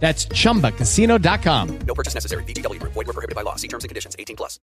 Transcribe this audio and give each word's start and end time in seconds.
That's 0.00 0.28
chumbacasino.com. 0.28 1.78
No 1.86 1.94
purchase 1.94 2.14
necessary. 2.14 2.44
VGW 2.44 2.78
Group. 2.80 2.92
Void 2.92 3.06
were 3.06 3.14
prohibited 3.14 3.34
by 3.34 3.42
law. 3.42 3.56
See 3.56 3.68
terms 3.68 3.84
and 3.84 3.88
conditions. 3.88 4.14
18 4.18 4.36
plus. 4.36 4.60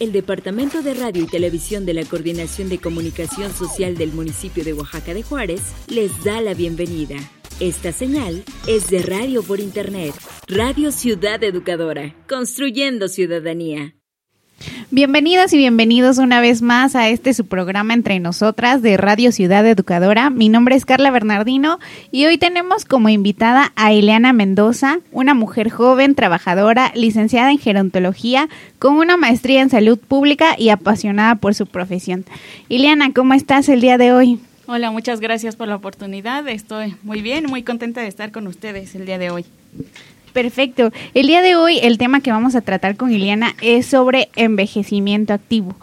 El 0.00 0.12
Departamento 0.12 0.82
de 0.82 0.94
Radio 0.94 1.24
y 1.24 1.26
Televisión 1.26 1.84
de 1.84 1.94
la 1.94 2.04
Coordinación 2.04 2.68
de 2.68 2.78
Comunicación 2.78 3.52
Social 3.52 3.96
del 3.96 4.12
municipio 4.12 4.62
de 4.64 4.72
Oaxaca 4.72 5.12
de 5.12 5.24
Juárez 5.24 5.60
les 5.88 6.22
da 6.22 6.40
la 6.40 6.54
bienvenida. 6.54 7.16
Esta 7.58 7.90
señal 7.90 8.44
es 8.68 8.88
de 8.90 9.02
radio 9.02 9.42
por 9.42 9.58
Internet. 9.58 10.14
Radio 10.46 10.92
Ciudad 10.92 11.42
Educadora. 11.42 12.14
Construyendo 12.28 13.08
ciudadanía. 13.08 13.97
Bienvenidas 14.90 15.52
y 15.52 15.56
bienvenidos 15.56 16.18
una 16.18 16.40
vez 16.40 16.62
más 16.62 16.96
a 16.96 17.08
este 17.08 17.32
su 17.32 17.46
programa 17.46 17.94
entre 17.94 18.18
nosotras 18.18 18.82
de 18.82 18.96
Radio 18.96 19.30
Ciudad 19.30 19.64
Educadora. 19.66 20.30
Mi 20.30 20.48
nombre 20.48 20.74
es 20.74 20.84
Carla 20.84 21.10
Bernardino 21.10 21.78
y 22.10 22.26
hoy 22.26 22.38
tenemos 22.38 22.84
como 22.84 23.08
invitada 23.08 23.72
a 23.76 23.92
Ileana 23.92 24.32
Mendoza, 24.32 24.98
una 25.12 25.34
mujer 25.34 25.70
joven, 25.70 26.16
trabajadora, 26.16 26.90
licenciada 26.94 27.52
en 27.52 27.58
gerontología, 27.58 28.48
con 28.78 28.96
una 28.96 29.16
maestría 29.16 29.62
en 29.62 29.70
salud 29.70 29.98
pública 29.98 30.56
y 30.58 30.70
apasionada 30.70 31.36
por 31.36 31.54
su 31.54 31.66
profesión. 31.66 32.24
Ileana, 32.68 33.12
¿cómo 33.12 33.34
estás 33.34 33.68
el 33.68 33.80
día 33.80 33.96
de 33.96 34.12
hoy? 34.12 34.40
Hola, 34.66 34.90
muchas 34.90 35.20
gracias 35.20 35.54
por 35.54 35.68
la 35.68 35.76
oportunidad. 35.76 36.48
Estoy 36.48 36.96
muy 37.02 37.22
bien, 37.22 37.46
muy 37.46 37.62
contenta 37.62 38.00
de 38.00 38.08
estar 38.08 38.32
con 38.32 38.46
ustedes 38.46 38.94
el 38.94 39.06
día 39.06 39.18
de 39.18 39.30
hoy. 39.30 39.46
Perfecto. 40.32 40.92
El 41.14 41.26
día 41.26 41.42
de 41.42 41.56
hoy 41.56 41.78
el 41.82 41.98
tema 41.98 42.20
que 42.20 42.30
vamos 42.30 42.54
a 42.54 42.60
tratar 42.60 42.96
con 42.96 43.12
Ileana 43.12 43.54
es 43.60 43.86
sobre 43.86 44.28
envejecimiento 44.36 45.32
activo. 45.32 45.74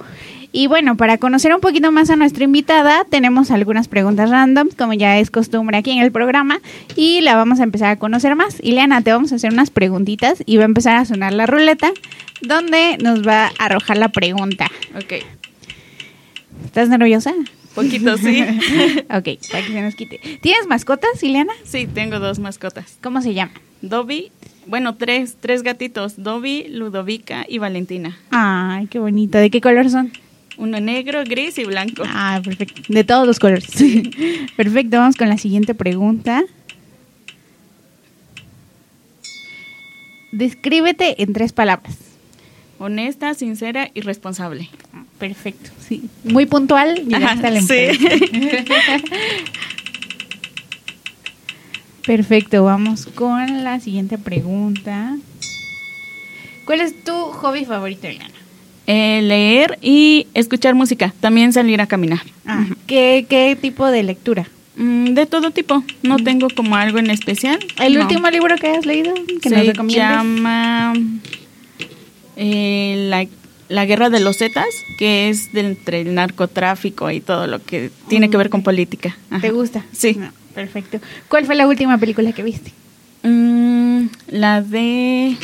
Y 0.52 0.68
bueno, 0.68 0.96
para 0.96 1.18
conocer 1.18 1.54
un 1.54 1.60
poquito 1.60 1.92
más 1.92 2.10
a 2.10 2.16
nuestra 2.16 2.46
invitada, 2.46 3.06
tenemos 3.10 3.52
algunas 3.52 3.90
preguntas 3.90 4.30
random, 4.30 4.70
como 4.78 4.94
ya 4.94 5.20
es 5.20 5.30
costumbre 5.30 5.76
aquí 5.76 5.92
en 5.92 6.00
el 6.00 6.14
programa, 6.14 6.62
y 6.96 7.20
la 7.20 7.36
vamos 7.36 7.60
a 7.60 7.64
empezar 7.64 7.90
a 7.90 8.00
conocer 8.00 8.38
más. 8.38 8.56
Ileana, 8.62 9.02
te 9.02 9.12
vamos 9.12 9.34
a 9.34 9.36
hacer 9.36 9.52
unas 9.52 9.70
preguntitas 9.70 10.42
y 10.46 10.56
va 10.56 10.64
a 10.64 10.66
empezar 10.66 10.96
a 10.96 11.04
sonar 11.04 11.34
la 11.34 11.46
ruleta, 11.46 11.92
donde 12.42 12.98
nos 13.04 13.28
va 13.28 13.48
a 13.48 13.66
arrojar 13.66 13.98
la 13.98 14.08
pregunta. 14.08 14.72
Ok. 14.96 15.26
¿Estás 16.64 16.88
nerviosa? 16.88 17.34
Poquito, 17.74 18.18
sí. 18.18 18.42
ok, 19.10 19.10
para 19.10 19.66
que 19.66 19.74
se 19.74 19.82
nos 19.82 19.96
quite. 19.96 20.22
¿Tienes 20.42 20.68
mascotas, 20.68 21.22
Ileana? 21.22 21.52
Sí, 21.66 21.86
tengo 21.86 22.20
dos 22.20 22.40
mascotas. 22.40 22.98
¿Cómo 23.02 23.22
se 23.22 23.34
llama? 23.34 23.52
Dobby, 23.90 24.32
bueno, 24.68 24.96
tres, 24.96 25.38
tres 25.40 25.62
gatitos. 25.62 26.16
Dobby, 26.18 26.68
Ludovica 26.70 27.46
y 27.48 27.60
Valentina. 27.60 28.18
Ay, 28.32 28.88
qué 28.88 29.00
bonito. 29.00 29.38
¿De 29.38 29.50
qué 29.50 29.62
color 29.62 29.90
son? 29.90 30.12
Uno 30.58 30.80
negro, 30.80 31.24
gris 31.24 31.58
y 31.58 31.66
blanco. 31.66 32.04
Ah, 32.08 32.42
perfecto. 32.44 32.82
De 32.88 33.04
todos 33.04 33.28
los 33.28 33.40
colores. 33.40 33.68
Perfecto, 34.56 34.98
vamos 34.98 35.18
con 35.18 35.28
la 35.28 35.38
siguiente 35.38 35.76
pregunta. 35.76 36.44
Descríbete 40.32 41.22
en 41.22 41.34
tres 41.34 41.52
palabras. 41.52 41.98
Honesta, 42.80 43.34
sincera 43.34 43.90
y 43.94 44.02
responsable. 44.02 44.70
Perfecto, 45.20 45.72
sí. 45.80 46.10
Muy 46.24 46.46
puntual, 46.46 47.06
llegaste 47.06 47.48
a 47.48 47.52
la 47.52 47.62
sí. 47.62 47.88
Perfecto, 52.06 52.64
vamos 52.64 53.08
con 53.08 53.64
la 53.64 53.80
siguiente 53.80 54.18
pregunta. 54.18 55.18
¿Cuál 56.66 56.82
es 56.82 57.04
tu 57.04 57.12
hobby 57.14 57.66
favorito, 57.66 58.08
Ileana? 58.08 58.34
Eh, 58.88 59.22
leer 59.24 59.80
y 59.82 60.28
escuchar 60.36 60.76
música. 60.76 61.14
También 61.20 61.52
salir 61.54 61.82
a 61.82 61.88
caminar. 61.88 62.22
Ah, 62.46 62.66
¿qué, 62.86 63.26
¿Qué 63.28 63.58
tipo 63.60 63.88
de 63.88 64.04
lectura? 64.04 64.48
Mm, 64.78 65.14
de 65.14 65.26
todo 65.26 65.50
tipo. 65.52 65.84
No 66.04 66.18
tengo 66.18 66.48
como 66.56 66.76
algo 66.76 67.00
en 67.00 67.10
especial. 67.10 67.58
¿El 67.82 67.96
No. 67.96 68.02
último 68.02 68.30
libro 68.30 68.56
que 68.58 68.68
has 68.68 68.86
leído? 68.86 69.14
Que 69.42 69.50
nos 69.50 69.60
Se 69.60 69.64
recomiendes? 69.72 69.98
llama 69.98 70.94
eh, 72.36 73.08
la, 73.10 73.26
la 73.70 73.86
Guerra 73.86 74.12
de 74.12 74.20
los 74.20 74.38
Zetas, 74.38 74.68
que 75.00 75.30
es 75.30 75.52
de 75.54 75.62
entre 75.62 76.02
el 76.02 76.14
narcotráfico 76.14 77.10
y 77.10 77.22
todo 77.22 77.48
lo 77.48 77.64
que 77.64 77.90
tiene 78.08 78.30
que 78.30 78.38
ver 78.38 78.50
con 78.52 78.62
política. 78.62 79.18
Ajá. 79.32 79.42
¿Te 79.42 79.50
gusta? 79.52 79.84
Sí. 79.92 80.14
No, 80.20 80.30
perfecto. 80.56 81.00
¿Cuál 81.28 81.46
fue 81.46 81.54
la 81.56 81.68
última 81.68 81.98
película 82.00 82.32
que 82.32 82.42
viste? 82.44 82.72
Mm, 83.24 84.08
la 84.30 84.62
de... 84.62 85.36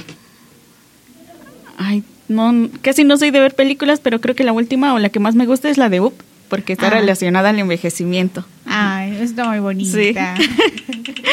Ay, 1.77 2.03
no, 2.27 2.69
casi 2.81 3.03
no 3.03 3.17
soy 3.17 3.29
de 3.31 3.39
ver 3.39 3.53
películas, 3.55 3.99
pero 3.99 4.21
creo 4.21 4.35
que 4.35 4.43
la 4.43 4.53
última 4.53 4.93
o 4.93 4.99
la 4.99 5.09
que 5.09 5.19
más 5.19 5.35
me 5.35 5.45
gusta 5.45 5.69
es 5.69 5.77
la 5.77 5.89
de 5.89 5.99
Up, 5.99 6.13
porque 6.49 6.73
está 6.73 6.87
Ah. 6.87 6.91
relacionada 6.91 7.49
al 7.49 7.59
envejecimiento. 7.59 8.45
Ay, 8.65 9.17
está 9.21 9.45
muy 9.49 9.59
bonita. 9.59 9.91
Sí. 9.97 10.13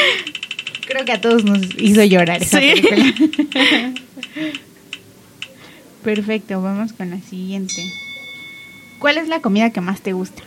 Creo 0.87 1.05
que 1.05 1.11
a 1.11 1.21
todos 1.21 1.43
nos 1.45 1.61
hizo 1.77 2.03
llorar 2.03 2.41
esa 2.41 2.59
Sí. 2.59 2.71
película. 2.81 3.13
Perfecto, 6.03 6.61
vamos 6.61 6.93
con 6.93 7.09
la 7.11 7.19
siguiente. 7.21 7.75
¿Cuál 8.99 9.17
es 9.17 9.27
la 9.27 9.39
comida 9.41 9.69
que 9.71 9.81
más 9.81 10.01
te 10.01 10.13
gusta? 10.13 10.41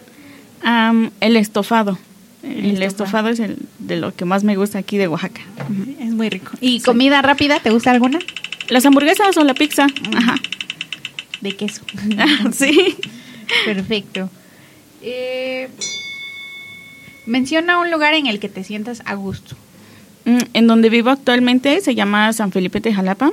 El 1.21 1.37
estofado. 1.37 1.99
El 2.43 2.51
El, 2.51 2.83
estofado. 2.83 2.87
estofado 2.87 3.29
es 3.29 3.41
el 3.41 3.59
de 3.79 3.97
lo 3.97 4.15
que 4.15 4.25
más 4.25 4.45
me 4.45 4.57
gusta 4.57 4.79
aquí 4.79 4.99
de 4.99 5.09
Oaxaca. 5.09 5.43
Es 6.01 6.11
muy 6.13 6.29
rico. 6.29 6.53
¿Y 6.61 6.81
comida 6.81 7.23
rápida? 7.23 7.61
¿Te 7.61 7.71
gusta 7.71 7.91
alguna? 7.91 8.19
Las 8.69 8.85
hamburguesas 8.87 9.37
o 9.37 9.45
la 9.45 9.55
pizza. 9.55 9.87
Ajá. 10.17 10.37
De 11.41 11.57
queso. 11.57 11.83
sí. 12.53 12.97
Perfecto. 13.65 14.31
Eh, 15.03 15.69
menciona 17.27 17.79
un 17.79 17.91
lugar 17.91 18.15
en 18.15 18.27
el 18.27 18.39
que 18.41 18.49
te 18.49 18.65
sientas 18.65 19.03
a 19.05 19.15
gusto. 19.15 19.57
Mm, 20.25 20.39
En 20.55 20.67
donde 20.69 20.89
vivo 20.89 21.11
actualmente 21.11 21.81
se 21.81 21.95
llama 21.95 22.33
San 22.33 22.53
Felipe 22.53 22.79
de 22.81 22.95
Jalapa. 22.95 23.33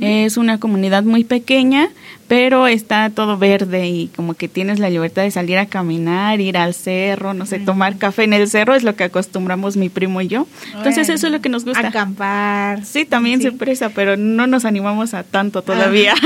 Es 0.00 0.36
una 0.36 0.58
comunidad 0.60 1.02
muy 1.02 1.24
pequeña, 1.24 1.88
pero 2.28 2.66
está 2.68 3.10
todo 3.10 3.38
verde 3.38 3.88
y 3.88 4.08
como 4.14 4.34
que 4.34 4.46
tienes 4.48 4.78
la 4.78 4.88
libertad 4.90 5.22
de 5.22 5.30
salir 5.32 5.58
a 5.58 5.66
caminar, 5.66 6.40
ir 6.40 6.56
al 6.56 6.74
cerro, 6.74 7.34
no 7.34 7.44
sé, 7.46 7.58
tomar 7.58 7.96
café 7.98 8.24
en 8.24 8.34
el 8.34 8.46
cerro, 8.48 8.74
es 8.76 8.84
lo 8.84 8.94
que 8.94 9.04
acostumbramos 9.04 9.76
mi 9.76 9.88
primo 9.88 10.20
y 10.20 10.28
yo. 10.28 10.46
Entonces 10.76 11.08
eso 11.08 11.26
es 11.26 11.32
lo 11.32 11.40
que 11.40 11.48
nos 11.48 11.64
gusta. 11.64 11.88
Acampar. 11.88 12.84
Sí, 12.84 13.04
también 13.04 13.40
Sí. 13.40 13.46
se 13.48 13.52
presa, 13.52 13.88
pero 13.90 14.16
no 14.16 14.46
nos 14.46 14.64
animamos 14.64 15.14
a 15.14 15.24
tanto 15.24 15.62
todavía. 15.62 16.14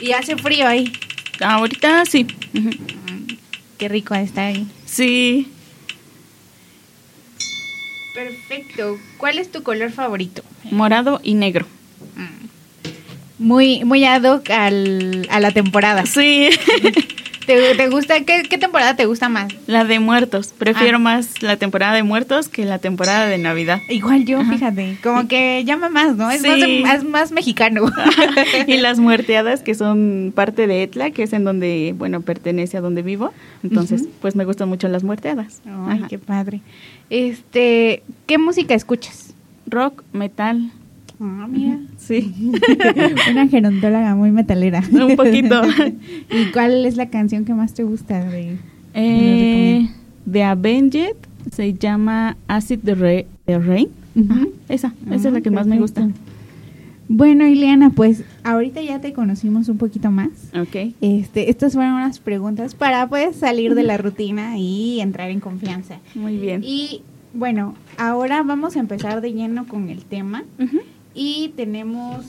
Y 0.00 0.12
hace 0.12 0.36
frío 0.36 0.66
ahí. 0.68 0.92
Ahorita 1.40 2.04
sí. 2.04 2.26
Qué 3.78 3.88
rico 3.88 4.14
está 4.14 4.46
ahí. 4.46 4.66
Sí. 4.86 5.48
Perfecto. 8.18 8.98
¿Cuál 9.16 9.38
es 9.38 9.52
tu 9.52 9.62
color 9.62 9.92
favorito? 9.92 10.42
Morado 10.72 11.20
y 11.22 11.34
negro. 11.34 11.66
Muy, 13.38 13.84
muy 13.84 14.04
ad 14.04 14.24
hoc 14.24 14.50
al, 14.50 15.28
a 15.30 15.38
la 15.38 15.52
temporada. 15.52 16.04
Sí. 16.04 16.50
¿Te, 17.48 17.74
te 17.74 17.88
gusta? 17.88 18.20
¿qué, 18.24 18.42
qué 18.48 18.58
temporada 18.58 18.94
te 18.94 19.06
gusta 19.06 19.28
más? 19.28 19.48
la 19.66 19.84
de 19.84 19.98
muertos. 19.98 20.52
Prefiero 20.56 20.98
Ah. 20.98 21.00
más 21.00 21.42
la 21.42 21.56
temporada 21.56 21.94
de 21.94 22.02
muertos 22.04 22.48
que 22.48 22.64
la 22.64 22.78
temporada 22.78 23.26
de 23.26 23.38
Navidad. 23.38 23.80
Igual 23.88 24.24
yo, 24.26 24.38
Ajá. 24.40 24.52
fíjate. 24.52 24.98
Como 25.02 25.26
que 25.28 25.64
llama 25.64 25.88
más, 25.88 26.14
¿no? 26.16 26.30
Es, 26.30 26.42
Sí. 26.42 26.82
más, 26.84 26.98
es 26.98 27.04
más 27.04 27.32
mexicano. 27.32 27.86
y 28.66 28.76
las 28.76 28.98
muerteadas 29.00 29.62
que 29.62 29.74
son 29.74 30.32
parte 30.36 30.66
de 30.66 30.82
Etla, 30.82 31.10
que 31.10 31.22
es 31.22 31.32
en 31.32 31.44
donde, 31.44 31.94
bueno, 31.96 32.20
pertenece 32.20 32.76
a 32.76 32.80
donde 32.82 33.00
vivo. 33.02 33.32
Entonces, 33.64 34.04
pues 34.20 34.36
me 34.36 34.44
gustan 34.44 34.68
mucho 34.68 34.86
las 34.88 35.02
muerteadas. 35.02 35.62
Ay, 35.66 35.98
Ajá. 36.00 36.08
qué 36.08 36.18
padre. 36.18 36.60
Este, 37.10 38.02
¿qué 38.26 38.38
música 38.38 38.74
escuchas? 38.74 39.34
Rock, 39.66 40.02
metal. 40.12 40.70
Ah, 41.20 41.46
mira. 41.50 41.78
Sí, 41.96 42.32
Una 43.30 43.48
gerontóloga 43.48 44.14
muy 44.14 44.30
metalera. 44.30 44.82
un 44.92 45.16
poquito. 45.16 45.62
¿Y 46.30 46.50
cuál 46.52 46.84
es 46.86 46.96
la 46.96 47.10
canción 47.10 47.44
que 47.44 47.54
más 47.54 47.74
te 47.74 47.82
gusta 47.82 48.24
de, 48.24 48.56
Eh, 48.94 49.88
de 50.26 50.42
Avenged 50.44 51.14
se 51.52 51.74
llama 51.74 52.36
Acid 52.46 52.80
the, 52.84 52.94
Ra- 52.94 53.24
the 53.46 53.58
Rain. 53.58 53.88
Esa, 54.68 54.92
esa 55.10 55.28
es 55.28 55.32
la 55.32 55.38
Ah, 55.38 55.42
que 55.42 55.50
más 55.50 55.66
me 55.66 55.78
gusta. 55.78 56.02
perfecto. 56.02 56.20
Bueno, 57.10 57.46
Ileana, 57.46 57.88
pues 57.90 58.22
ahorita 58.44 58.82
ya 58.82 59.00
te 59.00 59.14
conocimos 59.14 59.68
un 59.70 59.78
poquito 59.78 60.10
más. 60.10 60.28
Ok. 60.54 60.92
Este, 61.00 61.48
estas 61.48 61.72
fueron 61.72 61.94
unas 61.94 62.18
preguntas 62.18 62.74
para 62.74 63.08
pues 63.08 63.34
salir 63.36 63.74
de 63.74 63.82
la 63.82 63.96
rutina 63.96 64.58
y 64.58 65.00
entrar 65.00 65.30
en 65.30 65.40
confianza. 65.40 66.00
Muy 66.14 66.36
bien. 66.36 66.62
Y 66.62 67.00
bueno, 67.32 67.74
ahora 67.96 68.42
vamos 68.42 68.76
a 68.76 68.80
empezar 68.80 69.22
de 69.22 69.32
lleno 69.32 69.66
con 69.66 69.88
el 69.88 70.04
tema. 70.04 70.44
Y 71.18 71.52
tenemos 71.56 72.24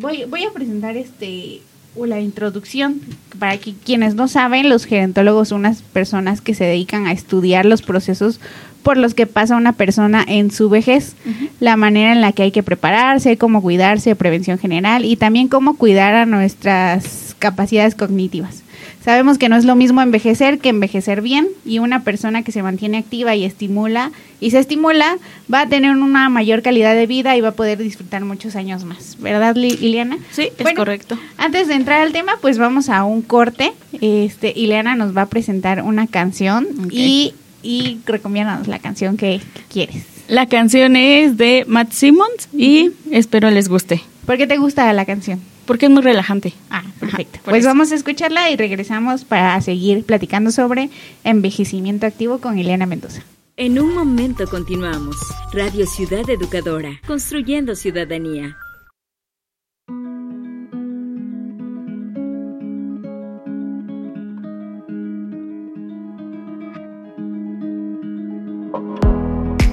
voy 0.00 0.24
voy 0.24 0.44
a 0.44 0.50
presentar 0.50 0.96
este 0.96 1.60
la 2.04 2.20
introducción 2.20 3.00
para 3.38 3.56
que 3.56 3.72
quienes 3.72 4.14
no 4.16 4.28
saben, 4.28 4.68
los 4.68 4.84
gerontólogos 4.84 5.48
son 5.48 5.60
unas 5.60 5.80
personas 5.80 6.42
que 6.42 6.54
se 6.54 6.64
dedican 6.64 7.06
a 7.06 7.12
estudiar 7.12 7.64
los 7.64 7.80
procesos 7.80 8.38
por 8.82 8.98
los 8.98 9.14
que 9.14 9.26
pasa 9.26 9.56
una 9.56 9.72
persona 9.72 10.22
en 10.28 10.50
su 10.50 10.68
vejez, 10.68 11.16
la 11.58 11.76
manera 11.76 12.12
en 12.12 12.20
la 12.20 12.32
que 12.32 12.42
hay 12.42 12.52
que 12.52 12.62
prepararse, 12.62 13.38
cómo 13.38 13.62
cuidarse, 13.62 14.14
prevención 14.14 14.58
general 14.58 15.04
y 15.04 15.16
también 15.16 15.48
cómo 15.48 15.76
cuidar 15.76 16.14
a 16.14 16.26
nuestras 16.26 17.34
capacidades 17.38 17.94
cognitivas. 17.94 18.62
Sabemos 19.04 19.38
que 19.38 19.48
no 19.48 19.56
es 19.56 19.64
lo 19.64 19.76
mismo 19.76 20.02
envejecer 20.02 20.58
que 20.58 20.68
envejecer 20.68 21.22
bien 21.22 21.48
y 21.64 21.78
una 21.78 22.02
persona 22.02 22.42
que 22.42 22.52
se 22.52 22.62
mantiene 22.62 22.98
activa 22.98 23.34
y 23.34 23.44
estimula 23.44 24.10
y 24.40 24.50
se 24.50 24.58
estimula 24.58 25.18
va 25.52 25.62
a 25.62 25.68
tener 25.68 25.92
una 25.92 26.28
mayor 26.28 26.62
calidad 26.62 26.94
de 26.94 27.06
vida 27.06 27.36
y 27.36 27.40
va 27.40 27.48
a 27.48 27.54
poder 27.54 27.78
disfrutar 27.78 28.24
muchos 28.24 28.56
años 28.56 28.84
más, 28.84 29.16
¿verdad, 29.20 29.56
Liliana? 29.56 30.18
Sí, 30.32 30.48
es 30.56 30.62
Bueno, 30.62 30.78
correcto. 30.78 31.18
Antes 31.38 31.68
de 31.68 31.74
entrar 31.74 32.00
al 32.00 32.12
tema, 32.12 32.38
pues 32.40 32.58
vamos 32.58 32.88
a 32.88 33.04
un 33.04 33.22
corte. 33.22 33.72
Este, 34.00 34.52
Ileana 34.54 34.96
nos 34.96 35.16
va 35.16 35.22
a 35.22 35.26
presentar 35.26 35.82
una 35.82 36.06
canción 36.06 36.66
y, 36.90 37.34
y 37.62 37.98
recomiéndanos 38.06 38.68
la 38.68 38.78
canción 38.78 39.16
que, 39.16 39.40
que 39.54 39.62
quieres. 39.68 40.04
La 40.28 40.46
canción 40.46 40.96
es 40.96 41.36
de 41.36 41.64
Matt 41.68 41.92
Simmons 41.92 42.48
y 42.52 42.90
espero 43.12 43.50
les 43.50 43.68
guste, 43.68 44.02
¿Por 44.26 44.36
qué 44.36 44.48
te 44.48 44.56
gusta 44.56 44.92
la 44.92 45.04
canción? 45.04 45.40
Porque 45.66 45.86
es 45.86 45.92
muy 45.92 46.02
relajante. 46.02 46.54
Ah, 46.70 46.84
perfecto. 46.98 47.40
pues 47.44 47.58
eso. 47.58 47.68
vamos 47.68 47.92
a 47.92 47.94
escucharla 47.94 48.50
y 48.50 48.56
regresamos 48.56 49.24
para 49.24 49.60
seguir 49.60 50.04
platicando 50.04 50.50
sobre 50.50 50.90
envejecimiento 51.24 52.06
activo 52.06 52.38
con 52.38 52.58
Ileana 52.58 52.86
Mendoza. 52.86 53.22
En 53.58 53.78
un 53.78 53.94
momento 53.94 54.46
continuamos. 54.46 55.16
Radio 55.52 55.86
Ciudad 55.86 56.28
Educadora, 56.28 57.00
construyendo 57.06 57.74
ciudadanía. 57.74 58.56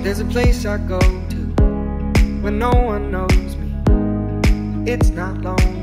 There's 0.02 0.20
a 0.20 0.26
place 0.26 0.66
I 0.66 0.78
go 0.78 1.00
to 1.00 1.38
when 2.42 2.60
no 2.60 2.72
one 2.72 3.10
knows 3.12 3.58
me. 3.58 3.74
It's 4.86 5.10
not 5.10 5.42
lonely, 5.42 5.83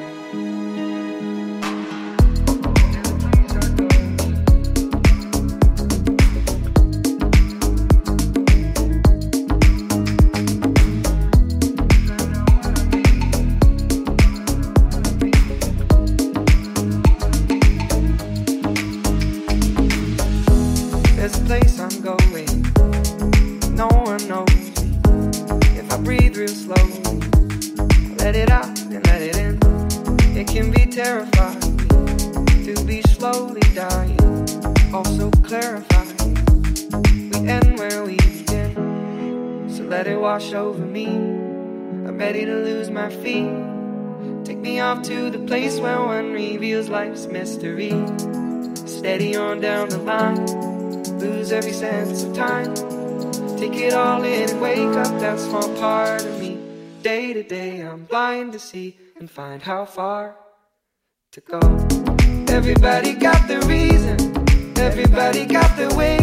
Life's 47.11 47.25
mystery. 47.25 47.91
Steady 48.85 49.35
on 49.35 49.59
down 49.59 49.89
the 49.89 49.97
line, 49.97 50.45
lose 51.19 51.51
every 51.51 51.73
sense 51.73 52.23
of 52.23 52.33
time. 52.33 52.73
Take 53.57 53.75
it 53.75 53.93
all 53.93 54.23
in 54.23 54.49
and 54.49 54.61
wake 54.61 54.95
up 54.95 55.19
that 55.19 55.37
small 55.37 55.67
part 55.75 56.23
of 56.23 56.39
me. 56.39 56.57
Day 57.01 57.33
to 57.33 57.43
day, 57.43 57.81
I'm 57.81 58.05
blind 58.05 58.53
to 58.53 58.59
see 58.59 58.97
and 59.19 59.29
find 59.29 59.61
how 59.61 59.83
far 59.83 60.37
to 61.33 61.41
go. 61.41 61.59
Everybody 62.47 63.13
got 63.13 63.45
the 63.49 63.59
reason, 63.67 64.17
everybody 64.77 65.45
got 65.45 65.75
the 65.75 65.93
way. 65.95 66.17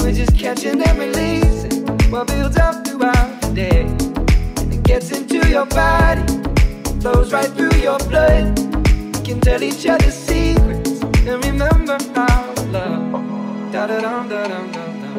We're 0.00 0.14
just 0.14 0.38
catching 0.38 0.80
and 0.82 0.98
releasing 0.98 1.84
what 2.12 2.28
builds 2.28 2.56
up 2.58 2.86
throughout 2.86 3.40
the 3.42 3.52
day. 3.54 3.80
And 4.60 4.72
it 4.72 4.84
gets 4.84 5.10
into 5.10 5.48
your 5.48 5.66
body, 5.66 6.22
flows 7.00 7.32
right 7.32 7.50
through 7.50 7.76
your 7.80 7.98
blood. 7.98 8.65
Can 9.26 9.40
tell 9.40 9.60
each 9.60 9.84
other 9.88 10.12
secrets 10.12 11.02
and 11.02 11.44
remember 11.44 11.98
to 11.98 12.62
love. 12.70 13.72
Da 13.72 13.86
da 13.88 14.00
dum 14.00 14.28
da 14.28 14.46
dum 14.46 14.70
dum 14.70 15.00
dum. 15.02 15.16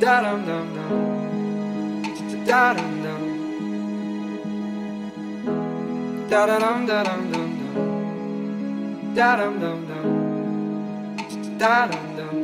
Da 0.00 0.22
dum 0.22 0.46
dum 0.46 0.66
dum. 0.74 0.92
Da 2.46 2.72
dum 2.72 3.02
dum. 3.02 3.22
Da 6.30 6.46
da 6.46 6.58
dum 6.60 6.86
da 6.86 7.02
dum 7.02 7.32
dum 7.32 7.50
dum. 7.60 9.14
Da 9.14 9.36
dum 9.36 9.60
dum 9.60 9.86
dum. 9.88 10.06
Da 11.58 11.86
dum 11.88 12.06
dum. 12.16 12.41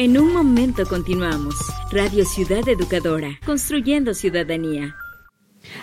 En 0.00 0.16
un 0.16 0.32
momento 0.32 0.86
continuamos. 0.86 1.54
Radio 1.92 2.24
Ciudad 2.24 2.66
Educadora, 2.66 3.38
construyendo 3.44 4.14
ciudadanía. 4.14 4.96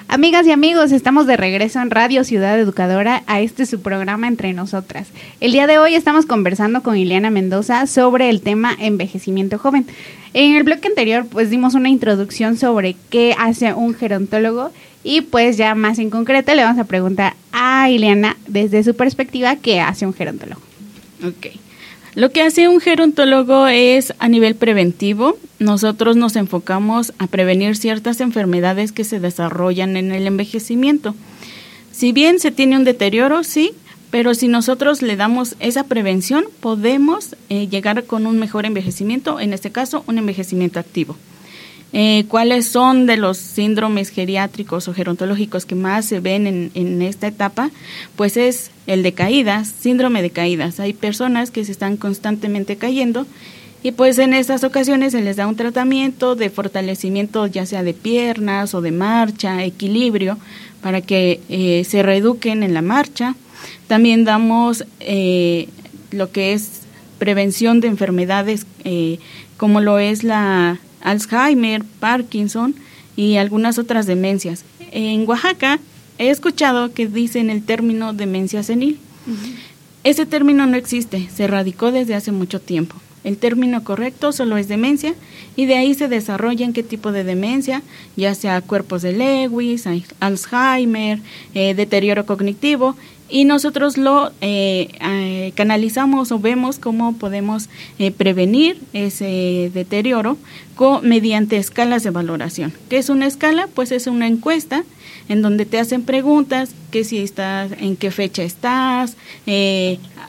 Amigas 0.08 0.48
y 0.48 0.52
amigos, 0.52 0.92
estamos 0.92 1.28
de 1.28 1.38
regreso 1.38 1.80
en 1.82 1.92
Radio 1.92 2.24
Ciudad 2.24 2.60
Educadora 2.60 3.22
a 3.28 3.42
este 3.42 3.68
su 3.68 3.84
programa 3.84 4.28
Entre 4.28 4.54
Nosotras. 4.54 5.10
El 5.40 5.52
día 5.52 5.68
de 5.68 5.78
hoy 5.78 5.94
estamos 5.94 6.26
conversando 6.26 6.82
con 6.82 6.98
Ileana 6.98 7.30
Mendoza 7.30 7.86
sobre 7.86 8.32
el 8.32 8.42
tema 8.42 8.76
envejecimiento 8.80 9.60
joven. 9.60 9.86
En 10.34 10.56
el 10.56 10.64
bloque 10.64 10.88
anterior 10.88 11.28
pues 11.30 11.52
dimos 11.52 11.76
una 11.76 11.90
introducción 11.90 12.58
sobre 12.58 12.96
qué 13.12 13.36
hace 13.38 13.76
un 13.76 13.94
gerontólogo 13.94 14.72
y 15.04 15.22
pues 15.22 15.58
ya 15.58 15.76
más 15.76 16.00
en 16.00 16.10
concreto 16.10 16.56
le 16.56 16.64
vamos 16.64 16.80
a 16.80 16.86
preguntar 16.86 17.36
a 17.52 17.88
Ileana 17.92 18.36
desde 18.48 18.84
su 18.84 18.96
perspectiva 18.96 19.58
qué 19.58 19.80
hace 19.80 20.08
un 20.08 20.16
gerontólogo. 20.16 20.62
Ok. 21.24 21.67
Lo 22.18 22.32
que 22.32 22.42
hace 22.42 22.68
un 22.68 22.80
gerontólogo 22.80 23.68
es 23.68 24.12
a 24.18 24.28
nivel 24.28 24.56
preventivo. 24.56 25.38
Nosotros 25.60 26.16
nos 26.16 26.36
enfocamos 26.36 27.14
a 27.20 27.28
prevenir 27.28 27.76
ciertas 27.76 28.22
enfermedades 28.22 28.92
que 28.92 29.04
se 29.04 29.20
desarrollan 29.20 29.96
en 29.98 30.12
el 30.12 30.26
envejecimiento. 30.26 31.14
Si 31.92 32.14
bien 32.14 32.40
se 32.40 32.50
tiene 32.50 32.76
un 32.76 32.86
deterioro, 32.86 33.44
sí, 33.44 33.74
pero 34.10 34.34
si 34.34 34.48
nosotros 34.48 35.04
le 35.04 35.16
damos 35.16 35.56
esa 35.60 35.84
prevención, 35.84 36.46
podemos 36.60 37.36
eh, 37.50 37.68
llegar 37.68 38.06
con 38.06 38.26
un 38.26 38.40
mejor 38.40 38.66
envejecimiento, 38.66 39.40
en 39.40 39.54
este 39.54 39.72
caso 39.72 40.04
un 40.08 40.18
envejecimiento 40.18 40.80
activo. 40.80 41.16
Eh, 41.94 42.26
¿Cuáles 42.28 42.68
son 42.68 43.06
de 43.06 43.16
los 43.16 43.38
síndromes 43.38 44.10
geriátricos 44.10 44.88
o 44.88 44.94
gerontológicos 44.94 45.66
que 45.66 45.76
más 45.76 46.06
se 46.06 46.20
ven 46.20 46.46
en, 46.46 46.72
en, 46.74 47.02
esta 47.02 47.28
etapa? 47.28 47.72
Pues 48.16 48.36
es 48.36 48.72
el 48.88 49.04
de 49.04 49.14
caídas, 49.14 49.70
síndrome 49.70 50.22
de 50.22 50.30
caídas. 50.30 50.80
Hay 50.80 50.94
personas 50.94 51.50
que 51.50 51.64
se 51.64 51.72
están 51.72 51.96
constantemente 51.96 52.76
cayendo 52.76 53.26
y 53.84 53.94
pues 53.94 54.20
en 54.20 54.34
estas 54.34 54.66
ocasiones 54.66 55.14
se 55.14 55.22
les 55.22 55.38
da 55.38 55.48
un 55.48 55.56
tratamiento 55.56 56.36
de 56.36 56.50
fortalecimiento 56.50 57.48
ya 57.48 57.66
sea 57.66 57.84
de 57.84 57.94
piernas 57.94 58.74
o 58.74 58.82
de 58.82 58.92
marcha, 58.92 59.64
equilibrio, 59.64 60.38
para 60.82 61.00
que 61.02 61.40
eh, 61.48 61.86
se 61.88 62.04
reeduquen 62.04 62.64
en 62.64 62.74
la 62.74 62.82
marcha. 62.82 63.36
También 63.88 64.26
damos 64.26 64.84
eh, 65.00 65.70
lo 66.12 66.32
que 66.32 66.52
es 66.52 66.82
prevención 67.18 67.80
de 67.80 67.88
enfermedades 67.88 68.66
como 69.58 69.82
lo 69.82 70.00
es 70.00 70.24
la 70.24 70.80
Alzheimer, 71.08 71.84
Parkinson 72.00 72.76
y 73.16 73.38
algunas 73.38 73.78
otras 73.78 74.06
demencias. 74.06 74.64
En 74.92 75.28
Oaxaca 75.28 75.80
he 76.18 76.30
escuchado 76.30 76.94
que 76.94 77.08
dicen 77.08 77.50
el 77.50 77.64
término 77.64 78.14
demencia 78.14 78.64
senil. 78.64 79.00
Ese 80.04 80.26
término 80.26 80.66
no 80.68 80.78
existe, 80.78 81.30
se 81.34 81.48
radicó 81.48 81.92
desde 81.92 82.16
hace 82.16 82.32
mucho 82.32 82.62
tiempo. 82.62 82.96
El 83.24 83.38
término 83.38 83.84
correcto 83.84 84.32
solo 84.32 84.56
es 84.58 84.68
demencia 84.68 85.14
y 85.56 85.66
de 85.66 85.76
ahí 85.76 85.94
se 85.94 86.08
desarrolla 86.08 86.66
en 86.66 86.72
qué 86.72 86.84
tipo 86.84 87.12
de 87.12 87.24
demencia, 87.24 87.84
ya 88.16 88.34
sea 88.36 88.62
cuerpos 88.62 89.02
de 89.02 89.12
Lewis, 89.12 89.86
Alzheimer, 90.20 91.20
eh, 91.54 91.74
deterioro 91.74 92.26
cognitivo 92.26 92.96
y 93.30 93.46
nosotros 93.46 93.98
lo 93.98 94.32
eh, 94.42 94.90
eh, 95.02 95.52
canalizamos 95.56 96.32
o 96.32 96.40
vemos 96.40 96.80
cómo 96.80 97.14
podemos 97.14 97.70
eh, 98.00 98.12
prevenir 98.12 98.80
ese 98.94 99.72
deterioro 99.74 100.38
mediante 101.02 101.58
escalas 101.58 102.04
de 102.04 102.12
valoración. 102.12 102.72
¿Qué 102.90 103.00
es 103.00 103.10
una 103.10 103.26
escala? 103.26 103.68
Pues 103.74 103.92
es 103.92 104.06
una 104.06 104.28
encuesta 104.28 104.84
en 105.28 105.42
donde 105.42 105.66
te 105.66 105.80
hacen 105.80 106.04
preguntas, 106.04 106.70
que 106.92 107.04
si 107.04 107.18
estás, 107.18 107.72
en 107.80 107.98
qué 107.98 108.12
fecha 108.12 108.44
estás, 108.44 109.18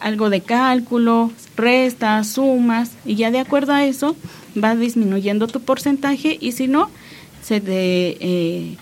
algo 0.01 0.31
de 0.31 0.41
cálculo, 0.41 1.31
restas, 1.55 2.29
sumas, 2.29 2.93
y 3.05 3.17
ya 3.17 3.31
de 3.31 3.41
acuerdo 3.41 3.75
a 3.75 3.85
eso 3.85 4.17
va 4.63 4.75
disminuyendo 4.75 5.49
tu 5.49 5.61
porcentaje 5.61 6.39
y 6.41 6.53
si 6.53 6.67
no, 6.67 6.91
se 7.43 7.61
te 7.61 8.79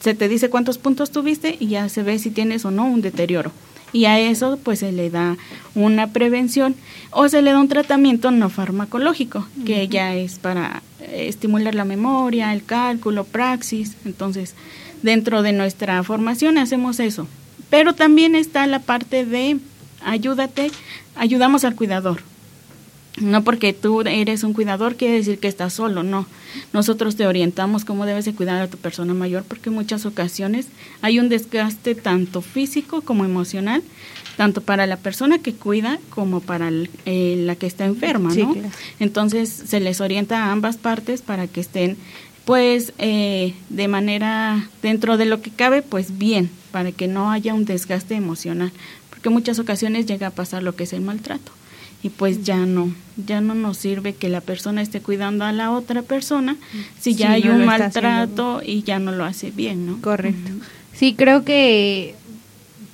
se 0.00 0.14
te 0.14 0.28
dice 0.28 0.50
cuántos 0.50 0.78
puntos 0.78 1.10
tuviste 1.10 1.56
y 1.58 1.68
ya 1.68 1.88
se 1.88 2.02
ve 2.02 2.18
si 2.18 2.30
tienes 2.30 2.64
o 2.64 2.70
no 2.70 2.86
un 2.86 3.00
deterioro. 3.00 3.52
Y 3.92 4.04
a 4.04 4.18
eso 4.18 4.58
pues 4.62 4.80
se 4.80 4.92
le 4.92 5.10
da 5.10 5.36
una 5.74 6.12
prevención 6.12 6.74
o 7.10 7.28
se 7.28 7.42
le 7.42 7.52
da 7.52 7.58
un 7.58 7.68
tratamiento 7.68 8.30
no 8.30 8.50
farmacológico, 8.50 9.46
que 9.64 9.88
ya 9.88 10.14
es 10.14 10.38
para 10.38 10.82
estimular 11.12 11.74
la 11.74 11.84
memoria, 11.84 12.52
el 12.52 12.64
cálculo, 12.64 13.24
praxis. 13.24 13.96
Entonces, 14.04 14.54
dentro 15.02 15.42
de 15.42 15.52
nuestra 15.52 16.02
formación 16.02 16.58
hacemos 16.58 17.00
eso. 17.00 17.26
Pero 17.70 17.94
también 17.94 18.34
está 18.34 18.66
la 18.66 18.80
parte 18.80 19.24
de 19.24 19.58
ayúdate, 20.04 20.70
ayudamos 21.16 21.64
al 21.64 21.74
cuidador. 21.74 22.22
No 23.20 23.44
porque 23.44 23.72
tú 23.72 24.00
eres 24.02 24.44
un 24.44 24.52
cuidador 24.52 24.96
quiere 24.96 25.14
decir 25.14 25.38
que 25.38 25.48
estás 25.48 25.72
solo, 25.72 26.02
no. 26.02 26.26
Nosotros 26.72 27.16
te 27.16 27.26
orientamos 27.26 27.84
cómo 27.84 28.06
debes 28.06 28.24
de 28.24 28.34
cuidar 28.34 28.62
a 28.62 28.68
tu 28.68 28.76
persona 28.78 29.14
mayor 29.14 29.44
porque 29.46 29.70
en 29.70 29.74
muchas 29.74 30.06
ocasiones 30.06 30.66
hay 31.02 31.18
un 31.18 31.28
desgaste 31.28 31.94
tanto 31.94 32.40
físico 32.42 33.02
como 33.02 33.24
emocional, 33.24 33.82
tanto 34.36 34.60
para 34.60 34.86
la 34.86 34.96
persona 34.96 35.38
que 35.38 35.54
cuida 35.54 35.98
como 36.10 36.40
para 36.40 36.70
eh, 37.06 37.34
la 37.38 37.56
que 37.56 37.66
está 37.66 37.84
enferma, 37.84 38.34
¿no? 38.34 38.54
Entonces 39.00 39.48
se 39.48 39.80
les 39.80 40.00
orienta 40.00 40.44
a 40.44 40.52
ambas 40.52 40.76
partes 40.76 41.22
para 41.22 41.46
que 41.46 41.60
estén 41.60 41.96
pues 42.44 42.94
eh, 42.96 43.52
de 43.68 43.88
manera 43.88 44.70
dentro 44.80 45.18
de 45.18 45.26
lo 45.26 45.42
que 45.42 45.50
cabe 45.50 45.82
pues 45.82 46.16
bien 46.16 46.48
para 46.70 46.92
que 46.92 47.06
no 47.06 47.30
haya 47.30 47.52
un 47.52 47.66
desgaste 47.66 48.14
emocional 48.14 48.72
porque 49.10 49.28
en 49.28 49.34
muchas 49.34 49.58
ocasiones 49.58 50.06
llega 50.06 50.28
a 50.28 50.30
pasar 50.30 50.62
lo 50.62 50.74
que 50.74 50.84
es 50.84 50.94
el 50.94 51.02
maltrato 51.02 51.52
y 52.02 52.10
pues 52.10 52.44
ya 52.44 52.58
no, 52.58 52.92
ya 53.16 53.40
no 53.40 53.54
nos 53.54 53.76
sirve 53.78 54.14
que 54.14 54.28
la 54.28 54.40
persona 54.40 54.82
esté 54.82 55.00
cuidando 55.00 55.44
a 55.44 55.52
la 55.52 55.72
otra 55.72 56.02
persona 56.02 56.56
si 57.00 57.14
ya 57.14 57.32
hay 57.32 57.48
un 57.48 57.64
maltrato 57.64 58.62
y 58.64 58.82
ya 58.82 58.98
no 58.98 59.12
lo 59.12 59.24
hace 59.24 59.50
bien, 59.50 59.86
¿no? 59.86 60.00
Correcto. 60.00 60.52
Sí, 60.94 61.14
creo 61.14 61.44
que, 61.44 62.14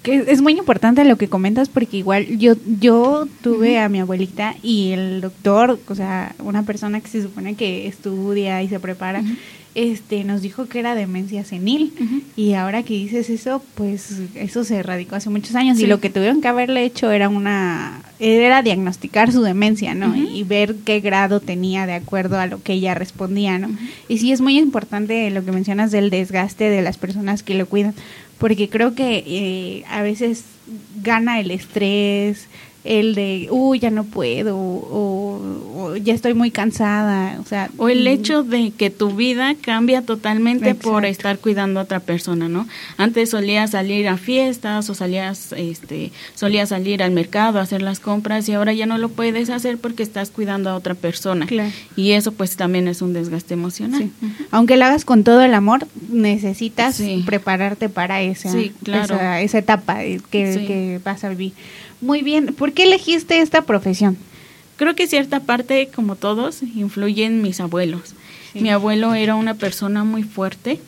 que 0.03 0.25
es 0.29 0.41
muy 0.41 0.59
importante 0.59 1.05
lo 1.05 1.17
que 1.17 1.29
comentas 1.29 1.69
porque 1.69 1.99
igual 1.99 2.39
yo 2.39 2.55
yo 2.81 3.27
tuve 3.43 3.79
a 3.79 3.89
mi 3.89 4.01
abuelita 4.01 4.57
y 4.63 4.93
el 4.93 5.21
doctor, 5.21 5.79
o 5.87 5.95
sea, 5.95 6.35
una 6.39 6.63
persona 6.63 7.01
que 7.01 7.09
se 7.09 7.23
supone 7.23 7.55
que 7.55 7.87
estudia 7.87 8.63
y 8.63 8.69
se 8.69 8.81
prepara, 8.81 9.23
este 9.75 10.25
nos 10.25 10.43
dijo 10.43 10.67
que 10.67 10.79
era 10.79 10.95
demencia 10.95 11.45
senil. 11.45 11.93
Y 12.37 12.55
ahora 12.55 12.83
que 12.83 12.95
dices 12.95 13.31
eso 13.31 13.63
pues 13.75 14.21
eso 14.35 14.65
se 14.65 14.77
erradicó 14.77 15.17
hace 15.17 15.31
muchos 15.31 15.55
años. 15.55 15.79
Y 15.81 15.87
lo 15.87 16.01
que 16.01 16.11
tuvieron 16.11 16.41
que 16.41 16.49
haberle 16.49 16.85
hecho 16.85 17.11
era 17.11 17.29
una 17.29 18.03
era 18.21 18.63
diagnosticar 18.63 19.33
su 19.33 19.43
demencia 19.43 19.95
no 19.95 20.15
y 20.15 20.45
ver 20.45 20.77
qué 20.85 21.01
grado 21.01 21.41
tenía 21.41 21.85
de 21.85 21.95
acuerdo 21.95 22.39
a 22.39 22.47
lo 22.47 22.63
que 22.63 22.75
ella 22.75 22.95
respondía 22.95 23.59
no 23.59 23.69
y 24.09 24.19
sí 24.19 24.31
es 24.31 24.41
muy 24.41 24.57
importante 24.57 25.29
lo 25.31 25.45
que 25.45 25.51
mencionas 25.51 25.91
del 25.91 26.11
desgaste 26.11 26.71
de 26.71 26.81
las 26.81 26.97
personas 26.97 27.43
que 27.43 27.55
lo 27.55 27.67
cuidan 27.67 27.93
porque 28.39 28.69
creo 28.69 28.95
que 28.95 29.25
eh, 29.27 29.85
a 29.91 30.03
veces 30.03 30.45
gana 31.03 31.41
el 31.41 31.51
estrés 31.51 32.47
el 32.85 33.15
de, 33.15 33.49
uy, 33.51 33.79
ya 33.79 33.91
no 33.91 34.05
puedo, 34.05 34.57
o, 34.59 35.24
ya 36.03 36.15
estoy 36.15 36.35
muy 36.35 36.51
cansada, 36.51 37.39
o 37.41 37.45
sea. 37.45 37.71
O 37.77 37.89
el 37.89 38.07
hecho 38.07 38.43
de 38.43 38.71
que 38.71 38.91
tu 38.91 39.11
vida 39.11 39.55
cambia 39.61 40.03
totalmente 40.03 40.75
por 40.75 41.05
estar 41.05 41.39
cuidando 41.39 41.81
a 41.81 41.85
otra 41.85 42.01
persona, 42.01 42.49
¿no? 42.49 42.67
Antes 42.97 43.31
solías 43.31 43.71
salir 43.71 44.09
a 44.09 44.17
fiestas 44.17 44.89
o 44.91 44.95
salías, 44.95 45.53
este, 45.57 46.13
solías 46.35 46.71
salir 46.71 47.03
al 47.03 47.11
mercado 47.11 47.59
a 47.59 47.63
hacer 47.63 47.83
las 47.83 48.01
compras 48.01 48.49
y 48.49 48.53
ahora 48.53 48.73
ya 48.73 48.87
no 48.87 48.99
lo 48.99 49.09
puedes 49.09 49.51
hacer 49.51 49.79
porque 49.79 50.03
estás 50.03 50.31
cuidando 50.31 50.71
a 50.71 50.77
otra 50.77 50.95
persona. 50.95 51.47
Y 51.97 52.13
eso 52.13 52.33
pues 52.33 52.57
también 52.57 52.89
es 52.89 53.03
un 53.03 53.13
desgaste 53.13 53.55
emocional. 53.55 54.11
Aunque 54.51 54.77
lo 54.77 54.85
hagas 54.85 55.05
con 55.05 55.25
todo 55.25 55.43
el 55.43 55.55
amor, 55.55 55.87
necesitas 56.11 57.01
prepararte 57.25 57.89
para 57.89 58.23
esa, 58.23 58.49
esa, 58.59 59.41
esa, 59.41 59.59
etapa 59.59 59.99
que, 60.01 60.21
que 60.31 61.01
vas 61.05 61.25
a 61.25 61.29
vivir. 61.31 61.53
Muy 62.01 62.23
bien. 62.23 62.55
¿Por 62.55 62.73
qué 62.73 62.85
elegiste 62.85 63.41
esta 63.41 63.63
profesión? 63.63 64.17
Creo 64.77 64.95
que 64.95 65.07
cierta 65.07 65.41
parte, 65.41 65.89
como 65.95 66.17
todos, 66.17 66.63
influyen 66.63 67.43
mis 67.43 67.61
abuelos. 67.61 68.15
Mi 68.55 68.71
abuelo 68.71 69.15
era 69.15 69.35
una 69.35 69.55
persona 69.55 70.05
muy 70.05 70.23
fuerte 70.23 70.81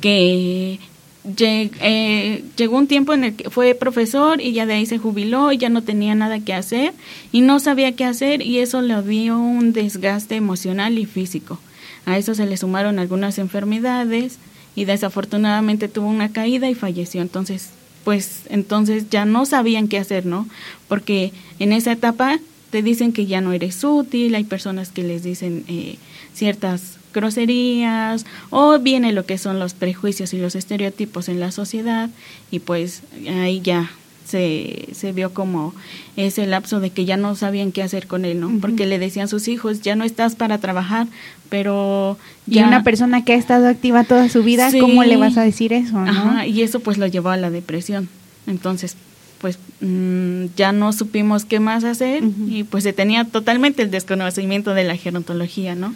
que 0.00 0.78
eh, 1.24 2.44
llegó 2.56 2.76
un 2.76 2.86
tiempo 2.86 3.12
en 3.12 3.24
el 3.24 3.34
que 3.34 3.50
fue 3.50 3.74
profesor 3.74 4.40
y 4.40 4.52
ya 4.52 4.66
de 4.66 4.74
ahí 4.74 4.86
se 4.86 4.98
jubiló 4.98 5.52
y 5.52 5.58
ya 5.58 5.68
no 5.68 5.82
tenía 5.82 6.14
nada 6.14 6.40
que 6.40 6.52
hacer 6.52 6.92
y 7.32 7.40
no 7.40 7.58
sabía 7.60 7.92
qué 7.92 8.04
hacer 8.04 8.42
y 8.42 8.58
eso 8.58 8.80
le 8.82 9.00
dio 9.02 9.38
un 9.38 9.72
desgaste 9.72 10.36
emocional 10.36 10.98
y 10.98 11.06
físico. 11.06 11.58
A 12.06 12.18
eso 12.18 12.34
se 12.34 12.46
le 12.46 12.56
sumaron 12.56 12.98
algunas 12.98 13.38
enfermedades 13.38 14.38
y 14.74 14.84
desafortunadamente 14.84 15.88
tuvo 15.88 16.08
una 16.08 16.30
caída 16.32 16.68
y 16.68 16.74
falleció. 16.74 17.22
Entonces 17.22 17.70
pues 18.06 18.42
entonces 18.50 19.10
ya 19.10 19.24
no 19.24 19.46
sabían 19.46 19.88
qué 19.88 19.98
hacer, 19.98 20.26
¿no? 20.26 20.46
Porque 20.86 21.32
en 21.58 21.72
esa 21.72 21.90
etapa 21.90 22.38
te 22.70 22.82
dicen 22.82 23.12
que 23.12 23.26
ya 23.26 23.40
no 23.40 23.52
eres 23.52 23.82
útil, 23.84 24.34
hay 24.34 24.44
personas 24.44 24.90
que 24.90 25.02
les 25.02 25.22
dicen 25.22 25.64
eh, 25.68 25.96
ciertas 26.34 26.98
groserías 27.14 28.26
o 28.50 28.78
viene 28.78 29.12
lo 29.12 29.24
que 29.24 29.38
son 29.38 29.58
los 29.58 29.74
prejuicios 29.74 30.34
y 30.34 30.38
los 30.38 30.54
estereotipos 30.54 31.28
en 31.28 31.40
la 31.40 31.50
sociedad 31.50 32.10
y 32.50 32.58
pues 32.60 33.02
ahí 33.28 33.60
ya 33.62 33.90
se, 34.26 34.88
se 34.92 35.12
vio 35.12 35.32
como 35.32 35.72
ese 36.16 36.46
lapso 36.46 36.80
de 36.80 36.90
que 36.90 37.04
ya 37.04 37.16
no 37.16 37.36
sabían 37.36 37.70
qué 37.72 37.82
hacer 37.82 38.06
con 38.08 38.24
él, 38.24 38.40
¿no? 38.40 38.50
Porque 38.60 38.84
le 38.84 38.98
decían 38.98 39.28
sus 39.28 39.46
hijos, 39.46 39.82
ya 39.82 39.94
no 39.94 40.04
estás 40.04 40.34
para 40.34 40.58
trabajar, 40.58 41.06
pero 41.48 42.18
Y 42.46 42.56
ya 42.56 42.66
una 42.66 42.82
persona 42.82 43.24
que 43.24 43.34
ha 43.34 43.36
estado 43.36 43.68
activa 43.68 44.02
toda 44.04 44.28
su 44.28 44.42
vida, 44.42 44.70
Sí. 44.70 44.80
¿cómo 44.80 45.04
le 45.04 45.16
vas 45.16 45.36
a 45.36 45.42
decir 45.42 45.72
eso? 45.72 45.92
¿no? 46.00 46.10
Ajá, 46.10 46.46
y 46.46 46.62
eso 46.62 46.80
pues 46.80 46.98
lo 46.98 47.06
llevó 47.06 47.28
a 47.30 47.36
la 47.36 47.50
depresión. 47.50 48.08
Entonces, 48.48 48.96
pues 49.40 49.58
mm, 49.80 50.46
ya 50.56 50.72
no 50.72 50.92
supimos 50.92 51.44
qué 51.44 51.60
más 51.60 51.84
hacer 51.84 52.22
y 52.48 52.64
pues 52.64 52.84
se 52.84 52.92
tenía 52.92 53.24
totalmente 53.24 53.82
el 53.82 53.90
desconocimiento 53.90 54.74
de 54.74 54.84
la 54.84 54.96
gerontología, 54.96 55.74
¿no? 55.74 55.94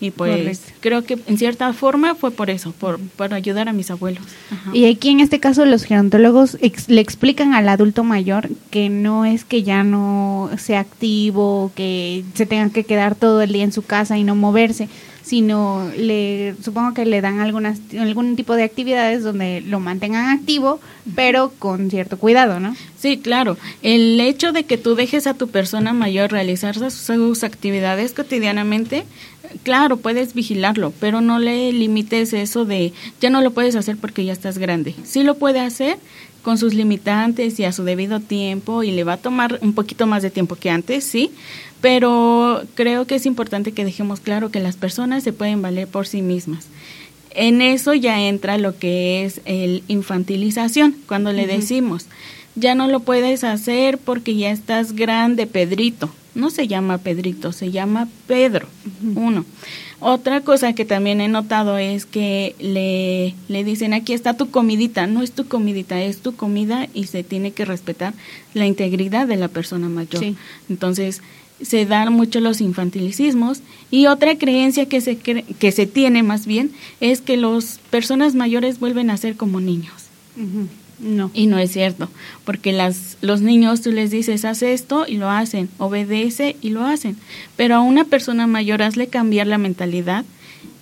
Y 0.00 0.10
pues 0.10 0.30
Correcto. 0.58 0.72
creo 0.80 1.04
que 1.04 1.16
en 1.28 1.38
cierta 1.38 1.72
forma 1.72 2.16
fue 2.16 2.32
por 2.32 2.50
eso, 2.50 2.72
por, 2.72 2.98
por 2.98 3.32
ayudar 3.34 3.68
a 3.68 3.72
mis 3.72 3.88
abuelos. 3.88 4.24
Ajá. 4.50 4.70
Y 4.74 4.86
aquí 4.86 5.10
en 5.10 5.20
este 5.20 5.38
caso 5.38 5.64
los 5.64 5.84
gerontólogos 5.84 6.58
ex- 6.60 6.88
le 6.88 7.00
explican 7.00 7.54
al 7.54 7.68
adulto 7.68 8.02
mayor 8.02 8.48
que 8.72 8.88
no 8.88 9.24
es 9.24 9.44
que 9.44 9.62
ya 9.62 9.84
no 9.84 10.50
sea 10.58 10.80
activo, 10.80 11.70
que 11.76 12.24
se 12.34 12.46
tenga 12.46 12.70
que 12.70 12.82
quedar 12.82 13.14
todo 13.14 13.42
el 13.42 13.52
día 13.52 13.62
en 13.62 13.70
su 13.72 13.82
casa 13.82 14.18
y 14.18 14.24
no 14.24 14.34
moverse, 14.34 14.88
sino 15.22 15.90
le 15.96 16.54
supongo 16.62 16.94
que 16.94 17.06
le 17.06 17.20
dan 17.20 17.40
algunas 17.40 17.78
algún 17.98 18.36
tipo 18.36 18.54
de 18.54 18.64
actividades 18.64 19.22
donde 19.22 19.60
lo 19.60 19.80
mantengan 19.80 20.36
activo, 20.36 20.80
pero 21.14 21.52
con 21.58 21.90
cierto 21.90 22.18
cuidado, 22.18 22.60
¿no? 22.60 22.76
Sí, 22.98 23.18
claro. 23.18 23.56
El 23.82 24.20
hecho 24.20 24.52
de 24.52 24.64
que 24.64 24.78
tú 24.78 24.94
dejes 24.94 25.26
a 25.26 25.34
tu 25.34 25.48
persona 25.48 25.92
mayor 25.92 26.32
realizar 26.32 26.76
sus, 26.76 26.94
sus 26.94 27.44
actividades 27.44 28.12
cotidianamente, 28.12 29.04
claro, 29.62 29.96
puedes 29.96 30.34
vigilarlo, 30.34 30.92
pero 31.00 31.20
no 31.20 31.38
le 31.38 31.72
limites 31.72 32.32
eso 32.32 32.64
de 32.64 32.92
ya 33.20 33.30
no 33.30 33.40
lo 33.42 33.52
puedes 33.52 33.76
hacer 33.76 33.96
porque 33.96 34.24
ya 34.24 34.32
estás 34.32 34.58
grande. 34.58 34.94
Sí 35.04 35.22
lo 35.22 35.36
puede 35.36 35.60
hacer 35.60 35.98
con 36.42 36.58
sus 36.58 36.74
limitantes 36.74 37.58
y 37.58 37.64
a 37.64 37.72
su 37.72 37.84
debido 37.84 38.20
tiempo 38.20 38.82
y 38.82 38.90
le 38.90 39.04
va 39.04 39.14
a 39.14 39.16
tomar 39.18 39.58
un 39.62 39.72
poquito 39.72 40.06
más 40.06 40.22
de 40.22 40.30
tiempo 40.30 40.56
que 40.56 40.70
antes, 40.70 41.04
sí, 41.04 41.30
pero 41.80 42.62
creo 42.74 43.06
que 43.06 43.14
es 43.14 43.26
importante 43.26 43.72
que 43.72 43.84
dejemos 43.84 44.20
claro 44.20 44.50
que 44.50 44.60
las 44.60 44.76
personas 44.76 45.22
se 45.24 45.32
pueden 45.32 45.62
valer 45.62 45.88
por 45.88 46.06
sí 46.06 46.22
mismas. 46.22 46.66
En 47.30 47.62
eso 47.62 47.94
ya 47.94 48.20
entra 48.20 48.58
lo 48.58 48.78
que 48.78 49.24
es 49.24 49.40
el 49.46 49.82
infantilización, 49.88 50.96
cuando 51.06 51.32
le 51.32 51.46
decimos, 51.46 52.06
ya 52.54 52.74
no 52.74 52.88
lo 52.88 53.00
puedes 53.00 53.42
hacer 53.44 53.98
porque 53.98 54.36
ya 54.36 54.50
estás 54.50 54.92
grande, 54.92 55.46
Pedrito. 55.46 56.10
No 56.34 56.50
se 56.50 56.68
llama 56.68 56.98
Pedrito, 56.98 57.52
se 57.52 57.70
llama 57.70 58.08
Pedro. 58.26 58.66
Uno. 59.14 59.44
Otra 60.04 60.40
cosa 60.40 60.72
que 60.72 60.84
también 60.84 61.20
he 61.20 61.28
notado 61.28 61.78
es 61.78 62.06
que 62.06 62.56
le, 62.58 63.34
le 63.48 63.62
dicen, 63.64 63.94
aquí 63.94 64.12
está 64.14 64.36
tu 64.36 64.50
comidita. 64.50 65.06
No 65.06 65.22
es 65.22 65.30
tu 65.32 65.46
comidita, 65.46 66.02
es 66.02 66.18
tu 66.18 66.34
comida 66.34 66.88
y 66.92 67.04
se 67.04 67.22
tiene 67.22 67.52
que 67.52 67.64
respetar 67.64 68.12
la 68.52 68.66
integridad 68.66 69.28
de 69.28 69.36
la 69.36 69.46
persona 69.48 69.88
mayor. 69.88 70.20
Sí. 70.22 70.34
Entonces, 70.68 71.22
se 71.60 71.86
dan 71.86 72.12
mucho 72.12 72.40
los 72.40 72.60
infantilicismos 72.60 73.60
y 73.92 74.06
otra 74.06 74.36
creencia 74.36 74.86
que 74.86 75.00
se 75.00 75.16
cre- 75.16 75.44
que 75.60 75.70
se 75.70 75.86
tiene 75.86 76.24
más 76.24 76.46
bien 76.46 76.72
es 77.00 77.20
que 77.20 77.36
las 77.36 77.78
personas 77.90 78.34
mayores 78.34 78.80
vuelven 78.80 79.10
a 79.10 79.16
ser 79.16 79.36
como 79.36 79.60
niños 79.60 79.92
No. 81.02 81.32
y 81.34 81.48
no 81.48 81.58
es 81.58 81.72
cierto 81.72 82.08
porque 82.44 82.72
las 82.72 83.18
los 83.22 83.40
niños 83.40 83.80
tú 83.80 83.90
les 83.90 84.12
dices 84.12 84.44
haz 84.44 84.62
esto 84.62 85.04
y 85.08 85.16
lo 85.16 85.28
hacen 85.28 85.68
obedece 85.78 86.54
y 86.62 86.70
lo 86.70 86.84
hacen 86.84 87.16
pero 87.56 87.74
a 87.74 87.80
una 87.80 88.04
persona 88.04 88.46
mayor 88.46 88.82
hazle 88.82 89.08
cambiar 89.08 89.48
la 89.48 89.58
mentalidad 89.58 90.24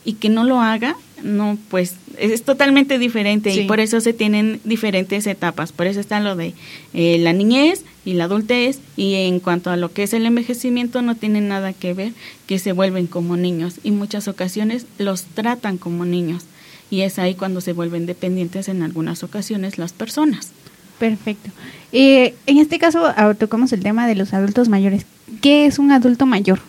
y 0.05 0.15
que 0.15 0.29
no 0.29 0.45
lo 0.45 0.61
haga 0.61 0.95
no 1.23 1.57
pues 1.71 1.95
es, 2.21 2.43
totalmente 2.43 2.99
diferente. 2.99 3.53
Sí. 3.53 3.61
y 3.61 3.65
por 3.65 3.81
eso 3.81 4.00
se 4.00 4.12
tienen 4.12 4.61
diferentes 4.65 5.27
etapas. 5.27 5.73
Por 5.73 5.87
eso 5.87 6.00
está 6.00 6.21
lo 6.21 6.37
de 6.37 6.55
eh, 6.93 7.19
la 7.19 7.33
niñez 7.33 7.85
y 8.05 8.15
la 8.15 8.25
adultez. 8.25 8.79
Y 8.97 9.15
en 9.15 9.41
cuanto 9.41 9.71
a 9.71 9.77
lo 9.77 9.93
que 9.93 10.03
es 10.05 10.12
el 10.12 10.27
envejecimiento 10.27 11.03
no 11.03 11.15
tiene 11.15 11.41
nada 11.41 11.73
que 11.73 11.95
ver 11.95 12.12
que 12.47 12.59
se 12.59 12.73
vuelven 12.73 13.07
como 13.07 13.37
niños. 13.37 13.77
Y 13.83 13.91
muchas 13.91 14.29
ocasiones 14.29 14.87
los 14.99 15.25
tratan 15.25 15.79
como 15.79 16.05
niños 16.05 16.45
y 16.90 17.02
es 17.02 17.18
ahí 17.18 17.35
cuando 17.35 17.61
se 17.61 17.73
vuelven 17.73 18.06
dependientes 18.06 18.68
en 18.68 18.82
algunas 18.82 19.23
ocasiones 19.23 19.78
las 19.78 19.92
personas 19.92 20.52
Perfecto. 21.00 21.50
Eh, 21.92 22.35
en 22.47 22.59
este 22.59 22.78
caso 22.78 23.12
tocamos 23.38 23.73
el 23.73 23.82
tema 23.82 24.06
de 24.06 24.14
los 24.14 24.35
adultos 24.35 24.68
mayores. 24.68 25.06
¿Qué 25.40 25.64
es 25.64 25.78
un 25.78 25.92
adulto 25.92 26.26
mayor? 26.26 26.61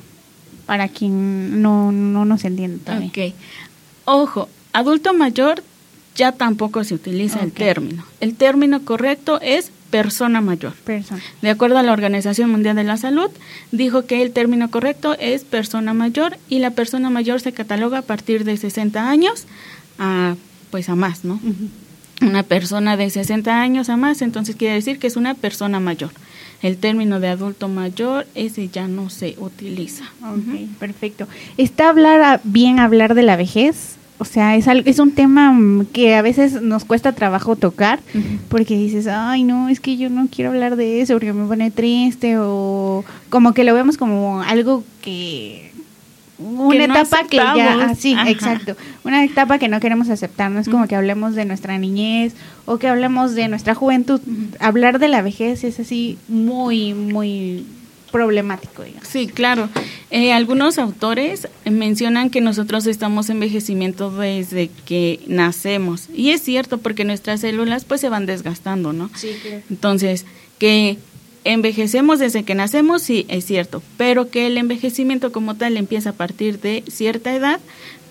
Para 0.66 0.88
quien 0.88 1.62
no, 1.62 1.92
no 1.92 2.24
nos 2.24 2.46
entiende 2.46 2.78
todavía. 2.78 3.10
Ok. 3.10 3.36
Ojo, 4.06 4.48
adulto 4.72 5.14
mayor 5.14 5.62
ya 6.16 6.32
tampoco 6.32 6.86
se 6.86 6.94
utiliza 6.94 7.42
el 7.42 7.52
término. 7.52 8.06
El 8.22 8.36
término 8.36 8.86
correcto 8.86 9.42
es 9.42 9.70
persona 9.90 10.40
mayor. 10.40 10.76
Persona. 10.76 11.22
De 11.42 11.50
acuerdo 11.50 11.78
a 11.78 11.84
la 11.84 11.92
Organización 11.92 12.50
Mundial 12.52 12.78
de 12.78 12.86
la 12.86 12.96
Salud, 12.96 13.30
dijo 13.74 14.06
que 14.06 14.22
el 14.22 14.32
término 14.32 14.72
correcto 14.72 15.18
es 15.20 15.44
persona 15.44 15.94
mayor 15.94 16.38
y 16.48 16.60
la 16.60 16.72
persona 16.72 17.10
mayor 17.10 17.42
se 17.42 17.52
cataloga 17.52 17.98
a 17.98 18.04
partir 18.04 18.46
de 18.46 18.56
60 18.56 19.10
años 19.10 19.46
a 19.98 20.36
pues 20.70 20.90
a 20.90 20.96
más, 20.96 21.26
¿no? 21.26 21.40
Una 22.22 22.44
persona 22.44 22.98
de 22.98 23.10
60 23.10 23.62
años 23.62 23.90
a 23.90 23.98
más, 23.98 24.22
entonces 24.22 24.56
quiere 24.56 24.76
decir 24.76 25.00
que 25.00 25.08
es 25.08 25.18
una 25.18 25.34
persona 25.34 25.80
mayor. 25.80 26.12
El 26.62 26.78
término 26.78 27.20
de 27.20 27.28
adulto 27.28 27.68
mayor 27.68 28.28
ese 28.36 28.70
ya 28.70 28.88
no 28.88 29.10
se 29.10 29.36
utiliza. 29.40 30.06
Ok, 30.22 30.78
perfecto. 30.80 31.28
¿Está 31.58 31.90
hablar 31.90 32.40
bien 32.44 32.80
hablar 32.80 33.16
de 33.16 33.24
la 33.24 33.36
vejez? 33.36 33.98
O 34.20 34.26
sea, 34.26 34.56
es, 34.56 34.68
es 34.68 35.00
un 35.00 35.14
tema 35.14 35.52
mm, 35.52 35.88
que 35.88 36.14
a 36.14 36.22
veces 36.22 36.62
nos 36.62 36.86
cuesta 36.86 37.14
trabajo 37.14 37.56
tocar 37.56 38.00
porque 38.50 38.76
dices, 38.76 39.08
ay, 39.08 39.44
no, 39.44 39.68
es 39.68 39.80
que 39.80 39.98
yo 39.98 40.12
no 40.12 40.28
quiero 40.32 40.52
hablar 40.52 40.76
de 40.76 41.02
eso 41.02 41.14
porque 41.14 41.34
me 41.34 41.48
pone 41.48 41.72
triste 41.72 42.36
o 42.38 43.04
como 43.30 43.56
que 43.56 43.64
lo 43.64 43.74
vemos 43.74 43.98
como 43.98 44.44
algo 44.44 44.84
que... 45.02 45.72
Una 46.42 46.72
Que 46.78 46.88
no 46.88 46.96
etapa 46.96 47.28
que 47.28 47.38
ya... 47.38 47.86
aceptamos. 47.86 48.18
ah, 48.18 48.30
exacto. 48.30 48.76
Una 49.04 49.24
etapa 49.24 49.60
que 49.60 49.68
no 49.68 49.80
queremos 49.80 50.10
aceptar. 50.10 50.52
No 50.52 50.60
es 50.60 50.68
como 50.70 50.88
que 50.88 50.96
hablemos 50.96 51.36
de 51.36 51.46
nuestra 51.46 51.78
niñez 51.78 52.34
o 52.66 52.78
que 52.78 52.88
hablemos 52.88 53.36
de 53.36 53.48
nuestra 53.48 53.76
juventud. 53.76 54.20
Hablar 54.60 55.00
de 55.00 55.08
la 55.08 55.22
vejez 55.22 55.64
es 55.64 55.80
así 55.80 56.18
muy, 56.28 56.94
muy 56.94 57.66
problemático, 58.12 58.84
digamos. 58.84 59.08
Sí, 59.08 59.28
claro. 59.28 59.70
Eh, 60.10 60.34
algunos 60.34 60.78
autores 60.78 61.48
mencionan 61.66 62.30
que 62.30 62.42
nosotros 62.42 62.86
estamos 62.86 63.30
en 63.30 63.38
envejecimiento 63.38 64.12
desde 64.12 64.70
que 64.86 65.22
nacemos. 65.28 66.10
Y 66.14 66.32
es 66.32 66.42
cierto, 66.42 66.78
porque 66.78 67.06
nuestras 67.06 67.40
células 67.42 67.86
pues 67.86 68.02
se 68.02 68.10
van 68.10 68.26
desgastando, 68.26 68.92
¿no? 68.94 69.10
Sí, 69.16 69.30
claro. 69.42 69.62
Entonces, 69.70 70.26
que 70.60 70.98
envejecemos 71.44 72.20
desde 72.20 72.44
que 72.44 72.56
nacemos, 72.56 73.02
sí, 73.02 73.26
es 73.28 73.46
cierto. 73.46 73.82
Pero 73.98 74.30
que 74.30 74.48
el 74.48 74.58
envejecimiento 74.58 75.32
como 75.32 75.56
tal 75.56 75.78
empieza 75.78 76.12
a 76.12 76.14
partir 76.14 76.60
de 76.60 76.84
cierta 76.88 77.34
edad, 77.36 77.60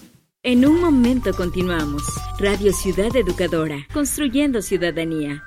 En 0.49 0.65
un 0.65 0.81
momento 0.81 1.33
continuamos. 1.33 2.05
Radio 2.39 2.73
Ciudad 2.73 3.17
Educadora, 3.17 3.79
construyendo 3.93 4.63
ciudadanía. 4.63 5.43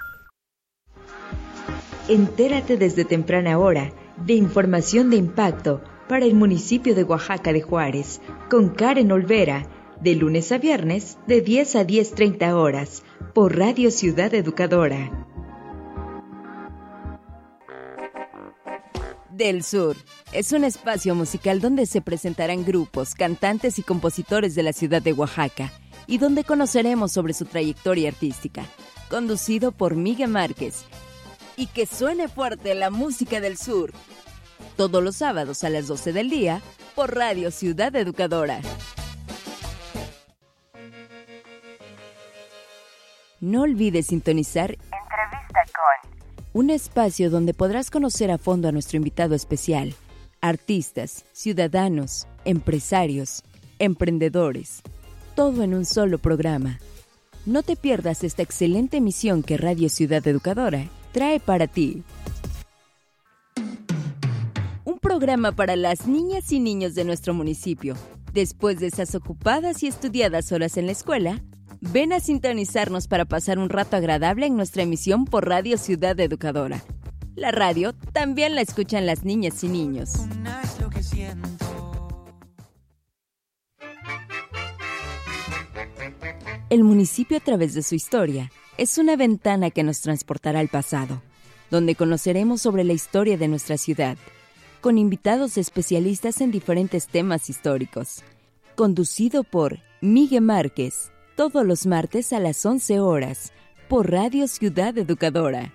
Entérate 2.10 2.76
desde 2.76 3.06
temprana 3.06 3.60
hora 3.60 3.94
de 4.18 4.34
información 4.34 5.10
de 5.10 5.16
impacto 5.16 5.82
para 6.10 6.26
el 6.26 6.36
municipio 6.36 6.96
de 6.96 7.06
Oaxaca 7.06 7.54
de 7.54 7.62
Juárez 7.62 8.20
con 8.50 8.72
Karen 8.72 9.14
Olvera, 9.14 9.70
de 10.02 10.16
lunes 10.16 10.52
a 10.52 10.58
viernes 10.58 11.18
de 11.28 11.40
10 11.40 11.78
a 11.78 11.88
10.30 11.88 12.52
horas 12.56 13.04
por 13.34 13.58
Radio 13.58 13.92
Ciudad 13.92 14.34
Educadora. 14.34 15.29
Del 19.40 19.64
Sur 19.64 19.96
es 20.34 20.52
un 20.52 20.66
espacio 20.66 21.16
musical 21.16 21.62
donde 21.62 21.86
se 21.86 22.02
presentarán 22.02 22.66
grupos, 22.66 23.16
cantantes 23.16 23.80
y 23.80 23.84
compositores 23.84 24.54
de 24.54 24.64
la 24.64 24.74
ciudad 24.74 25.02
de 25.02 25.14
Oaxaca 25.14 25.72
y 26.08 26.18
donde 26.18 26.44
conoceremos 26.44 27.14
sobre 27.14 27.34
su 27.34 27.46
trayectoria 27.46 28.10
artística. 28.10 28.66
conducido 29.10 29.72
por 29.72 29.96
Miguel 29.96 30.30
Márquez. 30.30 30.84
Y 31.56 31.68
que 31.68 31.86
suene 31.86 32.28
fuerte 32.28 32.76
la 32.76 32.90
música 32.90 33.40
del 33.40 33.58
sur. 33.58 33.94
Todos 34.76 35.02
los 35.02 35.16
sábados 35.16 35.64
a 35.64 35.70
las 35.70 35.88
12 35.88 36.12
del 36.12 36.30
día 36.30 36.62
por 36.94 37.16
Radio 37.16 37.50
Ciudad 37.50 37.96
Educadora. 37.96 38.60
No 43.40 43.62
olvides 43.62 44.08
sintonizar 44.08 44.72
Entrevista 44.72 45.64
con 45.74 46.19
un 46.54 46.70
espacio 46.70 47.30
donde 47.30 47.54
podrás 47.54 47.92
conocer 47.92 48.32
a 48.32 48.38
fondo 48.38 48.68
a 48.68 48.72
nuestro 48.72 48.98
invitado 48.98 49.36
especial, 49.36 49.94
artistas, 50.42 51.26
ciudadanos, 51.32 52.28
empresarios, 52.46 53.44
emprendedores, 53.78 54.82
todo 55.36 55.64
en 55.64 55.74
un 55.74 55.86
solo 55.86 56.18
programa. 56.18 56.80
No 57.46 57.64
te 57.64 57.76
pierdas 57.76 58.24
esta 58.24 58.42
excelente 58.42 58.98
emisión 58.98 59.44
que 59.44 59.58
Radio 59.58 59.90
Ciudad 59.90 60.28
Educadora 60.28 60.90
trae 61.12 61.40
para 61.40 61.68
ti. 61.68 62.04
Un 64.86 65.00
programa 65.00 65.52
para 65.52 65.76
las 65.76 66.08
niñas 66.08 66.52
y 66.52 66.60
niños 66.60 66.96
de 66.96 67.06
nuestro 67.06 67.34
municipio. 67.34 67.96
Después 68.34 68.80
de 68.80 68.88
esas 68.88 69.16
ocupadas 69.16 69.82
y 69.84 69.88
estudiadas 69.88 70.52
horas 70.52 70.78
en 70.78 70.88
la 70.88 70.92
escuela, 70.92 71.42
ven 71.82 72.14
a 72.14 72.20
sintonizarnos 72.20 73.08
para 73.08 73.26
pasar 73.26 73.60
un 73.60 73.70
rato 73.70 73.96
agradable 73.96 74.46
en 74.46 74.56
nuestra 74.56 74.84
emisión 74.84 75.26
por 75.26 75.48
Radio 75.48 75.78
Ciudad 75.78 76.20
Educadora. 76.20 76.84
La 77.36 77.52
radio 77.52 77.94
también 77.94 78.56
la 78.56 78.62
escuchan 78.62 79.06
las 79.06 79.24
niñas 79.24 79.64
y 79.64 79.70
niños. 79.70 80.12
El 86.70 86.84
municipio 86.84 87.38
a 87.38 87.40
través 87.40 87.74
de 87.74 87.82
su 87.82 87.96
historia 87.96 88.52
es 88.78 88.98
una 88.98 89.16
ventana 89.16 89.72
que 89.72 89.84
nos 89.84 90.02
transportará 90.02 90.60
al 90.60 90.68
pasado, 90.68 91.22
donde 91.72 91.96
conoceremos 91.96 92.62
sobre 92.62 92.84
la 92.84 92.94
historia 92.94 93.38
de 93.38 93.48
nuestra 93.48 93.78
ciudad, 93.78 94.18
con 94.82 94.98
invitados 94.98 95.58
especialistas 95.58 96.42
en 96.42 96.52
diferentes 96.52 97.08
temas 97.08 97.50
históricos. 97.50 98.24
Conducido 98.76 99.44
por 99.44 99.80
Miguel 100.02 100.42
Márquez, 100.42 101.12
todos 101.40 101.66
los 101.66 101.86
martes 101.86 102.34
a 102.34 102.40
las 102.42 102.66
11 102.66 103.00
horas, 103.00 103.54
por 103.88 104.12
Radio 104.12 104.46
Ciudad 104.46 104.98
Educadora. 104.98 105.74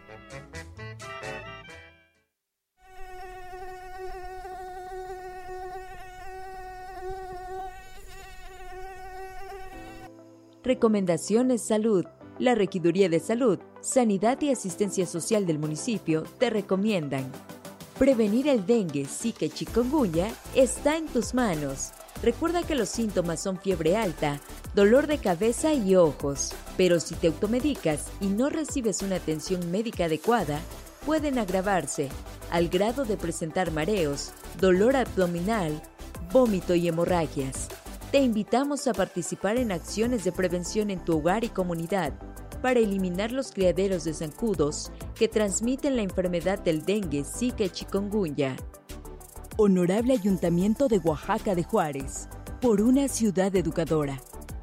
Recomendaciones 10.62 11.62
Salud. 11.62 12.04
La 12.38 12.54
Regiduría 12.54 13.08
de 13.08 13.20
Salud, 13.20 13.58
Sanidad 13.80 14.38
y 14.42 14.50
Asistencia 14.50 15.06
Social 15.06 15.46
del 15.46 15.58
municipio 15.58 16.24
te 16.38 16.50
recomiendan. 16.50 17.24
Prevenir 17.98 18.48
el 18.48 18.66
dengue, 18.66 19.06
zika 19.06 19.46
y 19.46 19.48
chikungunya 19.48 20.30
está 20.54 20.98
en 20.98 21.06
tus 21.06 21.32
manos. 21.32 21.92
Recuerda 22.24 22.62
que 22.62 22.74
los 22.74 22.88
síntomas 22.88 23.38
son 23.42 23.58
fiebre 23.58 23.98
alta, 23.98 24.40
dolor 24.74 25.06
de 25.06 25.18
cabeza 25.18 25.74
y 25.74 25.94
ojos, 25.94 26.54
pero 26.78 26.98
si 26.98 27.14
te 27.14 27.26
automedicas 27.26 28.06
y 28.18 28.28
no 28.28 28.48
recibes 28.48 29.02
una 29.02 29.16
atención 29.16 29.70
médica 29.70 30.06
adecuada, 30.06 30.58
pueden 31.04 31.38
agravarse 31.38 32.08
al 32.50 32.70
grado 32.70 33.04
de 33.04 33.18
presentar 33.18 33.72
mareos, 33.72 34.32
dolor 34.58 34.96
abdominal, 34.96 35.82
vómito 36.32 36.74
y 36.74 36.88
hemorragias. 36.88 37.68
Te 38.10 38.20
invitamos 38.20 38.86
a 38.86 38.94
participar 38.94 39.58
en 39.58 39.70
acciones 39.70 40.24
de 40.24 40.32
prevención 40.32 40.88
en 40.88 41.04
tu 41.04 41.18
hogar 41.18 41.44
y 41.44 41.50
comunidad 41.50 42.14
para 42.62 42.80
eliminar 42.80 43.32
los 43.32 43.52
criaderos 43.52 44.04
de 44.04 44.14
zancudos 44.14 44.90
que 45.14 45.28
transmiten 45.28 45.96
la 45.96 46.02
enfermedad 46.02 46.58
del 46.58 46.86
dengue, 46.86 47.22
zika 47.22 47.64
y 47.64 47.68
chikungunya. 47.68 48.56
Honorable 49.56 50.14
Ayuntamiento 50.14 50.88
de 50.88 50.98
Oaxaca 50.98 51.54
de 51.54 51.62
Juárez, 51.62 52.28
por 52.60 52.80
una 52.80 53.06
ciudad 53.06 53.54
educadora, 53.54 54.20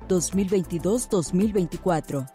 2022-2024. 0.09 2.29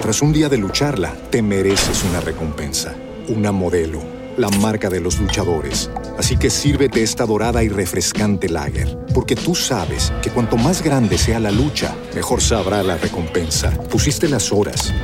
Tras 0.00 0.22
un 0.22 0.32
día 0.32 0.48
de 0.48 0.58
lucharla, 0.58 1.12
te 1.30 1.42
mereces 1.42 2.04
una 2.04 2.20
recompensa, 2.20 2.94
una 3.28 3.50
modelo, 3.50 3.98
la 4.36 4.50
marca 4.50 4.88
de 4.88 5.00
los 5.00 5.18
luchadores. 5.18 5.90
Así 6.16 6.36
que 6.36 6.50
sírvete 6.50 7.02
esta 7.02 7.26
dorada 7.26 7.64
y 7.64 7.68
refrescante 7.68 8.48
lager, 8.48 8.96
porque 9.12 9.34
tú 9.34 9.56
sabes 9.56 10.12
que 10.22 10.30
cuanto 10.30 10.56
más 10.56 10.80
grande 10.80 11.18
sea 11.18 11.40
la 11.40 11.50
lucha, 11.50 11.92
mejor 12.14 12.40
sabrá 12.40 12.84
la 12.84 12.98
recompensa. 12.98 13.72
Pusiste 13.90 14.28
las 14.28 14.52
horas, 14.52 14.94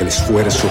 el 0.00 0.08
esfuerzo, 0.08 0.70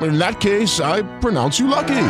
In 0.00 0.18
that 0.18 0.40
case, 0.40 0.80
I 0.80 1.02
pronounce 1.20 1.60
you 1.60 1.68
lucky. 1.68 2.06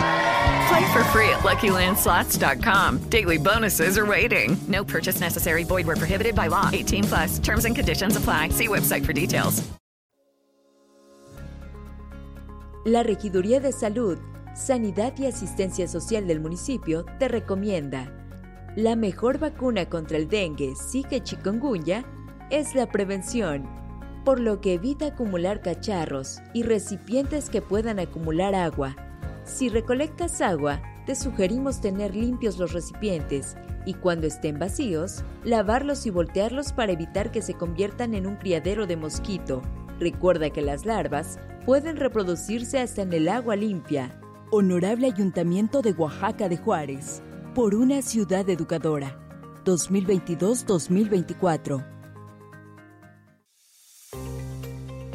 Play 0.68 0.92
for 0.92 1.04
free 1.12 1.28
at 1.28 1.40
LuckyLandSlots.com. 1.40 3.10
Daily 3.10 3.38
bonuses 3.38 3.98
are 3.98 4.06
waiting. 4.06 4.56
No 4.68 4.84
purchase 4.84 5.20
necessary. 5.20 5.64
Void 5.64 5.86
where 5.86 5.96
prohibited 5.96 6.34
by 6.34 6.48
law. 6.48 6.70
18 6.72 7.04
plus. 7.04 7.38
Terms 7.38 7.64
and 7.66 7.76
conditions 7.76 8.16
apply. 8.16 8.48
See 8.50 8.68
website 8.68 9.04
for 9.04 9.12
details. 9.12 9.62
La 12.86 13.02
Regiduría 13.02 13.60
de 13.60 13.72
Salud, 13.72 14.18
Sanidad 14.54 15.18
y 15.18 15.24
Asistencia 15.24 15.88
Social 15.88 16.26
del 16.26 16.40
municipio 16.40 17.06
te 17.18 17.28
recomienda. 17.28 18.12
La 18.76 18.94
mejor 18.94 19.38
vacuna 19.38 19.86
contra 19.86 20.18
el 20.18 20.28
dengue, 20.28 20.74
zika 20.76 21.16
y 21.16 21.20
chikungunya 21.22 22.04
es 22.50 22.74
la 22.74 22.86
prevención, 22.86 23.66
por 24.24 24.40
lo 24.40 24.60
que 24.60 24.74
evita 24.74 25.08
acumular 25.08 25.60
cacharros 25.60 26.40
y 26.52 26.62
recipientes 26.62 27.50
que 27.50 27.62
puedan 27.62 27.98
acumular 27.98 28.54
agua. 28.54 28.96
Si 29.44 29.68
recolectas 29.68 30.40
agua, 30.40 30.80
te 31.06 31.14
sugerimos 31.14 31.80
tener 31.80 32.16
limpios 32.16 32.58
los 32.58 32.72
recipientes 32.72 33.56
y 33.84 33.94
cuando 33.94 34.26
estén 34.26 34.58
vacíos, 34.58 35.22
lavarlos 35.44 36.06
y 36.06 36.10
voltearlos 36.10 36.72
para 36.72 36.92
evitar 36.92 37.30
que 37.30 37.42
se 37.42 37.54
conviertan 37.54 38.14
en 38.14 38.26
un 38.26 38.34
criadero 38.36 38.86
de 38.86 38.96
mosquito. 38.96 39.60
Recuerda 40.00 40.48
que 40.50 40.62
las 40.62 40.86
larvas 40.86 41.38
pueden 41.66 41.96
reproducirse 41.96 42.80
hasta 42.80 43.02
en 43.02 43.12
el 43.12 43.28
agua 43.28 43.56
limpia. 43.56 44.18
Honorable 44.50 45.06
Ayuntamiento 45.06 45.82
de 45.82 45.92
Oaxaca 45.92 46.48
de 46.48 46.56
Juárez, 46.56 47.22
por 47.54 47.74
una 47.74 48.00
ciudad 48.02 48.48
educadora. 48.48 49.20
2022-2024. 49.64 51.93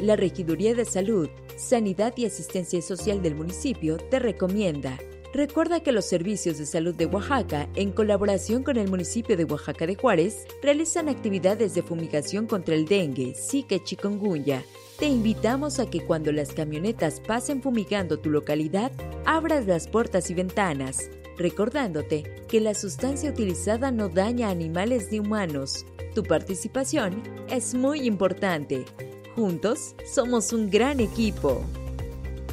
La 0.00 0.16
Regiduría 0.16 0.74
de 0.74 0.86
Salud, 0.86 1.28
Sanidad 1.58 2.14
y 2.16 2.24
Asistencia 2.24 2.80
Social 2.80 3.20
del 3.20 3.34
municipio 3.34 3.98
te 3.98 4.18
recomienda. 4.18 4.98
Recuerda 5.34 5.80
que 5.80 5.92
los 5.92 6.06
servicios 6.06 6.56
de 6.56 6.64
salud 6.64 6.94
de 6.94 7.04
Oaxaca, 7.04 7.68
en 7.74 7.92
colaboración 7.92 8.62
con 8.62 8.78
el 8.78 8.88
municipio 8.88 9.36
de 9.36 9.44
Oaxaca 9.44 9.86
de 9.86 9.96
Juárez, 9.96 10.46
realizan 10.62 11.10
actividades 11.10 11.74
de 11.74 11.82
fumigación 11.82 12.46
contra 12.46 12.74
el 12.74 12.86
dengue, 12.86 13.34
zika 13.34 13.74
y 13.74 13.80
chikungunya. 13.80 14.64
Te 14.98 15.06
invitamos 15.06 15.78
a 15.78 15.90
que 15.90 16.00
cuando 16.00 16.32
las 16.32 16.52
camionetas 16.52 17.20
pasen 17.20 17.62
fumigando 17.62 18.18
tu 18.18 18.30
localidad, 18.30 18.92
abras 19.26 19.66
las 19.66 19.86
puertas 19.86 20.30
y 20.30 20.34
ventanas, 20.34 21.10
recordándote 21.36 22.42
que 22.48 22.60
la 22.60 22.72
sustancia 22.72 23.30
utilizada 23.30 23.92
no 23.92 24.08
daña 24.08 24.48
a 24.48 24.52
animales 24.52 25.08
ni 25.12 25.18
humanos. 25.18 25.84
Tu 26.14 26.22
participación 26.22 27.22
es 27.50 27.74
muy 27.74 28.00
importante. 28.06 28.86
Juntos 29.36 29.94
somos 30.12 30.52
un 30.52 30.68
gran 30.70 30.98
equipo. 31.00 31.64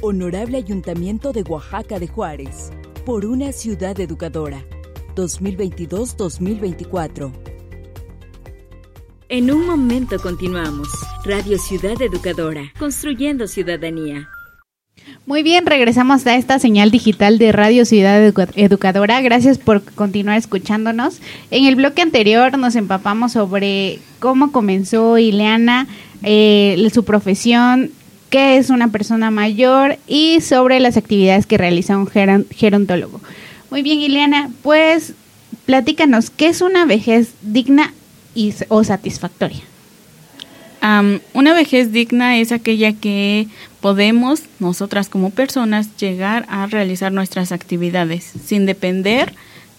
Honorable 0.02 0.58
Ayuntamiento 0.58 1.32
de 1.34 1.42
Oaxaca 1.44 2.00
de 2.00 2.08
Juárez, 2.08 2.72
por 3.06 3.26
una 3.26 3.52
ciudad 3.52 4.00
educadora. 4.00 4.64
2022-2024. 5.16 7.32
En 9.30 9.52
un 9.52 9.66
momento 9.66 10.18
continuamos. 10.20 10.88
Radio 11.26 11.58
Ciudad 11.58 12.00
Educadora, 12.02 12.72
construyendo 12.80 13.48
ciudadanía. 13.48 14.30
Muy 15.26 15.44
bien, 15.44 15.66
regresamos 15.66 16.26
a 16.28 16.36
esta 16.38 16.60
señal 16.60 16.92
digital 16.92 17.38
de 17.38 17.52
Radio 17.52 17.84
Ciudad 17.86 18.22
Edu- 18.26 18.50
Educadora. 18.56 19.20
Gracias 19.22 19.58
por 19.58 19.84
continuar 19.84 20.38
escuchándonos. 20.38 21.20
En 21.52 21.66
el 21.66 21.76
bloque 21.76 22.02
anterior 22.02 22.58
nos 22.58 22.76
empapamos 22.76 23.34
sobre 23.34 24.00
cómo 24.20 24.52
comenzó 24.54 25.18
Ileana, 25.18 25.88
eh, 26.24 26.90
su 26.94 27.04
profesión, 27.04 27.92
qué 28.30 28.58
es 28.58 28.70
una 28.70 28.90
persona 28.90 29.32
mayor 29.32 29.98
y 30.08 30.42
sobre 30.42 30.80
las 30.80 30.98
actividades 30.98 31.46
que 31.46 31.58
realiza 31.58 31.98
un 31.98 32.08
geron- 32.08 32.46
gerontólogo. 32.50 33.22
Muy 33.72 33.82
bien, 33.82 34.00
Ileana, 34.00 34.50
pues 34.64 35.14
platícanos, 35.66 36.30
¿qué 36.30 36.48
es 36.48 36.62
una 36.62 36.86
vejez 36.86 37.34
digna 37.42 37.94
y, 38.36 38.54
o 38.70 38.84
satisfactoria? 38.84 39.62
Una 41.34 41.54
vejez 41.54 41.92
digna 41.92 42.38
es 42.38 42.54
aquella 42.54 42.94
que 42.94 43.48
podemos, 43.82 44.44
nosotras 44.60 45.10
como 45.10 45.32
personas, 45.32 45.90
llegar 45.98 46.46
a 46.48 46.66
realizar 46.68 47.12
nuestras 47.12 47.52
actividades 47.52 48.32
sin 48.46 48.66
depender 48.66 49.34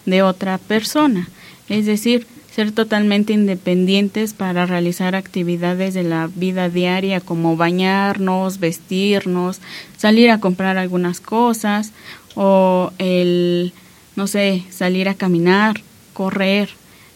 de 0.05 0.23
otra 0.23 0.59
persona. 0.59 1.31
Es 1.71 1.87
decir, 1.87 2.27
ser 2.59 2.73
totalmente 2.73 3.33
independientes 3.33 4.35
para 4.35 4.67
realizar 4.67 5.15
actividades 5.15 5.95
de 5.95 6.03
la 6.03 6.27
vida 6.27 6.69
diaria 6.69 7.21
como 7.21 7.57
bañarnos, 7.57 8.59
vestirnos, 8.59 9.61
salir 9.97 10.33
a 10.33 10.41
comprar 10.41 10.77
algunas 10.77 11.21
cosas 11.21 11.93
o 12.35 12.91
el, 12.99 13.73
no 14.17 14.27
sé, 14.27 14.65
salir 14.71 15.09
a 15.09 15.15
caminar, 15.15 15.83
correr, 16.15 16.71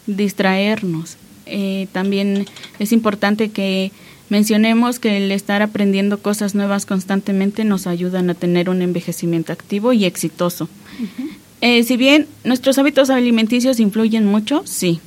distraernos. 0.07 1.17
Eh, 1.47 1.89
también 1.91 2.47
es 2.79 2.93
importante 2.93 3.51
que 3.51 3.91
mencionemos 4.29 5.01
que 5.01 5.17
el 5.17 5.33
estar 5.33 5.61
aprendiendo 5.61 6.23
cosas 6.23 6.55
nuevas 6.55 6.87
constantemente 6.87 7.65
nos 7.65 7.89
ayudan 7.89 8.31
a 8.31 8.35
tener 8.35 8.71
un 8.71 8.81
envejecimiento 8.81 9.53
activo 9.53 9.93
y 9.93 10.05
exitoso. 10.05 10.69
Eh, 11.61 11.83
si 11.83 11.97
bien 11.97 12.29
nuestros 12.45 12.79
hábitos 12.79 13.11
alimenticios 13.11 13.81
influyen 13.81 14.25
mucho, 14.25 14.63
sí, 14.67 15.01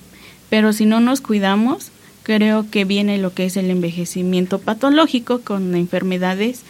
pero 0.49 0.73
si 0.73 0.86
no 0.86 0.99
nos 0.99 1.21
cuidamos, 1.21 1.91
creo 2.23 2.69
que 2.69 2.86
viene 2.86 3.17
lo 3.17 3.34
que 3.34 3.45
es 3.45 3.58
el 3.58 3.69
envejecimiento 3.69 4.60
patológico 4.60 5.41
con 5.41 5.75
enfermedades 5.75 6.63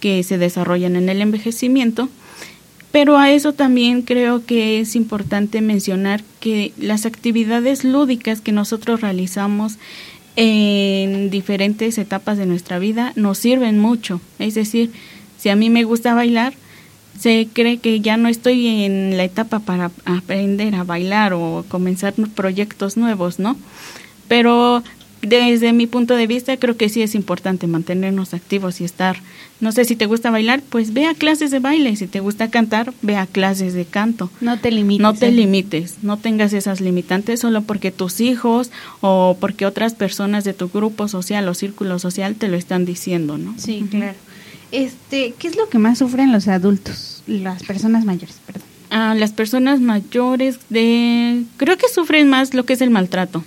que 0.00 0.22
se 0.22 0.38
desarrollan 0.38 0.96
en 0.96 1.08
el 1.08 1.22
envejecimiento. 1.22 2.08
Pero 2.92 3.18
a 3.18 3.30
eso 3.30 3.52
también 3.52 4.02
creo 4.02 4.44
que 4.46 4.80
es 4.80 4.96
importante 4.96 5.60
mencionar 5.60 6.22
que 6.40 6.72
las 6.78 7.04
actividades 7.04 7.84
lúdicas 7.84 8.40
que 8.40 8.52
nosotros 8.52 9.00
realizamos 9.00 9.78
en 10.36 11.30
diferentes 11.30 11.98
etapas 11.98 12.38
de 12.38 12.46
nuestra 12.46 12.78
vida 12.78 13.12
nos 13.16 13.38
sirven 13.38 13.78
mucho. 13.78 14.20
Es 14.38 14.54
decir, 14.54 14.92
si 15.38 15.48
a 15.48 15.56
mí 15.56 15.68
me 15.68 15.84
gusta 15.84 16.14
bailar, 16.14 16.54
se 17.18 17.48
cree 17.52 17.78
que 17.78 18.00
ya 18.00 18.16
no 18.16 18.28
estoy 18.28 18.84
en 18.84 19.16
la 19.16 19.24
etapa 19.24 19.58
para 19.58 19.90
aprender 20.04 20.74
a 20.74 20.84
bailar 20.84 21.32
o 21.32 21.64
comenzar 21.68 22.14
proyectos 22.34 22.96
nuevos, 22.96 23.38
¿no? 23.38 23.56
Pero 24.28 24.82
desde 25.22 25.72
mi 25.72 25.86
punto 25.86 26.14
de 26.14 26.26
vista 26.26 26.56
creo 26.58 26.76
que 26.76 26.88
sí 26.88 27.02
es 27.02 27.14
importante 27.14 27.66
mantenernos 27.66 28.34
activos 28.34 28.80
y 28.80 28.84
estar, 28.84 29.16
no 29.60 29.72
sé 29.72 29.84
si 29.84 29.96
te 29.96 30.06
gusta 30.06 30.30
bailar, 30.30 30.62
pues 30.68 30.92
ve 30.92 31.06
a 31.06 31.14
clases 31.14 31.50
de 31.50 31.58
baile, 31.58 31.96
si 31.96 32.06
te 32.06 32.20
gusta 32.20 32.50
cantar, 32.50 32.92
ve 33.02 33.16
a 33.16 33.26
clases 33.26 33.74
de 33.74 33.84
canto. 33.84 34.30
No 34.40 34.58
te 34.58 34.70
limites. 34.70 35.02
No 35.02 35.14
te 35.14 35.28
¿eh? 35.28 35.32
limites, 35.32 35.96
no 36.02 36.18
tengas 36.18 36.52
esas 36.52 36.80
limitantes 36.80 37.40
solo 37.40 37.62
porque 37.62 37.90
tus 37.90 38.20
hijos 38.20 38.70
o 39.00 39.36
porque 39.40 39.66
otras 39.66 39.94
personas 39.94 40.44
de 40.44 40.54
tu 40.54 40.68
grupo 40.68 41.08
social 41.08 41.48
o 41.48 41.54
círculo 41.54 41.98
social 41.98 42.36
te 42.36 42.48
lo 42.48 42.56
están 42.56 42.84
diciendo, 42.84 43.38
¿no? 43.38 43.54
Sí, 43.58 43.86
claro. 43.90 44.16
Este, 44.70 45.34
¿qué 45.38 45.48
es 45.48 45.56
lo 45.56 45.68
que 45.68 45.78
más 45.78 45.98
sufren 45.98 46.30
los 46.30 46.46
adultos, 46.46 47.07
las 47.28 47.62
personas 47.62 48.04
mayores, 48.04 48.36
perdón? 48.44 48.62
a 48.90 49.14
las 49.14 49.32
personas 49.32 49.80
mayores 49.80 50.58
de 50.70 51.42
creo 51.58 51.76
que 51.76 51.88
sufren 51.88 52.28
más 52.30 52.54
lo 52.54 52.64
que 52.64 52.72
es 52.72 52.80
el 52.80 52.88
maltrato 52.90 53.44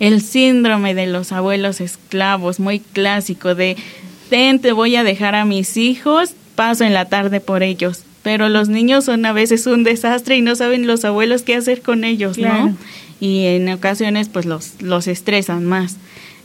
el 0.00 0.20
síndrome 0.20 0.94
de 0.94 1.06
los 1.06 1.30
abuelos 1.30 1.80
esclavos 1.80 2.58
muy 2.58 2.80
clásico 2.80 3.54
de 3.54 3.76
ten 4.30 4.58
te 4.58 4.72
voy 4.72 4.96
a 4.96 5.04
dejar 5.04 5.36
a 5.36 5.44
mis 5.44 5.76
hijos 5.76 6.32
paso 6.56 6.82
en 6.82 6.92
la 6.92 7.04
tarde 7.04 7.38
por 7.40 7.62
ellos 7.62 8.02
pero 8.24 8.48
los 8.48 8.68
niños 8.68 9.04
son 9.04 9.24
a 9.26 9.32
veces 9.32 9.66
un 9.68 9.84
desastre 9.84 10.36
y 10.36 10.42
no 10.42 10.56
saben 10.56 10.88
los 10.88 11.04
abuelos 11.04 11.42
qué 11.42 11.54
hacer 11.54 11.82
con 11.82 12.02
ellos 12.02 12.36
Claro. 12.36 12.66
no 12.70 12.76
y 13.20 13.44
en 13.44 13.68
ocasiones 13.68 14.28
pues 14.28 14.44
los 14.44 14.82
los 14.82 15.06
estresan 15.06 15.66
más 15.66 15.98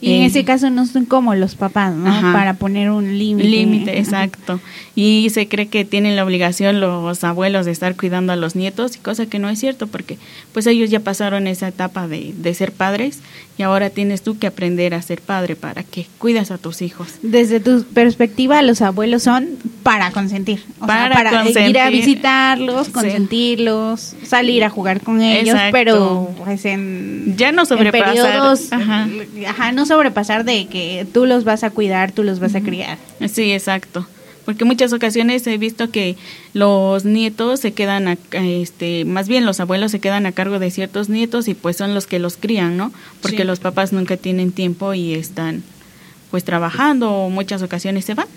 Y 0.05 0.13
en 0.13 0.21
Eh, 0.21 0.25
ese 0.27 0.43
caso 0.45 0.69
no 0.69 0.85
son 0.85 1.05
como 1.05 1.33
los 1.35 1.55
papás, 1.55 1.93
¿no? 1.95 2.09
Ajá. 2.09 2.31
Para 2.31 2.53
poner 2.53 2.91
un 2.91 3.17
límite. 3.17 3.49
Límite, 3.49 3.97
exacto. 3.97 4.59
Y 4.95 5.29
se 5.31 5.47
cree 5.47 5.67
que 5.67 5.83
tienen 5.83 6.15
la 6.15 6.23
obligación 6.23 6.79
los 6.79 7.23
abuelos 7.23 7.65
de 7.65 7.71
estar 7.71 7.95
cuidando 7.95 8.31
a 8.31 8.35
los 8.35 8.55
nietos, 8.55 8.95
y 8.95 8.99
cosa 8.99 9.25
que 9.25 9.39
no 9.39 9.49
es 9.49 9.59
cierto, 9.59 9.87
porque 9.87 10.17
pues 10.53 10.67
ellos 10.67 10.89
ya 10.89 10.99
pasaron 10.99 11.47
esa 11.47 11.67
etapa 11.67 12.07
de, 12.07 12.33
de 12.37 12.53
ser 12.53 12.71
padres 12.71 13.19
y 13.57 13.63
ahora 13.63 13.89
tienes 13.89 14.21
tú 14.21 14.37
que 14.37 14.47
aprender 14.47 14.93
a 14.93 15.01
ser 15.01 15.21
padre 15.21 15.55
para 15.55 15.83
que 15.83 16.07
cuidas 16.17 16.51
a 16.51 16.57
tus 16.57 16.81
hijos. 16.81 17.07
Desde 17.21 17.59
tu 17.59 17.83
perspectiva, 17.83 18.61
los 18.61 18.81
abuelos 18.81 19.23
son 19.23 19.47
para 19.83 20.11
consentir. 20.11 20.63
O 20.79 20.85
sea, 20.85 21.09
Para 21.09 21.15
para 21.15 21.49
ir 21.67 21.79
a 21.79 21.89
visitarlos, 21.89 22.87
Sí. 22.87 22.91
consentirlos, 22.93 24.15
salir 24.25 24.63
a 24.63 24.69
jugar 24.69 25.01
con 25.01 25.21
ellos, 25.21 25.55
Exacto. 25.55 25.71
pero 25.73 26.31
pues 26.43 26.65
en, 26.65 27.35
Ya 27.37 27.51
no 27.51 27.65
sobrepasar. 27.65 28.13
periodos, 28.15 28.71
Ajá. 28.73 29.07
ajá, 29.47 29.71
no 29.71 29.85
sobrepasar 29.85 30.43
de 30.45 30.67
que 30.67 31.05
tú 31.13 31.25
los 31.25 31.43
vas 31.43 31.63
a 31.63 31.69
cuidar, 31.69 32.11
tú 32.11 32.23
los 32.23 32.39
vas 32.39 32.55
a 32.55 32.61
criar. 32.61 32.97
Sí, 33.31 33.51
exacto. 33.53 34.07
Porque 34.45 34.63
muchas 34.63 34.93
ocasiones 34.93 35.45
he 35.47 35.57
visto 35.57 35.89
que 35.89 36.15
los 36.53 37.03
nietos 37.03 37.59
se 37.59 37.73
quedan, 37.73 38.07
a, 38.07 38.17
este, 38.33 39.03
más 39.03 39.27
bien 39.27 39.45
los 39.45 39.59
abuelos 39.59 39.91
se 39.91 39.99
quedan 39.99 40.25
a 40.27 40.31
cargo 40.31 40.59
de 40.59 40.69
ciertos 40.71 41.09
nietos 41.09 41.47
y 41.47 41.55
pues 41.55 41.77
son 41.77 41.93
los 41.95 42.05
que 42.05 42.19
los 42.19 42.37
crían, 42.37 42.77
¿no? 42.77 42.91
Porque 43.21 43.37
Sí. 43.39 43.43
los 43.43 43.59
papás 43.59 43.91
nunca 43.91 44.17
tienen 44.17 44.51
tiempo 44.51 44.93
y 44.93 45.13
están 45.15 45.63
pues 46.31 46.43
trabajando 46.43 47.11
o 47.11 47.29
muchas 47.29 47.61
ocasiones 47.61 48.05
se 48.05 48.13
van 48.13 48.27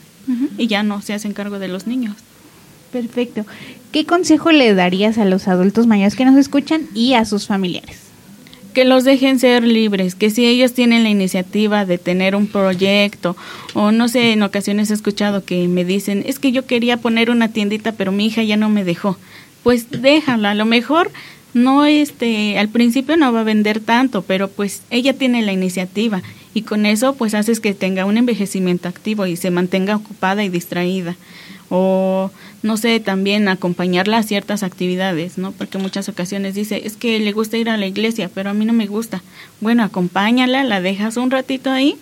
y 0.58 0.66
ya 0.66 0.82
no 0.82 1.00
se 1.02 1.14
hacen 1.14 1.32
cargo 1.32 1.58
de 1.58 1.68
los 1.68 1.86
niños. 1.86 2.14
Perfecto. 2.92 3.44
¿Qué 3.92 4.04
consejo 4.06 4.50
le 4.50 4.74
darías 4.74 5.18
a 5.18 5.24
los 5.26 5.46
adultos 5.48 5.86
mayores 5.86 6.16
que 6.16 6.24
nos 6.24 6.36
escuchan 6.36 6.82
y 6.94 7.14
a 7.14 7.24
sus 7.26 7.46
familiares? 7.46 7.98
Que 8.78 8.84
los 8.84 9.02
dejen 9.02 9.40
ser 9.40 9.64
libres, 9.64 10.14
que 10.14 10.30
si 10.30 10.46
ellos 10.46 10.72
tienen 10.72 11.02
la 11.02 11.08
iniciativa 11.08 11.84
de 11.84 11.98
tener 11.98 12.36
un 12.36 12.46
proyecto 12.46 13.36
o 13.74 13.90
no 13.90 14.06
sé, 14.06 14.30
en 14.30 14.44
ocasiones 14.44 14.92
he 14.92 14.94
escuchado 14.94 15.44
que 15.44 15.66
me 15.66 15.84
dicen, 15.84 16.22
es 16.24 16.38
que 16.38 16.52
yo 16.52 16.64
quería 16.64 16.96
poner 16.96 17.28
una 17.28 17.48
tiendita 17.48 17.90
pero 17.90 18.12
mi 18.12 18.26
hija 18.26 18.44
ya 18.44 18.56
no 18.56 18.68
me 18.68 18.84
dejó. 18.84 19.18
Pues 19.64 19.90
déjala, 19.90 20.52
a 20.52 20.54
lo 20.54 20.64
mejor 20.64 21.10
no 21.54 21.86
este 21.86 22.56
al 22.56 22.68
principio 22.68 23.16
no 23.16 23.32
va 23.32 23.40
a 23.40 23.42
vender 23.42 23.80
tanto, 23.80 24.22
pero 24.22 24.46
pues 24.46 24.82
ella 24.90 25.12
tiene 25.12 25.42
la 25.42 25.50
iniciativa 25.50 26.22
y 26.54 26.62
con 26.62 26.86
eso 26.86 27.14
pues 27.14 27.34
haces 27.34 27.58
que 27.58 27.74
tenga 27.74 28.04
un 28.04 28.16
envejecimiento 28.16 28.88
activo 28.88 29.26
y 29.26 29.34
se 29.34 29.50
mantenga 29.50 29.96
ocupada 29.96 30.44
y 30.44 30.50
distraída 30.50 31.16
o 31.70 32.30
no 32.62 32.76
sé, 32.76 32.98
también 33.00 33.48
acompañarla 33.48 34.18
a 34.18 34.22
ciertas 34.22 34.62
actividades, 34.62 35.38
¿no? 35.38 35.52
Porque 35.52 35.78
muchas 35.78 36.08
ocasiones 36.08 36.54
dice, 36.54 36.82
es 36.84 36.96
que 36.96 37.18
le 37.18 37.32
gusta 37.32 37.56
ir 37.56 37.68
a 37.70 37.76
la 37.76 37.86
iglesia, 37.86 38.30
pero 38.34 38.50
a 38.50 38.54
mí 38.54 38.64
no 38.64 38.72
me 38.72 38.86
gusta. 38.86 39.22
Bueno, 39.60 39.82
acompáñala, 39.82 40.64
la 40.64 40.80
dejas 40.80 41.16
un 41.16 41.30
ratito 41.30 41.70
ahí 41.70 41.96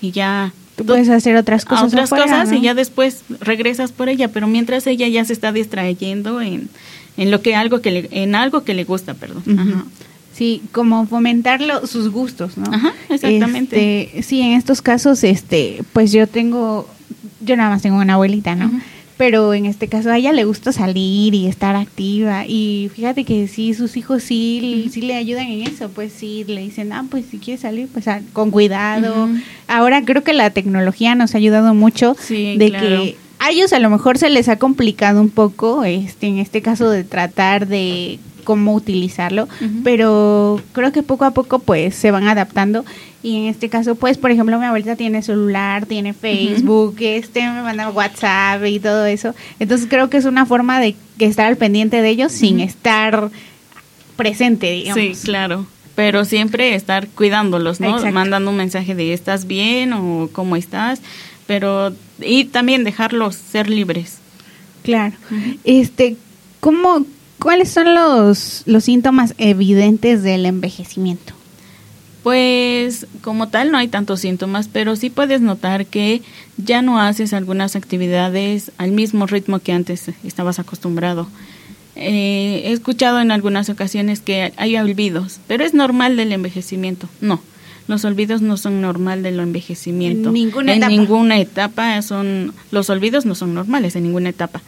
y 0.00 0.10
ya 0.10 0.52
Tú 0.76 0.86
puedes 0.86 1.08
hacer 1.10 1.36
otras 1.36 1.64
cosas 1.64 1.88
otras 1.88 2.04
afuera, 2.04 2.24
cosas 2.24 2.50
¿no? 2.50 2.56
y 2.56 2.62
ya 2.62 2.74
después 2.74 3.22
regresas 3.40 3.92
por 3.92 4.08
ella, 4.08 4.28
pero 4.28 4.46
mientras 4.46 4.86
ella 4.86 5.06
ya 5.06 5.24
se 5.24 5.34
está 5.34 5.52
distrayendo 5.52 6.40
en, 6.40 6.70
en 7.16 7.30
lo 7.30 7.42
que 7.42 7.54
algo 7.54 7.80
que 7.80 7.90
le, 7.90 8.08
en 8.10 8.34
algo 8.34 8.64
que 8.64 8.74
le 8.74 8.84
gusta, 8.84 9.14
perdón. 9.14 9.42
Ajá. 9.58 9.84
Sí, 10.32 10.62
como 10.72 11.06
fomentarlo 11.06 11.86
sus 11.86 12.10
gustos, 12.10 12.56
¿no? 12.56 12.72
Ajá, 12.72 12.94
exactamente. 13.10 14.04
Este, 14.04 14.22
sí, 14.22 14.40
en 14.40 14.52
estos 14.52 14.80
casos, 14.80 15.24
este, 15.24 15.82
pues 15.92 16.10
yo 16.10 16.26
tengo, 16.26 16.88
yo 17.42 17.54
nada 17.56 17.68
más 17.68 17.82
tengo 17.82 17.98
una 17.98 18.14
abuelita, 18.14 18.54
¿no? 18.54 18.70
Pero 19.22 19.54
en 19.54 19.66
este 19.66 19.86
caso 19.86 20.10
a 20.10 20.18
ella 20.18 20.32
le 20.32 20.42
gusta 20.42 20.72
salir 20.72 21.32
y 21.32 21.46
estar 21.46 21.76
activa 21.76 22.44
y 22.44 22.90
fíjate 22.92 23.22
que 23.22 23.46
sí, 23.46 23.72
sus 23.72 23.96
hijos 23.96 24.24
sí, 24.24 24.88
sí 24.92 25.00
le 25.00 25.14
ayudan 25.14 25.46
en 25.46 25.62
eso, 25.62 25.90
pues 25.90 26.12
sí, 26.12 26.42
le 26.48 26.60
dicen, 26.62 26.92
ah, 26.92 27.04
pues 27.08 27.26
si 27.30 27.38
quieres 27.38 27.60
salir, 27.60 27.86
pues 27.86 28.08
ah, 28.08 28.20
con 28.32 28.50
cuidado. 28.50 29.28
Ahora 29.68 30.02
creo 30.04 30.24
que 30.24 30.32
la 30.32 30.50
tecnología 30.50 31.14
nos 31.14 31.36
ha 31.36 31.38
ayudado 31.38 31.72
mucho 31.72 32.16
Sí, 32.18 32.56
de 32.56 32.70
claro. 32.70 32.84
que 33.04 33.16
a 33.38 33.52
ellos 33.52 33.72
a 33.72 33.78
lo 33.78 33.90
mejor 33.90 34.18
se 34.18 34.28
les 34.28 34.48
ha 34.48 34.56
complicado 34.58 35.20
un 35.20 35.30
poco, 35.30 35.84
este, 35.84 36.26
en 36.26 36.38
este 36.38 36.60
caso 36.60 36.90
de 36.90 37.04
tratar 37.04 37.68
de 37.68 38.18
cómo 38.42 38.74
utilizarlo, 38.74 39.48
pero 39.84 40.60
creo 40.72 40.92
que 40.92 41.02
poco 41.02 41.24
a 41.24 41.32
poco 41.32 41.58
pues 41.58 41.94
se 41.94 42.10
van 42.10 42.28
adaptando 42.28 42.84
y 43.22 43.36
en 43.36 43.44
este 43.46 43.68
caso 43.68 43.94
pues 43.94 44.18
por 44.18 44.30
ejemplo 44.30 44.58
mi 44.58 44.64
abuelita 44.64 44.96
tiene 44.96 45.22
celular, 45.22 45.86
tiene 45.86 46.12
Facebook, 46.12 46.96
este 47.00 47.40
me 47.42 47.62
manda 47.62 47.90
WhatsApp 47.90 48.64
y 48.66 48.80
todo 48.80 49.06
eso, 49.06 49.34
entonces 49.58 49.86
creo 49.88 50.10
que 50.10 50.16
es 50.16 50.24
una 50.24 50.46
forma 50.46 50.80
de 50.80 50.96
que 51.18 51.26
estar 51.26 51.46
al 51.46 51.56
pendiente 51.56 52.02
de 52.02 52.08
ellos 52.08 52.32
sin 52.32 52.60
estar 52.60 53.30
presente, 54.16 54.70
digamos. 54.70 55.18
Sí, 55.18 55.24
claro. 55.24 55.66
Pero 55.94 56.24
siempre 56.24 56.74
estar 56.74 57.08
cuidándolos, 57.08 57.80
¿no? 57.80 57.88
Exacto. 57.88 58.14
Mandando 58.14 58.50
un 58.50 58.56
mensaje 58.56 58.94
de 58.94 59.12
¿estás 59.12 59.46
bien 59.46 59.92
o 59.92 60.30
cómo 60.32 60.56
estás? 60.56 61.00
Pero, 61.46 61.92
y 62.20 62.44
también 62.44 62.84
dejarlos 62.84 63.34
ser 63.34 63.68
libres. 63.68 64.18
Claro. 64.82 65.14
Este, 65.64 66.16
¿cómo, 66.60 67.04
¿cuáles 67.42 67.70
son 67.70 67.94
los, 67.94 68.62
los 68.66 68.84
síntomas 68.84 69.34
evidentes 69.38 70.22
del 70.22 70.46
envejecimiento? 70.46 71.34
Pues 72.22 73.06
como 73.20 73.48
tal 73.48 73.72
no 73.72 73.78
hay 73.78 73.88
tantos 73.88 74.20
síntomas, 74.20 74.68
pero 74.68 74.94
sí 74.94 75.10
puedes 75.10 75.40
notar 75.40 75.86
que 75.86 76.22
ya 76.56 76.80
no 76.80 77.00
haces 77.00 77.32
algunas 77.32 77.74
actividades 77.74 78.70
al 78.78 78.92
mismo 78.92 79.26
ritmo 79.26 79.58
que 79.58 79.72
antes 79.72 80.10
estabas 80.22 80.60
acostumbrado. 80.60 81.26
Eh, 81.96 82.62
he 82.66 82.72
escuchado 82.72 83.20
en 83.20 83.32
algunas 83.32 83.68
ocasiones 83.68 84.20
que 84.20 84.52
hay 84.56 84.76
olvidos, 84.76 85.40
pero 85.48 85.64
es 85.64 85.74
normal 85.74 86.16
del 86.16 86.32
envejecimiento. 86.32 87.08
No, 87.20 87.42
los 87.88 88.04
olvidos 88.04 88.40
no 88.40 88.56
son 88.56 88.80
normal 88.80 89.22
del 89.24 89.40
envejecimiento. 89.40 90.28
En 90.28 90.34
ninguna 90.34 90.72
en 90.72 90.78
etapa. 90.78 90.90
ninguna 90.90 91.38
etapa 91.40 92.02
son 92.02 92.54
los 92.70 92.88
olvidos 92.88 93.26
no 93.26 93.34
son 93.34 93.52
normales 93.52 93.96
en 93.96 94.04
ninguna 94.04 94.28
etapa. 94.28 94.62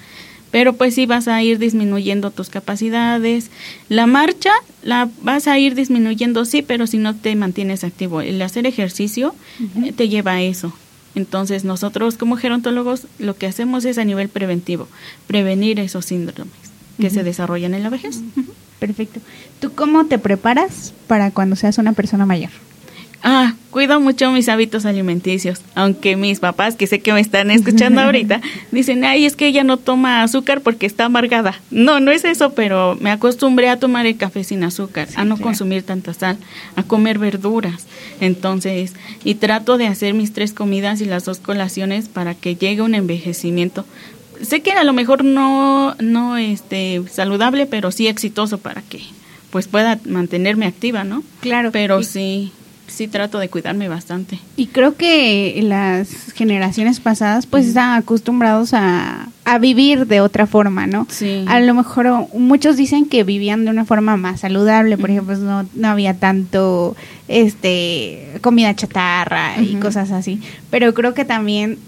Pero 0.55 0.75
pues 0.75 0.95
sí 0.95 1.05
vas 1.05 1.27
a 1.27 1.43
ir 1.43 1.59
disminuyendo 1.59 2.31
tus 2.31 2.49
capacidades. 2.49 3.51
La 3.89 4.07
marcha 4.07 4.53
la 4.85 5.11
vas 5.21 5.49
a 5.49 5.59
ir 5.59 5.75
disminuyendo 5.75 6.45
sí, 6.45 6.63
pero 6.63 6.87
si 6.87 6.99
no 6.99 7.13
te 7.13 7.35
mantienes 7.35 7.83
activo, 7.83 8.21
el 8.21 8.41
hacer 8.41 8.65
ejercicio 8.65 9.35
eh, 9.83 9.93
te 9.93 10.09
lleva 10.09 10.35
a 10.35 10.43
eso. 10.43 10.73
Entonces 11.17 11.65
nosotros 11.65 12.17
como 12.17 12.37
gerontólogos 12.37 13.09
lo 13.19 13.35
que 13.35 13.49
hacemos 13.49 13.85
es 13.85 13.99
a 13.99 14.05
nivel 14.05 14.29
preventivo, 14.29 14.87
prevenir 15.27 15.81
esos 15.81 16.05
síndromes 16.05 16.55
que 17.01 17.11
se 17.11 17.25
desarrollan 17.25 17.75
en 17.75 17.83
la 17.83 17.91
vejez. 17.91 18.21
Perfecto. 18.79 19.19
¿Tú 19.59 19.73
cómo 19.73 20.07
te 20.07 20.21
preparas 20.21 20.95
para 21.09 21.33
cuando 21.33 21.57
seas 21.57 21.79
una 21.79 21.95
persona 21.95 22.27
mayor? 22.27 22.51
Ah, 23.27 23.55
cuido 23.71 23.99
mucho 24.01 24.31
mis 24.33 24.51
hábitos 24.51 24.85
alimenticios, 24.85 25.63
aunque 25.75 26.15
mis 26.15 26.41
papás, 26.41 26.77
que 26.77 26.87
sé 26.87 26.99
que 27.01 27.11
me 27.15 27.21
están 27.21 27.51
escuchando 27.51 28.01
ahorita, 28.03 28.43
dicen, 28.71 29.03
ay, 29.03 29.25
es 29.25 29.35
que 29.35 29.47
ella 29.47 29.65
no 29.65 29.79
toma 29.79 30.23
azúcar 30.23 30.61
porque 30.61 30.85
está 30.85 31.07
amargada. 31.07 31.59
No, 31.71 32.01
no 32.01 32.11
es 32.11 32.25
eso, 32.27 32.51
pero 32.51 32.99
me 33.01 33.11
acostumbré 33.11 33.71
a 33.71 33.79
tomar 33.79 34.05
el 34.05 34.19
café 34.19 34.45
sin 34.45 34.63
azúcar, 34.63 35.09
a 35.17 35.25
no 35.25 35.37
claro. 35.37 35.43
consumir 35.49 35.83
tanta 35.85 36.13
sal, 36.13 36.37
a 36.77 36.83
comer 36.83 37.19
verduras. 37.19 37.87
Entonces, 38.21 38.93
y 39.25 39.37
trato 39.37 39.79
de 39.79 39.87
hacer 39.87 40.13
mis 40.13 40.35
tres 40.35 40.53
comidas 40.53 41.01
y 41.01 41.07
las 41.07 41.25
dos 41.25 41.39
colaciones 41.39 42.09
para 42.11 42.35
que 42.35 42.57
llegue 42.57 42.83
un 42.83 42.95
envejecimiento. 42.95 43.87
Sé 44.43 44.61
que 44.61 44.73
a 44.73 44.85
lo 44.85 44.93
mejor 44.93 45.25
no, 45.25 45.95
no 45.99 46.37
este, 46.37 47.01
saludable, 47.11 47.65
pero 47.65 47.91
sí 47.91 48.07
exitoso 48.07 48.59
para 48.59 48.83
que 48.83 49.01
pues 49.49 49.67
pueda 49.67 49.99
mantenerme 50.05 50.67
activa, 50.67 51.05
¿no? 51.05 51.23
Claro. 51.41 51.71
Pero 51.73 52.01
Y- 52.01 52.05
sí, 52.05 52.53
sí 52.87 53.09
trato 53.09 53.39
de 53.39 53.49
cuidarme 53.49 53.89
bastante. 53.89 54.39
Y 54.57 54.67
creo 54.69 54.97
que 54.97 55.59
las 55.63 56.33
generaciones 56.33 57.01
pasadas 57.01 57.47
pues 57.47 57.67
están 57.67 57.95
acostumbrados 57.95 58.75
a, 58.75 59.29
a 59.45 59.59
vivir 59.59 60.07
de 60.07 60.21
otra 60.21 60.47
forma, 60.47 60.87
¿no? 60.87 61.07
Sí. 61.11 61.45
A 61.49 61.61
lo 61.61 61.75
mejor 61.75 62.29
muchos 62.35 62.77
dicen 62.77 63.07
que 63.07 63.25
vivían 63.25 63.65
de 63.65 63.71
una 63.71 63.85
forma 63.85 64.17
más 64.17 64.41
saludable, 64.41 64.99
por 64.99 65.11
ejemplo, 65.11 65.37
no, 65.37 65.67
no 65.75 65.89
había 65.89 66.15
tanto 66.15 66.97
este 67.29 68.39
comida 68.41 68.75
chatarra 68.75 69.61
y 69.61 69.77
cosas 69.77 70.11
así, 70.11 70.41
pero 70.71 70.93
creo 70.95 71.15
que 71.15 71.25
también 71.25 71.79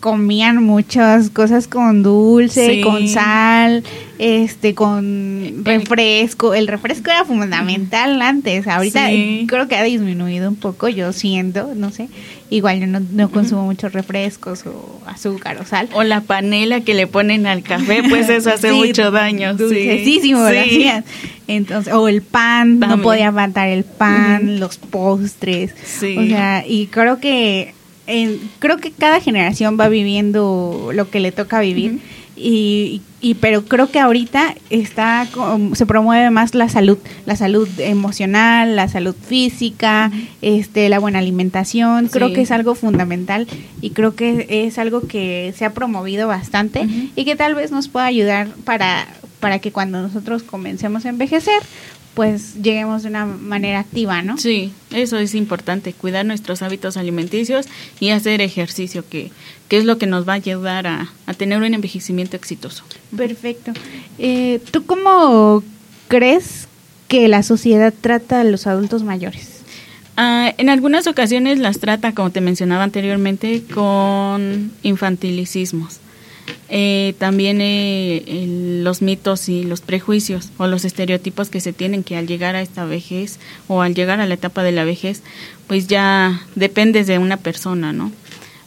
comían 0.00 0.62
muchas 0.62 1.30
cosas 1.30 1.66
con 1.68 2.02
dulce, 2.02 2.74
Sí. 2.76 2.80
con 2.80 3.08
sal, 3.08 3.82
este 4.18 4.74
con 4.74 5.62
refresco, 5.64 6.54
el 6.54 6.68
refresco 6.68 7.10
era 7.10 7.24
fundamental 7.24 8.20
antes, 8.22 8.66
ahorita 8.68 9.08
Sí. 9.08 9.46
creo 9.48 9.66
que 9.68 9.76
ha 9.76 9.82
disminuido 9.82 10.48
un 10.48 10.56
poco, 10.56 10.88
yo 10.88 11.12
siento, 11.12 11.72
no 11.74 11.90
sé, 11.90 12.08
igual 12.50 12.80
yo 12.80 12.86
no, 12.86 13.00
no 13.00 13.30
consumo 13.30 13.64
muchos 13.64 13.92
refrescos 13.92 14.64
o 14.66 15.00
azúcar 15.06 15.58
o 15.60 15.64
sal. 15.64 15.88
O 15.92 16.04
la 16.04 16.20
panela 16.20 16.80
que 16.82 16.94
le 16.94 17.06
ponen 17.06 17.46
al 17.46 17.62
café, 17.62 18.02
pues 18.08 18.28
eso 18.28 18.50
hace 18.50 18.70
Sí, 18.72 18.76
mucho 18.76 19.10
daño. 19.10 19.52
sí. 19.58 19.64
Dulcesísimo, 19.64 20.40
hacían. 20.44 21.04
Entonces, 21.48 21.92
o 21.92 22.06
el 22.08 22.22
pan, 22.22 22.78
no 22.78 23.02
podía 23.02 23.32
faltar 23.32 23.68
el 23.68 23.84
pan, 23.84 24.60
los 24.60 24.78
postres. 24.78 25.74
Sí. 25.84 26.16
O 26.16 26.26
sea, 26.26 26.64
y 26.66 26.86
creo 26.86 27.18
que 27.20 27.74
en- 28.06 28.38
creo 28.58 28.76
que 28.78 28.90
cada 28.90 29.20
generación 29.20 29.76
va 29.78 29.88
viviendo 29.88 30.90
lo 30.94 31.10
que 31.10 31.20
le 31.20 31.32
toca 31.32 31.60
vivir. 31.60 32.00
Y, 32.38 33.00
y 33.22 33.32
pero 33.36 33.64
creo 33.64 33.90
que 33.90 33.98
ahorita 33.98 34.54
está 34.68 35.26
se 35.72 35.86
promueve 35.86 36.28
más 36.30 36.54
la 36.54 36.68
salud, 36.68 36.98
la 37.24 37.34
salud 37.34 37.66
emocional, 37.78 38.76
la 38.76 38.88
salud 38.88 39.14
física, 39.14 40.12
este 40.42 40.90
la 40.90 40.98
buena 40.98 41.20
alimentación, 41.20 42.08
creo 42.08 42.28
Sí. 42.28 42.34
que 42.34 42.40
es 42.42 42.50
algo 42.50 42.74
fundamental 42.74 43.46
y 43.80 43.90
creo 43.90 44.14
que 44.14 44.46
es 44.66 44.78
algo 44.78 45.00
que 45.00 45.54
se 45.56 45.64
ha 45.64 45.72
promovido 45.72 46.28
bastante 46.28 46.86
y 47.16 47.24
que 47.24 47.36
tal 47.36 47.54
vez 47.54 47.70
nos 47.70 47.88
pueda 47.88 48.04
ayudar 48.04 48.48
para 48.64 49.06
para 49.40 49.58
que 49.58 49.70
cuando 49.72 50.00
nosotros 50.02 50.42
comencemos 50.42 51.04
a 51.06 51.08
envejecer, 51.10 51.60
pues 52.16 52.54
lleguemos 52.54 53.02
de 53.02 53.10
una 53.10 53.26
manera 53.26 53.78
activa, 53.78 54.22
¿no? 54.22 54.38
Sí, 54.38 54.72
eso 54.90 55.18
es 55.18 55.34
importante, 55.34 55.92
cuidar 55.92 56.24
nuestros 56.24 56.62
hábitos 56.62 56.96
alimenticios 56.96 57.66
y 58.00 58.08
hacer 58.08 58.40
ejercicio, 58.40 59.06
que, 59.06 59.30
que 59.68 59.76
es 59.76 59.84
lo 59.84 59.98
que 59.98 60.06
nos 60.06 60.26
va 60.26 60.32
a 60.32 60.36
ayudar 60.36 60.86
a, 60.86 61.10
a 61.26 61.34
tener 61.34 61.58
un 61.58 61.74
envejecimiento 61.74 62.34
exitoso. 62.34 62.84
Perfecto. 63.14 63.72
Eh, 64.18 64.60
¿Tú 64.70 64.86
cómo 64.86 65.62
crees 66.08 66.68
que 67.06 67.28
la 67.28 67.42
sociedad 67.42 67.92
trata 68.00 68.40
a 68.40 68.44
los 68.44 68.66
adultos 68.66 69.02
mayores? 69.02 69.60
Ah, 70.16 70.54
en 70.56 70.70
algunas 70.70 71.06
ocasiones 71.06 71.58
las 71.58 71.80
trata, 71.80 72.14
como 72.14 72.30
te 72.30 72.40
mencionaba 72.40 72.82
anteriormente, 72.82 73.62
con 73.74 74.72
infantilicismos. 74.82 76.00
Eh, 76.68 77.14
también 77.18 77.58
eh, 77.60 78.80
los 78.82 79.00
mitos 79.00 79.48
y 79.48 79.62
los 79.62 79.80
prejuicios 79.80 80.50
o 80.58 80.66
los 80.66 80.84
estereotipos 80.84 81.48
que 81.48 81.60
se 81.60 81.72
tienen 81.72 82.02
que 82.02 82.16
al 82.16 82.26
llegar 82.26 82.56
a 82.56 82.60
esta 82.60 82.84
vejez 82.84 83.38
o 83.68 83.82
al 83.82 83.94
llegar 83.94 84.20
a 84.20 84.26
la 84.26 84.34
etapa 84.34 84.62
de 84.62 84.72
la 84.72 84.84
vejez, 84.84 85.22
pues 85.66 85.86
ya 85.86 86.42
dependes 86.54 87.06
de 87.06 87.18
una 87.18 87.36
persona, 87.36 87.92
¿no? 87.92 88.10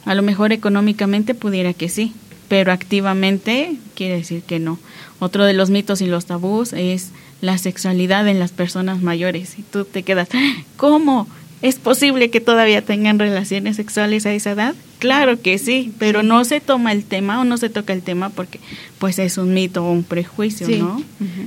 A 0.04 0.14
lo 0.14 0.22
mejor 0.22 0.52
económicamente 0.52 1.34
pudiera 1.34 1.74
que 1.74 1.88
sí, 1.88 2.14
pero 2.48 2.72
activamente 2.72 3.76
quiere 3.94 4.16
decir 4.16 4.42
que 4.42 4.58
no. 4.58 4.78
Otro 5.18 5.44
de 5.44 5.52
los 5.52 5.70
mitos 5.70 6.00
y 6.00 6.06
los 6.06 6.24
tabús 6.24 6.72
es 6.72 7.10
la 7.40 7.58
sexualidad 7.58 8.26
en 8.28 8.38
las 8.38 8.52
personas 8.52 9.02
mayores. 9.02 9.58
Y 9.58 9.62
tú 9.62 9.84
te 9.84 10.02
quedas, 10.02 10.28
¿cómo? 10.76 11.28
¿Es 11.62 11.76
posible 11.78 12.30
que 12.30 12.40
todavía 12.40 12.82
tengan 12.82 13.18
relaciones 13.18 13.76
sexuales 13.76 14.24
a 14.26 14.32
esa 14.32 14.52
edad? 14.52 14.74
Claro 14.98 15.40
que 15.40 15.58
sí, 15.58 15.92
pero 15.98 16.22
no 16.22 16.44
se 16.44 16.60
toma 16.60 16.92
el 16.92 17.04
tema 17.04 17.40
o 17.40 17.44
no 17.44 17.56
se 17.58 17.68
toca 17.70 17.92
el 17.92 18.02
tema 18.02 18.30
porque 18.30 18.60
pues 18.98 19.18
es 19.18 19.36
un 19.38 19.52
mito 19.54 19.84
o 19.84 19.92
un 19.92 20.02
prejuicio, 20.04 20.66
Sí. 20.66 20.76
¿no? 20.78 21.02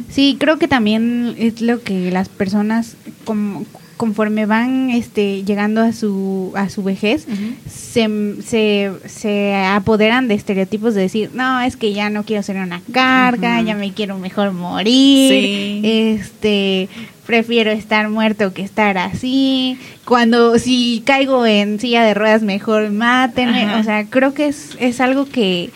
Sí, 0.10 0.38
creo 0.40 0.58
que 0.60 0.68
también 0.68 1.36
es 1.38 1.62
lo 1.62 1.82
que 1.82 2.12
las 2.12 2.30
personas 2.30 2.96
com- 3.26 3.66
conforme 3.98 4.46
van 4.46 4.90
este 4.90 5.44
llegando 5.44 5.82
a 5.82 5.94
su 5.94 6.52
a 6.56 6.70
su 6.70 6.84
vejez 6.84 7.26
se, 7.70 8.36
se, 8.46 8.92
se 9.06 9.56
apoderan 9.56 10.28
de 10.28 10.34
estereotipos 10.34 10.94
de 10.96 11.02
decir 11.02 11.30
no 11.34 11.62
es 11.62 11.78
que 11.78 11.94
ya 11.94 12.10
no 12.10 12.24
quiero 12.24 12.42
ser 12.44 12.58
una 12.58 12.82
carga 12.92 13.62
ya 13.62 13.76
me 13.76 13.94
quiero 13.94 14.18
mejor 14.18 14.52
morir 14.52 15.30
Sí. 15.32 15.82
este 15.84 16.90
prefiero 17.26 17.72
estar 17.72 18.10
muerto 18.10 18.54
que 18.54 18.64
estar 18.64 18.98
así 18.98 19.78
cuando 20.06 20.58
si 20.60 21.04
caigo 21.06 21.46
en 21.46 21.80
silla 21.80 22.04
de 22.04 22.14
ruedas 22.14 22.42
mejor 22.42 22.90
mátenme 22.92 23.64
Ajá. 23.64 23.80
o 23.80 23.84
sea 23.84 24.06
creo 24.10 24.34
que 24.34 24.48
es, 24.48 24.76
es 24.80 25.00
algo 25.02 25.26
que 25.26 25.70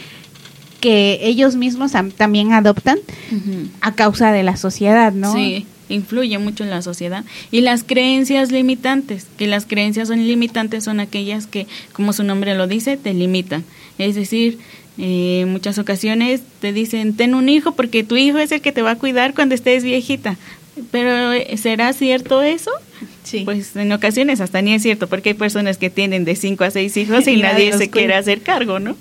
que 0.79 1.19
ellos 1.23 1.55
mismos 1.55 1.95
am- 1.95 2.11
también 2.11 2.53
adoptan 2.53 2.99
a 3.81 3.93
causa 3.95 4.31
de 4.31 4.43
la 4.43 4.57
sociedad, 4.57 5.11
¿no? 5.11 5.33
Sí, 5.33 5.65
influye 5.89 6.37
mucho 6.37 6.63
en 6.63 6.69
la 6.69 6.81
sociedad. 6.81 7.23
Y 7.51 7.61
las 7.61 7.83
creencias 7.83 8.51
limitantes, 8.51 9.27
que 9.37 9.47
las 9.47 9.65
creencias 9.65 10.07
son 10.07 10.25
limitantes 10.25 10.83
son 10.83 10.99
aquellas 10.99 11.47
que, 11.47 11.67
como 11.93 12.13
su 12.13 12.23
nombre 12.23 12.55
lo 12.55 12.67
dice, 12.67 12.97
te 12.97 13.13
limitan. 13.13 13.63
Es 13.97 14.15
decir, 14.15 14.59
eh, 14.97 15.41
en 15.41 15.49
muchas 15.49 15.77
ocasiones 15.77 16.41
te 16.59 16.73
dicen, 16.73 17.15
ten 17.15 17.35
un 17.35 17.49
hijo 17.49 17.73
porque 17.73 18.03
tu 18.03 18.17
hijo 18.17 18.37
es 18.37 18.51
el 18.51 18.61
que 18.61 18.71
te 18.71 18.81
va 18.81 18.91
a 18.91 18.95
cuidar 18.97 19.33
cuando 19.33 19.55
estés 19.55 19.83
viejita. 19.83 20.37
Pero 20.91 21.31
¿será 21.57 21.91
cierto 21.93 22.43
eso? 22.43 22.71
Sí. 23.23 23.41
Pues 23.43 23.75
en 23.75 23.91
ocasiones 23.91 24.41
hasta 24.41 24.61
ni 24.61 24.73
es 24.73 24.83
cierto, 24.83 25.07
porque 25.07 25.29
hay 25.29 25.35
personas 25.35 25.77
que 25.77 25.89
tienen 25.89 26.23
de 26.23 26.35
cinco 26.35 26.63
a 26.63 26.71
seis 26.71 26.95
hijos 26.97 27.27
y, 27.27 27.31
Y 27.37 27.41
nadie 27.41 27.73
se 27.73 27.89
quiere 27.89 28.13
hacer 28.13 28.41
cargo, 28.41 28.79
¿no? 28.79 28.95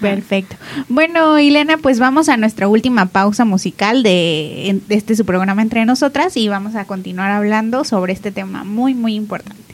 Perfecto. 0.00 0.56
Bueno, 0.88 1.38
Ilena, 1.38 1.78
pues 1.78 1.98
vamos 1.98 2.28
a 2.28 2.36
nuestra 2.36 2.68
última 2.68 3.06
pausa 3.06 3.44
musical 3.44 4.02
de, 4.02 4.80
de 4.86 4.94
este 4.94 5.16
su 5.16 5.24
programa 5.24 5.62
entre 5.62 5.84
nosotras 5.84 6.36
y 6.36 6.48
vamos 6.48 6.74
a 6.74 6.84
continuar 6.84 7.30
hablando 7.30 7.84
sobre 7.84 8.12
este 8.12 8.30
tema 8.32 8.64
muy, 8.64 8.94
muy 8.94 9.14
importante. 9.14 9.73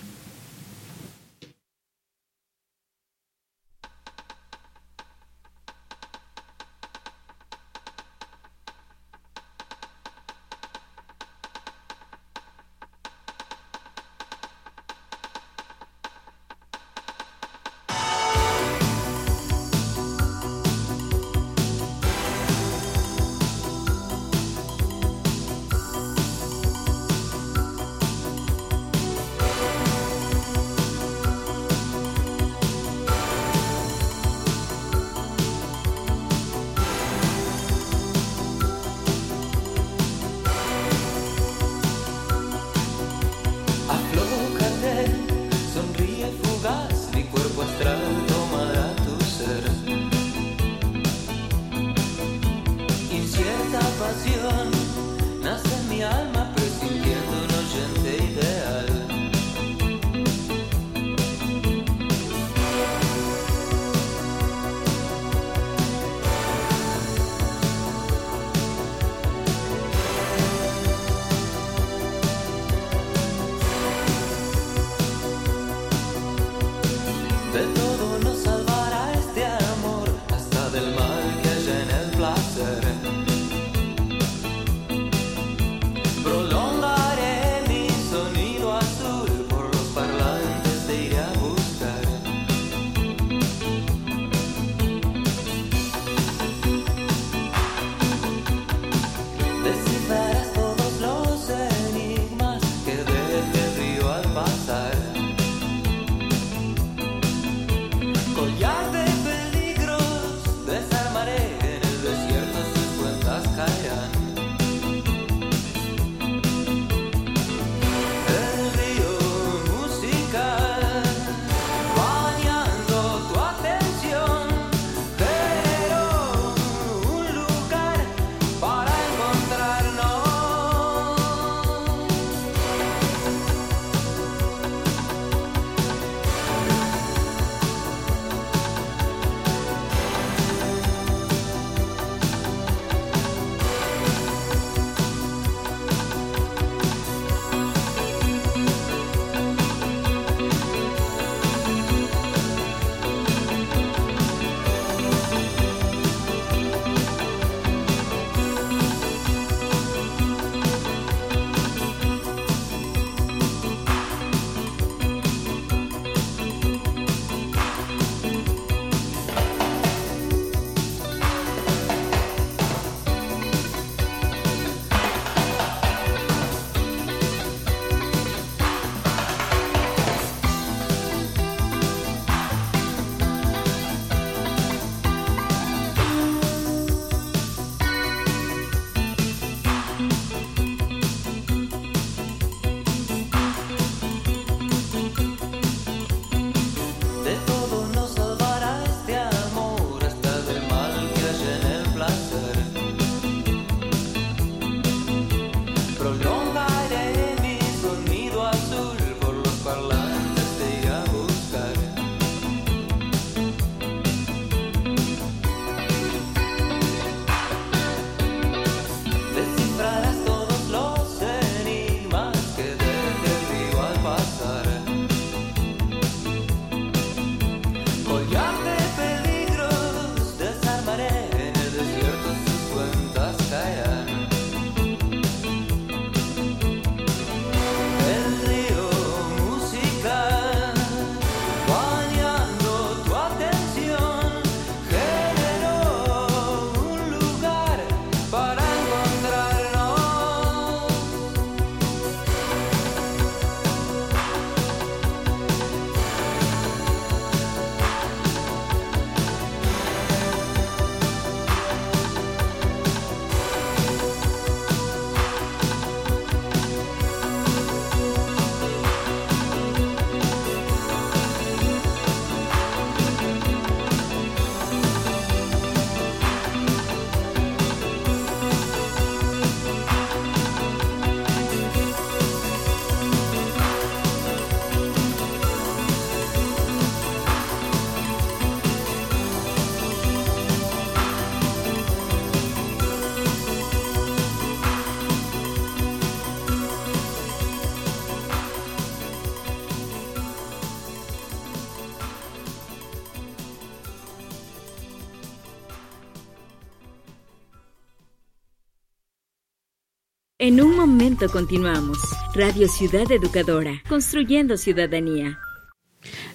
En 310.50 310.60
un 310.60 310.74
momento 310.74 311.28
continuamos. 311.28 311.96
Radio 312.34 312.66
Ciudad 312.66 313.08
Educadora, 313.12 313.84
construyendo 313.88 314.56
ciudadanía. 314.56 315.38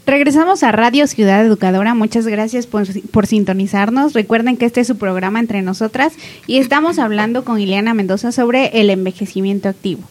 Regresamos 0.06 0.64
a 0.64 0.72
Radio 0.72 1.06
Ciudad 1.08 1.46
Educadora. 1.46 1.94
Muchas 1.96 2.26
gracias 2.26 2.66
por, 2.66 2.88
por, 3.12 3.28
sintonizarnos. 3.28 4.14
Recuerden 4.14 4.56
que 4.56 4.68
este 4.68 4.80
es 4.80 4.88
su 4.88 4.98
programa 4.98 5.42
entre 5.42 5.62
nosotras 5.62 6.14
y 6.48 6.60
estamos 6.60 6.98
hablando 6.98 7.44
con 7.44 7.60
Ileana 7.60 7.94
Mendoza 7.94 8.32
sobre 8.32 8.80
el 8.80 8.90
envejecimiento 8.90 9.68
activo. 9.68 10.04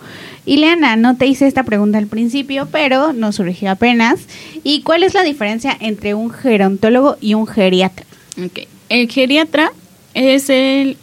Ileana, 0.45 0.97
no 0.97 1.17
te 1.17 1.25
hice 1.25 1.47
esta 1.47 1.63
pregunta 1.63 1.97
al 1.97 2.07
principio, 2.07 2.69
pero 2.71 3.15
nos 3.15 3.37
surgió 3.37 3.71
apenas. 3.71 4.27
¿Y 4.63 4.83
cuál 4.83 5.03
es 5.03 5.15
la 5.15 5.23
diferencia 5.23 5.75
entre 5.81 6.13
un 6.13 6.29
gerontólogo 6.31 7.17
y 7.23 7.33
un 7.33 7.47
geriatra? 7.47 8.05
Okay. 8.37 8.69
El 8.91 9.11
geriatra 9.11 9.73
es 10.13 10.51
el, 10.51 10.99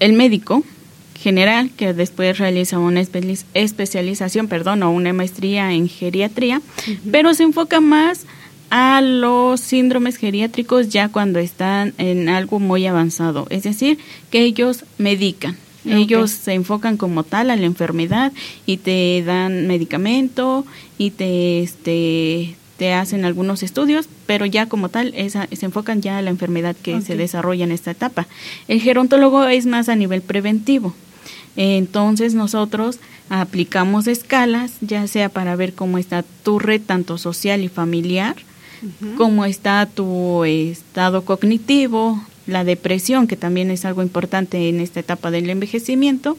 el 0.00 0.14
médico 0.14 0.64
general 1.22 1.70
que 1.70 1.94
después 1.94 2.38
realiza 2.38 2.78
una 2.78 3.00
espe 3.00 3.20
especialización, 3.54 4.48
perdón, 4.48 4.82
o 4.82 4.90
una 4.90 5.12
maestría 5.12 5.72
en 5.72 5.88
geriatría, 5.88 6.58
uh 6.58 6.90
-huh. 6.90 6.98
pero 7.10 7.32
se 7.32 7.44
enfoca 7.44 7.80
más 7.80 8.26
a 8.70 9.00
los 9.02 9.60
síndromes 9.60 10.16
geriátricos 10.16 10.88
ya 10.88 11.08
cuando 11.08 11.38
están 11.38 11.92
en 11.98 12.28
algo 12.28 12.58
muy 12.58 12.86
avanzado, 12.86 13.46
es 13.50 13.62
decir, 13.62 13.98
que 14.30 14.40
ellos 14.42 14.84
medican. 14.98 15.56
Okay. 15.84 16.02
Ellos 16.02 16.30
se 16.30 16.54
enfocan 16.54 16.96
como 16.96 17.24
tal 17.24 17.50
a 17.50 17.56
la 17.56 17.66
enfermedad 17.66 18.32
y 18.66 18.76
te 18.76 19.22
dan 19.26 19.66
medicamento 19.66 20.64
y 20.96 21.10
te 21.10 21.62
este 21.62 22.56
te 22.78 22.94
hacen 22.94 23.24
algunos 23.24 23.62
estudios, 23.62 24.08
pero 24.26 24.46
ya 24.46 24.66
como 24.66 24.88
tal 24.88 25.12
esa, 25.14 25.46
se 25.52 25.66
enfocan 25.66 26.00
ya 26.00 26.18
a 26.18 26.22
la 26.22 26.30
enfermedad 26.30 26.74
que 26.74 26.94
okay. 26.94 27.06
se 27.06 27.16
desarrolla 27.16 27.64
en 27.64 27.72
esta 27.72 27.90
etapa. 27.90 28.26
El 28.68 28.80
gerontólogo 28.80 29.44
es 29.44 29.66
más 29.66 29.88
a 29.88 29.96
nivel 29.96 30.22
preventivo. 30.22 30.94
Entonces 31.56 32.34
nosotros 32.34 32.98
aplicamos 33.28 34.06
escalas, 34.06 34.72
ya 34.80 35.06
sea 35.06 35.28
para 35.28 35.56
ver 35.56 35.74
cómo 35.74 35.98
está 35.98 36.24
tu 36.42 36.58
red 36.58 36.80
tanto 36.80 37.18
social 37.18 37.62
y 37.62 37.68
familiar, 37.68 38.36
uh 38.82 38.86
-huh. 38.86 39.16
cómo 39.16 39.44
está 39.44 39.86
tu 39.86 40.44
estado 40.44 41.24
cognitivo, 41.24 42.22
la 42.46 42.64
depresión, 42.64 43.26
que 43.26 43.36
también 43.36 43.70
es 43.70 43.84
algo 43.84 44.02
importante 44.02 44.68
en 44.68 44.80
esta 44.80 45.00
etapa 45.00 45.30
del 45.30 45.48
envejecimiento. 45.50 46.36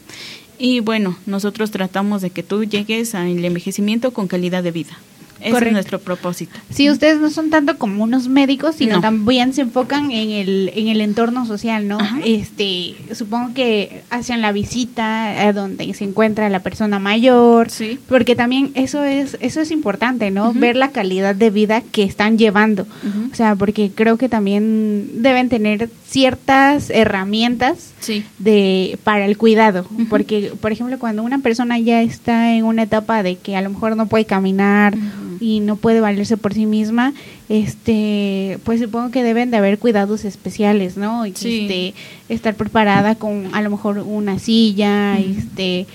Y 0.58 0.80
bueno, 0.80 1.16
nosotros 1.26 1.70
tratamos 1.70 2.22
de 2.22 2.30
que 2.30 2.42
tú 2.42 2.64
llegues 2.64 3.14
al 3.14 3.44
envejecimiento 3.44 4.12
con 4.12 4.28
calidad 4.28 4.62
de 4.62 4.70
vida. 4.70 4.96
Ese 5.40 5.50
Correcto. 5.50 5.66
es 5.66 5.72
nuestro 5.72 5.98
propósito. 6.00 6.58
Sí, 6.70 6.90
ustedes 6.90 7.20
no 7.20 7.30
son 7.30 7.50
tanto 7.50 7.76
como 7.78 8.02
unos 8.02 8.28
médicos, 8.28 8.76
sino 8.76 8.96
no. 8.96 9.00
también 9.00 9.52
se 9.52 9.62
enfocan 9.62 10.10
en 10.10 10.30
el, 10.30 10.72
en 10.74 10.88
el 10.88 11.00
entorno 11.00 11.44
social, 11.46 11.86
¿no? 11.86 11.98
Ajá. 12.00 12.18
Este, 12.24 12.94
supongo 13.14 13.52
que 13.54 14.02
hacen 14.10 14.40
la 14.40 14.52
visita 14.52 15.46
a 15.46 15.52
donde 15.52 15.92
se 15.94 16.04
encuentra 16.04 16.48
la 16.48 16.60
persona 16.60 16.98
mayor, 16.98 17.70
sí. 17.70 17.98
porque 18.08 18.36
también 18.36 18.70
eso 18.74 19.04
es 19.04 19.36
eso 19.40 19.60
es 19.60 19.70
importante, 19.70 20.30
¿no? 20.30 20.50
Uh 20.50 20.54
-huh. 20.54 20.60
Ver 20.60 20.76
la 20.76 20.90
calidad 20.90 21.34
de 21.34 21.50
vida 21.50 21.82
que 21.82 22.04
están 22.04 22.38
llevando. 22.38 22.82
Uh 22.82 23.06
-huh. 23.06 23.32
O 23.32 23.34
sea, 23.34 23.54
porque 23.54 23.90
creo 23.94 24.16
que 24.16 24.28
también 24.28 25.22
deben 25.22 25.48
tener 25.48 25.90
ciertas 26.08 26.90
herramientas 26.90 27.92
sí. 28.00 28.24
de 28.38 28.98
para 29.04 29.26
el 29.26 29.36
cuidado, 29.36 29.86
uh 29.90 29.98
-huh. 29.98 30.08
porque 30.08 30.52
por 30.60 30.72
ejemplo, 30.72 30.98
cuando 30.98 31.22
una 31.22 31.38
persona 31.38 31.78
ya 31.78 32.02
está 32.02 32.54
en 32.54 32.64
una 32.64 32.84
etapa 32.84 33.22
de 33.22 33.36
que 33.36 33.56
a 33.56 33.62
lo 33.62 33.70
mejor 33.70 33.96
no 33.96 34.06
puede 34.06 34.24
caminar 34.24 34.94
y 35.40 35.60
no 35.60 35.76
puede 35.76 36.00
valerse 36.00 36.36
por 36.36 36.54
sí 36.54 36.66
misma, 36.66 37.12
este, 37.48 38.58
pues 38.64 38.80
supongo 38.80 39.10
que 39.10 39.22
deben 39.22 39.50
de 39.50 39.56
haber 39.56 39.78
cuidados 39.78 40.24
especiales, 40.24 40.96
¿no? 40.96 41.24
Sí. 41.34 41.62
Este, 41.62 41.94
estar 42.28 42.54
preparada 42.54 43.14
con 43.14 43.54
a 43.54 43.62
lo 43.62 43.70
mejor 43.70 43.98
una 43.98 44.38
silla, 44.38 45.14
mm. 45.14 45.38
este, 45.38 45.86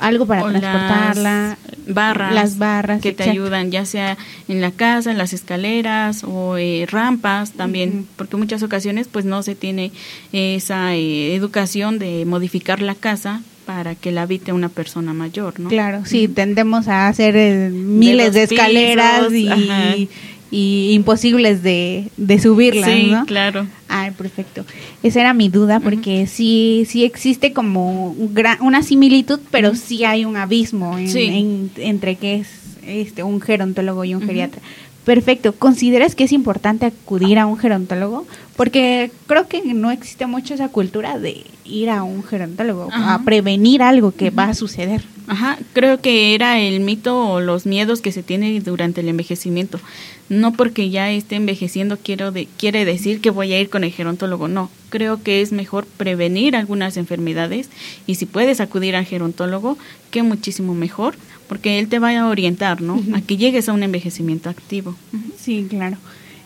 algo 0.00 0.26
para 0.26 0.44
o 0.44 0.50
transportarla, 0.50 1.58
las 1.86 1.94
barras, 1.94 2.34
las 2.34 2.58
barras 2.58 3.00
que 3.02 3.10
exacto. 3.10 3.24
te 3.24 3.30
ayudan, 3.30 3.70
ya 3.70 3.84
sea 3.84 4.16
en 4.48 4.60
la 4.60 4.70
casa, 4.70 5.10
en 5.10 5.18
las 5.18 5.32
escaleras 5.32 6.24
o 6.24 6.56
eh, 6.56 6.86
rampas 6.88 7.52
también, 7.52 7.90
uh 7.90 7.92
-huh. 8.00 8.06
porque 8.16 8.36
muchas 8.36 8.62
ocasiones 8.62 9.08
pues 9.08 9.24
no 9.24 9.42
se 9.42 9.54
tiene 9.54 9.92
esa 10.32 10.94
eh, 10.94 11.34
educación 11.34 11.98
de 11.98 12.24
modificar 12.26 12.80
la 12.80 12.94
casa 12.94 13.42
para 13.68 13.94
que 13.94 14.12
la 14.12 14.22
habite 14.22 14.54
una 14.54 14.70
persona 14.70 15.12
mayor, 15.12 15.60
¿no? 15.60 15.68
Claro, 15.68 16.06
sí, 16.06 16.26
uh 16.26 16.32
tendemos 16.32 16.88
a 16.88 17.06
hacer 17.06 17.36
eh, 17.36 17.68
miles 17.68 18.32
de, 18.32 18.46
de 18.46 18.54
escaleras 18.54 19.26
pisos, 19.26 19.58
y, 19.58 20.08
y, 20.50 20.92
imposibles 20.94 21.62
de, 21.62 22.08
de 22.16 22.38
subirlas, 22.38 22.90
sí, 22.90 23.10
¿no? 23.10 23.26
claro. 23.26 23.66
Ah, 23.90 24.10
perfecto. 24.16 24.64
Esa 25.02 25.20
era 25.20 25.34
mi 25.34 25.50
duda 25.50 25.80
porque 25.80 26.20
uh 26.20 26.22
-huh. 26.22 26.26
sí 26.26 26.86
sí 26.88 27.04
existe 27.04 27.52
como 27.52 28.16
una 28.60 28.82
similitud, 28.82 29.40
pero 29.50 29.68
uh 29.68 29.72
-huh. 29.74 29.76
sí 29.76 30.02
hay 30.06 30.24
un 30.24 30.38
abismo 30.38 30.96
en, 30.96 31.10
sí. 31.10 31.24
en, 31.24 31.70
entre 31.76 32.16
que 32.16 32.36
es 32.36 32.48
este 32.86 33.22
un 33.22 33.38
gerontólogo 33.42 34.02
y 34.06 34.14
un 34.14 34.22
geriatra. 34.22 34.62
Perfecto. 35.08 35.54
¿Consideras 35.54 36.14
que 36.14 36.24
es 36.24 36.32
importante 36.32 36.84
acudir 36.84 37.38
a 37.38 37.46
un 37.46 37.56
gerontólogo? 37.56 38.26
Porque 38.58 39.10
creo 39.26 39.48
que 39.48 39.62
no 39.72 39.90
existe 39.90 40.26
mucho 40.26 40.52
esa 40.52 40.68
cultura 40.68 41.18
de 41.18 41.44
ir 41.64 41.88
a 41.88 42.02
un 42.02 42.22
gerontólogo, 42.22 42.88
Ajá. 42.92 43.14
a 43.14 43.22
prevenir 43.22 43.80
algo 43.80 44.12
que 44.12 44.28
va 44.28 44.50
a 44.50 44.54
suceder. 44.54 45.02
Ajá, 45.26 45.58
creo 45.72 46.02
que 46.02 46.34
era 46.34 46.60
el 46.60 46.80
mito 46.80 47.18
o 47.26 47.40
los 47.40 47.64
miedos 47.64 48.02
que 48.02 48.12
se 48.12 48.22
tiene 48.22 48.60
durante 48.60 49.00
el 49.00 49.08
envejecimiento. 49.08 49.80
No 50.28 50.52
porque 50.52 50.90
ya 50.90 51.10
esté 51.10 51.36
envejeciendo 51.36 51.96
quiero 51.96 52.30
de, 52.30 52.46
quiere 52.58 52.84
decir 52.84 53.22
que 53.22 53.30
voy 53.30 53.54
a 53.54 53.60
ir 53.60 53.70
con 53.70 53.84
el 53.84 53.92
gerontólogo, 53.92 54.46
no. 54.46 54.70
Creo 54.90 55.22
que 55.22 55.40
es 55.40 55.52
mejor 55.52 55.86
prevenir 55.86 56.54
algunas 56.54 56.98
enfermedades 56.98 57.70
y 58.06 58.16
si 58.16 58.26
puedes 58.26 58.60
acudir 58.60 58.94
al 58.94 59.06
gerontólogo, 59.06 59.78
que 60.10 60.22
muchísimo 60.22 60.74
mejor, 60.74 61.16
porque 61.48 61.78
él 61.78 61.88
te 61.88 61.98
va 61.98 62.16
a 62.18 62.28
orientar, 62.28 62.80
¿no? 62.80 62.94
Uh 62.94 63.02
-huh. 63.02 63.16
A 63.16 63.20
que 63.22 63.36
llegues 63.36 63.68
a 63.68 63.72
un 63.72 63.82
envejecimiento 63.82 64.50
activo. 64.50 64.94
Sí, 65.38 65.66
claro. 65.68 65.96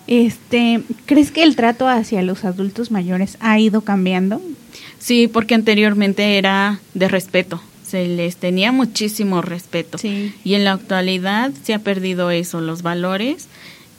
Este, 0.07 0.83
¿crees 1.07 1.31
que 1.31 1.43
el 1.43 1.57
trato 1.57 1.89
hacia 1.89 2.23
los 2.23 2.45
adultos 2.45 2.91
mayores 2.91 3.37
ha 3.41 3.59
ido 3.59 3.83
cambiando? 3.83 4.41
Sí, 4.99 5.29
porque 5.29 5.55
anteriormente 5.55 6.39
era 6.39 6.81
de 6.95 7.09
respeto 7.09 7.61
se 7.93 8.09
les 8.09 8.37
tenía 8.37 8.73
muchísimo 8.73 9.43
respeto. 9.43 9.99
Y 10.03 10.55
en 10.55 10.65
la 10.65 10.73
actualidad 10.73 11.53
se 11.63 11.75
ha 11.75 11.79
perdido 11.79 12.31
eso, 12.31 12.63
los 12.63 12.81
valores 12.81 13.49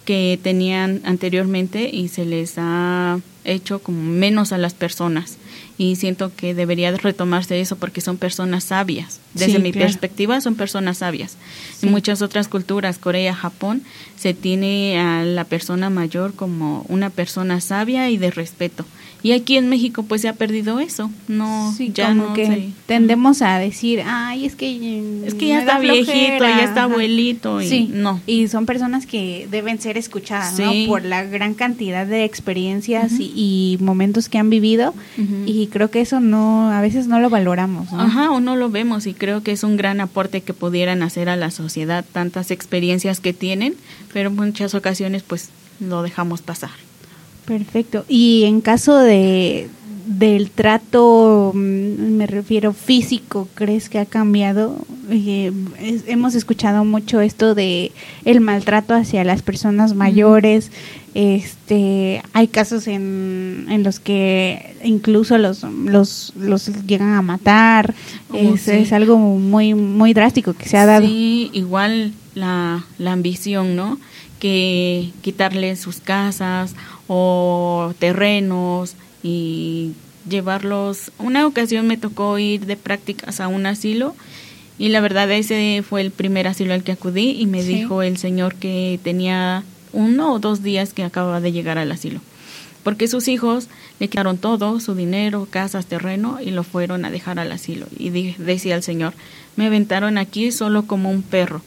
que 0.03 0.39
tenían 0.41 1.01
anteriormente 1.05 1.91
y 1.93 2.07
se 2.07 2.25
les 2.25 2.55
ha 2.57 3.19
hecho 3.45 3.83
como 3.83 4.01
menos 4.01 4.51
a 4.51 4.57
las 4.57 4.73
personas 4.73 5.37
y 5.77 5.95
siento 5.95 6.31
que 6.35 6.53
debería 6.53 6.91
retomarse 6.91 7.59
eso 7.59 7.77
porque 7.77 8.01
son 8.01 8.17
personas 8.17 8.65
sabias. 8.65 9.19
Desde 9.33 9.59
mi 9.59 9.71
perspectiva 9.71 10.39
son 10.41 10.55
personas 10.55 10.99
sabias. 10.99 11.37
En 11.81 11.91
muchas 11.91 12.21
otras 12.21 12.47
culturas, 12.47 12.97
Corea, 12.97 13.33
Japón, 13.33 13.81
se 14.15 14.33
tiene 14.33 14.99
a 14.99 15.23
la 15.23 15.43
persona 15.45 15.89
mayor 15.89 16.33
como 16.33 16.85
una 16.89 17.09
persona 17.09 17.59
sabia 17.59 18.09
y 18.09 18.17
de 18.17 18.31
respeto. 18.31 18.85
Y 19.23 19.31
aquí 19.31 19.55
en 19.55 19.69
México 19.69 20.03
pues 20.03 20.21
se 20.21 20.27
ha 20.27 20.33
perdido 20.33 20.81
eso. 20.81 21.09
No, 21.29 21.73
ya 21.93 22.13
no 22.13 22.33
que 22.33 22.71
tendemos 22.85 23.41
a 23.41 23.57
decir, 23.57 24.03
"Ay, 24.05 24.45
es 24.45 24.55
que 24.57 25.23
es 25.25 25.33
que 25.33 25.47
ya 25.47 25.59
está 25.59 25.79
viejito, 25.79 26.43
ya 26.43 26.65
está 26.65 26.83
abuelito" 26.83 27.61
y 27.61 27.69
sí. 27.69 27.89
no. 27.91 28.19
Y 28.27 28.49
son 28.49 28.65
personas 28.65 29.05
que 29.05 29.47
deben 29.49 29.79
ser 29.79 29.97
escuchadas, 29.97 30.59
¿no? 30.59 30.73
Por 30.87 31.05
la 31.05 31.23
gran 31.23 31.53
cantidad 31.53 32.05
de 32.05 32.25
experiencias 32.25 33.13
y, 33.17 33.77
momentos 33.79 34.27
que 34.27 34.37
han 34.37 34.49
vivido 34.49 34.93
y 35.45 35.67
creo 35.67 35.89
que 35.89 36.01
eso 36.01 36.19
no 36.19 36.69
a 36.71 36.81
veces 36.81 37.07
no 37.07 37.19
lo 37.19 37.29
valoramos, 37.29 37.91
¿no? 37.93 38.01
Ajá, 38.01 38.31
o 38.31 38.41
no 38.41 38.57
lo 38.57 38.69
vemos 38.69 39.07
y 39.07 39.13
creo 39.13 39.41
que 39.41 39.53
es 39.53 39.63
un 39.63 39.77
gran 39.77 40.01
aporte 40.01 40.41
que 40.41 40.53
pudieran 40.53 41.01
hacer 41.01 41.29
a 41.29 41.37
la 41.37 41.49
sociedad 41.49 42.03
tantas 42.11 42.51
experiencias 42.51 43.21
que 43.21 43.31
tienen, 43.31 43.75
pero 44.11 44.29
en 44.29 44.35
muchas 44.35 44.75
ocasiones 44.75 45.23
pues 45.23 45.49
lo 45.79 46.03
dejamos 46.03 46.41
pasar. 46.41 46.71
Perfecto. 47.45 48.05
Y 48.07 48.43
en 48.45 48.61
caso 48.61 48.97
de 48.97 49.69
del 50.05 50.51
trato, 50.51 51.51
mm, 51.53 51.57
me 51.57 52.27
refiero 52.27 52.73
físico, 52.73 53.47
¿crees 53.55 53.89
que 53.89 53.99
ha 53.99 54.05
cambiado? 54.05 54.77
Eh, 55.09 55.51
hemos 56.07 56.35
escuchado 56.35 56.83
mucho 56.83 57.21
esto 57.21 57.55
de 57.55 57.91
el 58.25 58.41
maltrato 58.41 58.93
hacia 58.93 59.23
las 59.23 59.41
personas 59.41 59.95
mayores. 59.95 60.71
Este, 61.13 62.23
hay 62.33 62.47
casos 62.47 62.87
en, 62.87 63.67
en 63.69 63.83
los 63.83 63.99
que 63.99 64.75
incluso 64.83 65.37
los, 65.37 65.63
los, 65.63 66.33
los 66.35 66.67
llegan 66.85 67.13
a 67.13 67.21
matar. 67.21 67.93
Oh, 68.31 68.35
es, 68.35 68.67
es, 68.67 68.91
algo 68.93 69.17
muy 69.17 69.73
muy 69.75 70.13
drástico 70.13 70.53
que 70.53 70.67
se 70.67 70.77
ha 70.77 70.85
dado. 70.85 71.05
Sí, 71.05 71.49
igual 71.53 72.13
la, 72.33 72.85
la 72.97 73.11
ambición, 73.11 73.75
¿no? 73.75 73.99
Que 74.39 75.11
quitarle 75.21 75.75
sus 75.75 75.99
casas 75.99 76.75
o 77.07 77.93
terrenos 77.99 78.95
y 79.21 79.91
llevarlos. 80.29 81.11
Una 81.19 81.45
ocasión 81.45 81.87
me 81.87 81.97
tocó 81.97 82.37
ir 82.39 82.65
de 82.65 82.77
prácticas 82.77 83.39
a 83.39 83.47
un 83.47 83.65
asilo 83.65 84.15
y 84.77 84.89
la 84.89 85.01
verdad 85.01 85.31
ese 85.31 85.83
fue 85.87 86.01
el 86.01 86.11
primer 86.11 86.47
asilo 86.47 86.73
al 86.73 86.83
que 86.83 86.93
acudí 86.93 87.31
y 87.31 87.45
me 87.45 87.63
dijo 87.63 88.01
el 88.01 88.17
señor 88.17 88.55
que 88.55 88.99
tenía 89.03 89.63
uno 89.91 90.33
o 90.33 90.39
dos 90.39 90.63
días 90.63 90.93
que 90.93 91.03
acababa 91.03 91.41
de 91.41 91.51
llegar 91.51 91.77
al 91.77 91.91
asilo. 91.91 92.19
Porque 92.83 93.07
sus 93.07 93.29
hijos 93.29 93.69
le 93.99 94.09
quitaron 94.09 94.37
todo, 94.37 94.79
su 94.81 94.93
dinero, 94.93 95.47
casas, 95.49 95.85
terreno, 95.85 96.39
y 96.43 96.51
lo 96.51 96.63
fueron 96.63 97.05
a 97.05 97.11
dejar 97.11 97.39
al 97.39 97.51
asilo. 97.51 97.87
Y 97.97 98.09
decía 98.09 98.75
el 98.75 98.83
Señor, 98.83 99.13
me 99.55 99.67
aventaron 99.67 100.17
aquí 100.17 100.51
solo 100.51 100.85
como 100.85 101.09
un 101.09 101.21
perro. 101.21 101.61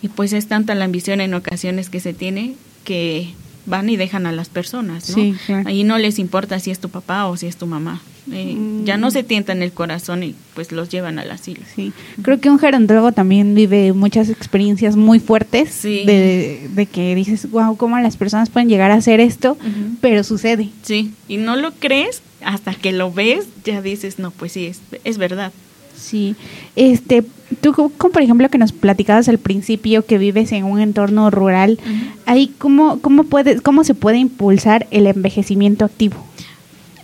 Y 0.00 0.08
pues 0.08 0.32
es 0.32 0.46
tanta 0.46 0.76
la 0.76 0.84
ambición 0.84 1.20
en 1.20 1.34
ocasiones 1.34 1.90
que 1.90 1.98
se 1.98 2.14
tiene 2.14 2.54
que 2.84 3.34
van 3.66 3.88
y 3.88 3.96
dejan 3.96 4.26
a 4.26 4.32
las 4.32 4.48
personas, 4.48 5.16
¿no? 5.16 5.34
Ahí 5.66 5.84
no 5.84 5.98
les 5.98 6.18
importa 6.18 6.58
si 6.58 6.70
es 6.70 6.78
tu 6.78 6.88
papá 6.88 7.26
o 7.26 7.36
si 7.36 7.46
es 7.46 7.56
tu 7.56 7.66
mamá. 7.66 8.00
Eh, 8.32 8.56
Ya 8.84 8.96
no 8.96 9.08
mm. 9.08 9.10
se 9.10 9.22
tientan 9.22 9.62
el 9.62 9.72
corazón 9.72 10.22
y 10.22 10.34
pues 10.54 10.72
los 10.72 10.88
llevan 10.88 11.18
al 11.18 11.30
asilo. 11.30 11.62
Sí, 11.74 11.92
creo 12.22 12.40
que 12.40 12.50
un 12.50 12.58
gerontólogo 12.58 13.12
también 13.12 13.54
vive 13.54 13.92
muchas 13.92 14.28
experiencias 14.28 14.94
muy 14.96 15.20
fuertes 15.20 15.82
de, 15.82 16.68
de, 16.70 16.86
que 16.86 17.14
dices, 17.14 17.50
wow, 17.50 17.76
cómo 17.76 17.98
las 17.98 18.16
personas 18.16 18.50
pueden 18.50 18.68
llegar 18.68 18.90
a 18.90 18.94
hacer 18.94 19.20
esto, 19.20 19.56
pero 20.00 20.22
sucede. 20.22 20.68
Sí, 20.82 21.12
y 21.28 21.38
no 21.38 21.56
lo 21.56 21.72
crees 21.72 22.22
hasta 22.44 22.74
que 22.74 22.92
lo 22.92 23.12
ves, 23.12 23.46
ya 23.64 23.82
dices, 23.82 24.18
no, 24.18 24.30
pues 24.30 24.52
sí, 24.52 24.66
es, 24.66 24.80
es 25.04 25.18
verdad. 25.18 25.52
Sí, 26.00 26.34
este, 26.76 27.22
tú 27.60 27.72
como 27.72 27.90
por 27.90 28.22
ejemplo 28.22 28.48
que 28.48 28.58
nos 28.58 28.72
platicabas 28.72 29.28
al 29.28 29.38
principio 29.38 30.04
que 30.04 30.18
vives 30.18 30.50
en 30.52 30.64
un 30.64 30.80
entorno 30.80 31.30
rural, 31.30 31.78
ahí 32.26 32.52
cómo 32.58 33.00
cómo 33.00 33.24
puede 33.24 33.60
cómo 33.60 33.84
se 33.84 33.94
puede 33.94 34.18
impulsar 34.18 34.86
el 34.90 35.06
envejecimiento 35.06 35.84
activo. 35.84 36.16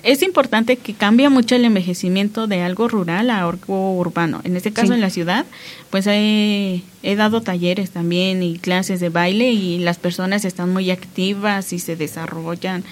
Es 0.02 0.22
importante 0.22 0.76
que 0.76 0.94
cambie 0.94 1.28
mucho 1.30 1.56
el 1.56 1.64
envejecimiento 1.64 2.46
de 2.46 2.62
algo 2.62 2.86
rural 2.86 3.28
a 3.28 3.42
algo 3.42 3.98
urbano. 3.98 4.40
En 4.44 4.56
este 4.56 4.72
caso 4.72 4.94
en 4.94 5.00
la 5.00 5.10
ciudad, 5.10 5.46
pues 5.90 6.06
he, 6.06 6.80
he 7.02 7.16
dado 7.16 7.40
talleres 7.40 7.90
también 7.90 8.40
y 8.40 8.56
clases 8.56 9.00
de 9.00 9.08
baile 9.08 9.50
y 9.52 9.78
las 9.78 9.98
personas 9.98 10.44
están 10.44 10.72
muy 10.72 10.92
activas 10.92 11.72
y 11.72 11.80
se 11.80 11.96
desarrollan 11.96 12.84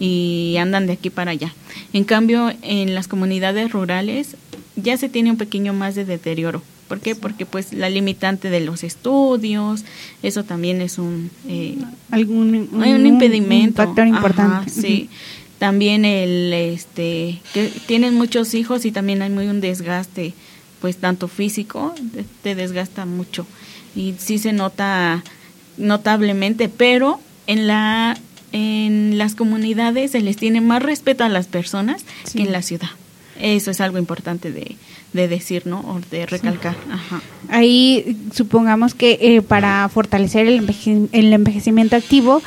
y 0.00 0.56
andan 0.58 0.86
de 0.86 0.94
aquí 0.94 1.10
para 1.10 1.32
allá. 1.32 1.54
En 1.92 2.04
cambio, 2.04 2.50
en 2.62 2.94
las 2.94 3.06
comunidades 3.06 3.70
rurales 3.70 4.36
ya 4.76 4.96
se 4.96 5.08
tiene 5.08 5.30
un 5.30 5.36
pequeño 5.36 5.72
más 5.72 5.94
de 5.94 6.04
deterioro. 6.04 6.62
¿Por 6.88 7.00
qué? 7.00 7.14
Porque 7.14 7.46
pues 7.46 7.72
la 7.72 7.88
limitante 7.88 8.50
de 8.50 8.60
los 8.60 8.84
estudios, 8.84 9.84
eso 10.22 10.44
también 10.44 10.82
es 10.82 10.98
un, 10.98 11.30
eh, 11.48 11.78
Algún, 12.10 12.68
un, 12.72 13.06
impedimento. 13.06 13.82
Un 13.82 13.88
factor 13.88 14.06
importante. 14.06 14.70
sí. 14.70 15.08
También 15.58 16.04
el, 16.04 16.52
este, 16.52 17.40
que 17.54 17.72
tienen 17.86 18.14
muchos 18.14 18.52
hijos 18.52 18.84
y 18.84 18.90
también 18.90 19.22
hay 19.22 19.30
muy 19.30 19.46
un 19.46 19.60
desgaste, 19.60 20.34
pues 20.80 20.96
tanto 20.96 21.28
físico, 21.28 21.94
te 22.42 22.56
desgasta 22.56 23.06
mucho. 23.06 23.46
Y 23.94 24.14
sí 24.18 24.38
se 24.38 24.52
nota 24.52 25.22
notablemente, 25.78 26.68
pero 26.68 27.20
en 27.46 27.68
la 27.68 28.18
en 28.52 29.16
las 29.16 29.34
comunidades 29.34 30.10
se 30.10 30.20
les 30.20 30.36
tiene 30.36 30.60
más 30.60 30.82
respeto 30.82 31.24
a 31.24 31.28
las 31.28 31.46
personas 31.46 32.04
que 32.34 32.42
en 32.42 32.52
la 32.52 32.60
ciudad. 32.62 32.90
Eso 33.42 33.72
es 33.72 33.80
algo 33.80 33.98
importante 33.98 34.52
de, 34.52 34.76
de 35.12 35.28
decir, 35.28 35.66
¿no? 35.66 35.80
O 35.80 36.00
de 36.10 36.26
recalcar. 36.26 36.76
Ahí 37.48 38.16
supongamos 38.32 38.94
que 38.94 39.18
eh, 39.20 39.42
para 39.42 39.88
fortalecer 39.88 40.46
el, 40.46 41.08
el 41.10 41.32
envejecimiento 41.32 41.96
activo, 41.96 42.40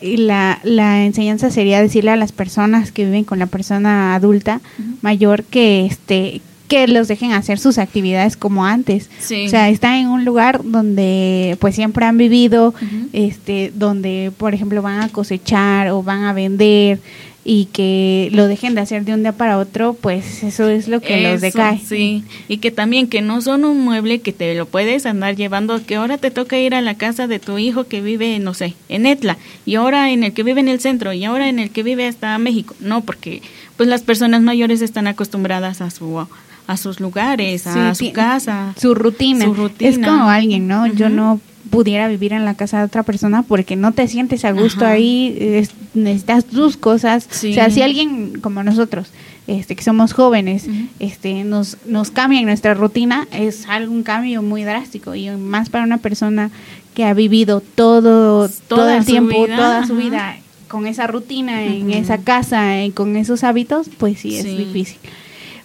la, 0.00 0.58
la 0.64 1.04
enseñanza 1.04 1.50
sería 1.50 1.80
decirle 1.80 2.10
a 2.10 2.16
las 2.16 2.32
personas 2.32 2.90
que 2.90 3.04
viven 3.04 3.22
con 3.22 3.38
la 3.38 3.46
persona 3.46 4.16
adulta 4.16 4.60
mayor 5.00 5.44
que 5.44 5.86
este 5.86 6.42
que 6.72 6.88
los 6.88 7.06
dejen 7.06 7.32
hacer 7.32 7.58
sus 7.58 7.76
actividades 7.76 8.38
como 8.38 8.64
antes. 8.64 9.10
O 9.20 9.48
sea, 9.50 9.68
están 9.68 9.96
en 9.96 10.08
un 10.08 10.24
lugar 10.24 10.62
donde 10.64 11.58
pues 11.60 11.74
siempre 11.74 12.06
han 12.06 12.16
vivido, 12.16 12.72
este, 13.12 13.70
donde 13.74 14.32
por 14.38 14.54
ejemplo 14.54 14.80
van 14.80 15.02
a 15.02 15.10
cosechar 15.10 15.88
o 15.90 16.02
van 16.02 16.24
a 16.24 16.32
vender, 16.32 16.98
y 17.44 17.66
que 17.66 18.28
lo 18.32 18.46
dejen 18.46 18.74
de 18.74 18.82
hacer 18.82 19.04
de 19.04 19.14
un 19.14 19.22
día 19.22 19.32
para 19.32 19.58
otro, 19.58 19.94
pues 19.94 20.44
eso 20.44 20.68
es 20.68 20.86
lo 20.86 21.00
que 21.00 21.20
los 21.20 21.40
decae. 21.40 21.78
Sí, 21.78 22.24
y 22.48 22.58
que 22.58 22.70
también 22.70 23.08
que 23.08 23.20
no 23.20 23.40
son 23.40 23.64
un 23.64 23.80
mueble 23.80 24.20
que 24.20 24.32
te 24.32 24.54
lo 24.54 24.66
puedes 24.66 25.06
andar 25.06 25.34
llevando, 25.34 25.84
que 25.84 25.96
ahora 25.96 26.18
te 26.18 26.30
toca 26.30 26.58
ir 26.58 26.74
a 26.74 26.82
la 26.82 26.94
casa 26.94 27.26
de 27.26 27.40
tu 27.40 27.58
hijo 27.58 27.84
que 27.84 28.00
vive, 28.00 28.38
no 28.38 28.54
sé, 28.54 28.74
en 28.88 29.06
Etla, 29.06 29.38
y 29.66 29.74
ahora 29.74 30.10
en 30.10 30.22
el 30.22 30.32
que 30.32 30.44
vive 30.44 30.60
en 30.60 30.68
el 30.68 30.80
centro, 30.80 31.12
y 31.12 31.24
ahora 31.24 31.48
en 31.48 31.58
el 31.58 31.70
que 31.70 31.82
vive 31.82 32.06
hasta 32.06 32.38
México. 32.38 32.76
No, 32.80 33.00
porque 33.00 33.42
pues 33.76 33.88
las 33.88 34.02
personas 34.02 34.42
mayores 34.42 34.80
están 34.80 35.06
acostumbradas 35.06 35.80
a 35.80 35.90
su 35.90 36.24
a 36.68 36.76
sus 36.76 37.00
lugares, 37.00 37.66
a 37.66 37.94
su 37.94 38.12
casa, 38.12 38.72
su 38.78 38.94
rutina. 38.94 39.46
su 39.46 39.54
rutina. 39.54 39.90
Es 39.90 39.98
como 39.98 40.28
alguien, 40.28 40.68
¿no? 40.68 40.86
Yo 40.86 41.08
no 41.08 41.40
pudiera 41.72 42.06
vivir 42.06 42.34
en 42.34 42.44
la 42.44 42.52
casa 42.52 42.80
de 42.80 42.84
otra 42.84 43.02
persona 43.02 43.42
porque 43.44 43.76
no 43.76 43.92
te 43.92 44.06
sientes 44.06 44.44
a 44.44 44.52
gusto 44.52 44.84
ahí, 44.84 45.66
necesitas 45.94 46.44
tus 46.44 46.76
cosas. 46.76 47.26
O 47.32 47.52
sea, 47.54 47.70
si 47.70 47.80
alguien 47.80 48.40
como 48.42 48.62
nosotros, 48.62 49.08
este, 49.46 49.74
que 49.74 49.82
somos 49.82 50.12
jóvenes, 50.12 50.66
este, 50.98 51.44
nos, 51.44 51.78
nos 51.86 52.10
cambia 52.10 52.42
nuestra 52.42 52.74
rutina, 52.74 53.26
es 53.32 53.66
algún 53.68 54.02
cambio 54.02 54.42
muy 54.42 54.64
drástico 54.64 55.14
y 55.14 55.30
más 55.30 55.70
para 55.70 55.84
una 55.84 55.96
persona 55.96 56.50
que 56.92 57.06
ha 57.06 57.14
vivido 57.14 57.62
todo, 57.62 58.50
todo 58.68 58.90
el 58.90 59.06
tiempo, 59.06 59.46
toda 59.46 59.86
su 59.86 59.96
vida 59.96 60.36
con 60.68 60.86
esa 60.86 61.06
rutina, 61.06 61.64
en 61.64 61.90
esa 61.90 62.18
casa, 62.18 62.84
y 62.84 62.90
con 62.90 63.16
esos 63.16 63.44
hábitos, 63.44 63.88
pues 63.96 64.20
sí, 64.20 64.36
es 64.36 64.44
difícil. 64.44 64.98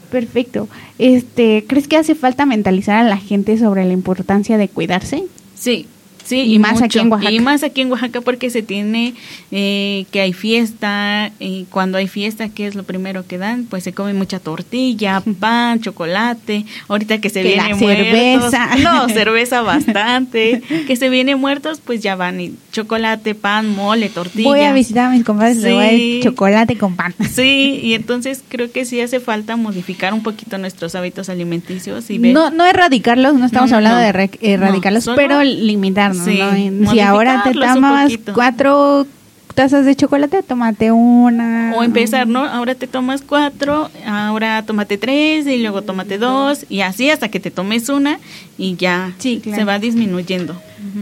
Perfecto. 0.10 0.70
Este, 0.99 1.66
¿crees 1.68 1.89
que 1.89 1.97
hace 1.97 2.16
falta 2.16 2.45
mentalizar 2.45 3.05
a 3.05 3.10
la 3.10 3.18
gente 3.18 3.58
sobre 3.58 3.84
la 3.84 3.91
importancia 3.91 4.58
de 4.58 4.70
cuidarse? 4.70 5.26
Sí, 5.53 5.86
Sí, 6.28 6.41
y, 6.41 6.59
más 6.59 6.82
aquí 6.82 6.99
en 6.99 7.09
Oaxaca. 7.09 7.32
Y 7.32 7.39
más 7.39 7.63
aquí 7.63 7.80
en 7.82 7.89
Oaxaca 7.89 8.19
porque 8.19 8.49
se 8.49 8.61
tiene 8.61 9.13
eh, 9.51 10.05
que 10.11 10.19
hay 10.19 10.34
fiesta 10.34 11.32
y 11.39 11.63
cuando 11.69 11.97
hay 11.97 12.07
fiesta, 12.09 12.49
¿qué 12.49 12.67
es 12.67 12.75
lo 12.75 12.84
primero 12.84 13.25
que 13.25 13.38
dan? 13.38 13.63
Pues 13.63 13.86
se 13.86 13.93
come 13.93 14.13
mucha 14.13 14.39
tortilla, 14.39 15.21
pan, 15.39 15.80
chocolate. 15.80 16.65
Ahorita 16.89 17.19
que 17.21 17.30
se 17.30 17.43
Que 17.43 17.47
viene 17.53 17.75
muertos. 17.75 18.51
cerveza. 18.51 18.75
No, 18.84 19.07
cerveza 19.13 19.61
bastante. 19.61 20.61
que 20.88 20.95
se 20.97 21.07
viene 21.09 21.36
muertos, 21.38 21.80
pues 21.84 22.01
ya 22.01 22.15
van 22.17 22.41
y 22.41 22.55
chocolate, 22.73 23.34
pan, 23.34 23.73
mole, 23.73 24.09
tortilla. 24.09 24.49
Voy 24.49 24.61
a 24.61 24.73
visitar 24.73 25.05
a 25.05 25.09
mis 25.11 25.23
compadres, 25.23 25.57
le 25.57 25.73
voy 25.73 25.86
a 25.86 25.89
Sí. 25.91 26.19
chocolate 26.23 26.78
con 26.78 26.95
pan. 26.97 27.13
Sí, 27.32 27.80
y 27.82 27.93
entonces 27.93 28.43
creo 28.49 28.69
que 28.71 28.84
sí 28.84 28.99
hace 28.99 29.19
falta 29.21 29.55
modificar 29.55 30.13
un 30.13 30.23
poquito 30.23 30.57
nuestros 30.57 30.93
hábitos 30.95 31.30
alimenticios 31.30 32.09
y 32.09 32.17
ver. 32.17 32.34
No, 32.34 32.49
no 32.51 32.65
erradicarlos, 32.65 33.36
no 33.36 33.45
estamos 33.45 33.71
No, 33.71 33.78
hablando 33.78 33.99
no. 33.99 34.03
de 34.03 34.30
erradicarlos, 34.41 35.09
pero 35.15 35.41
limitarnos, 35.43 36.16
Sí, 36.26 36.70
¿no? 36.72 36.91
Si 36.91 36.99
ahora 36.99 37.43
te 37.43 37.53
poquito. 37.53 38.34
cuatro 38.34 39.07
tazas 39.55 39.86
de 39.86 39.95
chocolate, 39.95 40.43
tómate 40.43 40.91
una. 40.91 41.74
O 41.76 41.84
empezar, 41.84 42.28
¿no? 42.28 42.45
Ahora 42.45 42.76
te 42.76 42.86
tomas 42.86 43.22
cuatro, 43.24 43.89
ahora 44.05 44.63
tómate 44.63 44.97
tres 44.99 45.47
y 45.47 45.57
luego 45.57 45.82
tómate 45.82 46.20
dos 46.20 46.65
y 46.70 46.82
así 46.82 47.09
hasta 47.09 47.30
que 47.30 47.39
te 47.39 47.49
tomes 47.49 47.89
una 47.89 48.20
y 48.57 48.76
ya 48.76 49.13
Sí, 49.18 49.39
claro. 49.41 49.57
se 49.57 49.63
va 49.65 49.80
disminuyendo. 49.80 50.61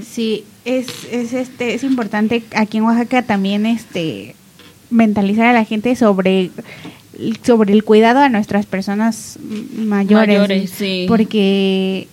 Sí, 0.10 0.46
es, 0.64 0.88
es 1.12 1.34
este 1.34 1.74
es 1.74 1.84
importante 1.84 2.44
aquí 2.56 2.78
en 2.78 2.84
Oaxaca 2.86 3.24
también 3.24 3.66
este 3.66 4.36
mentalizar 4.90 5.48
a 5.48 5.54
la 5.54 5.66
gente 5.66 5.96
sobre 5.96 6.50
sobre 7.44 7.74
el 7.74 7.84
cuidado 7.84 8.20
a 8.20 8.30
nuestras 8.30 8.66
personas 8.66 9.38
mayores, 9.78 10.28
Mayores, 10.38 10.70
sí. 10.72 11.06
porque 11.08 12.08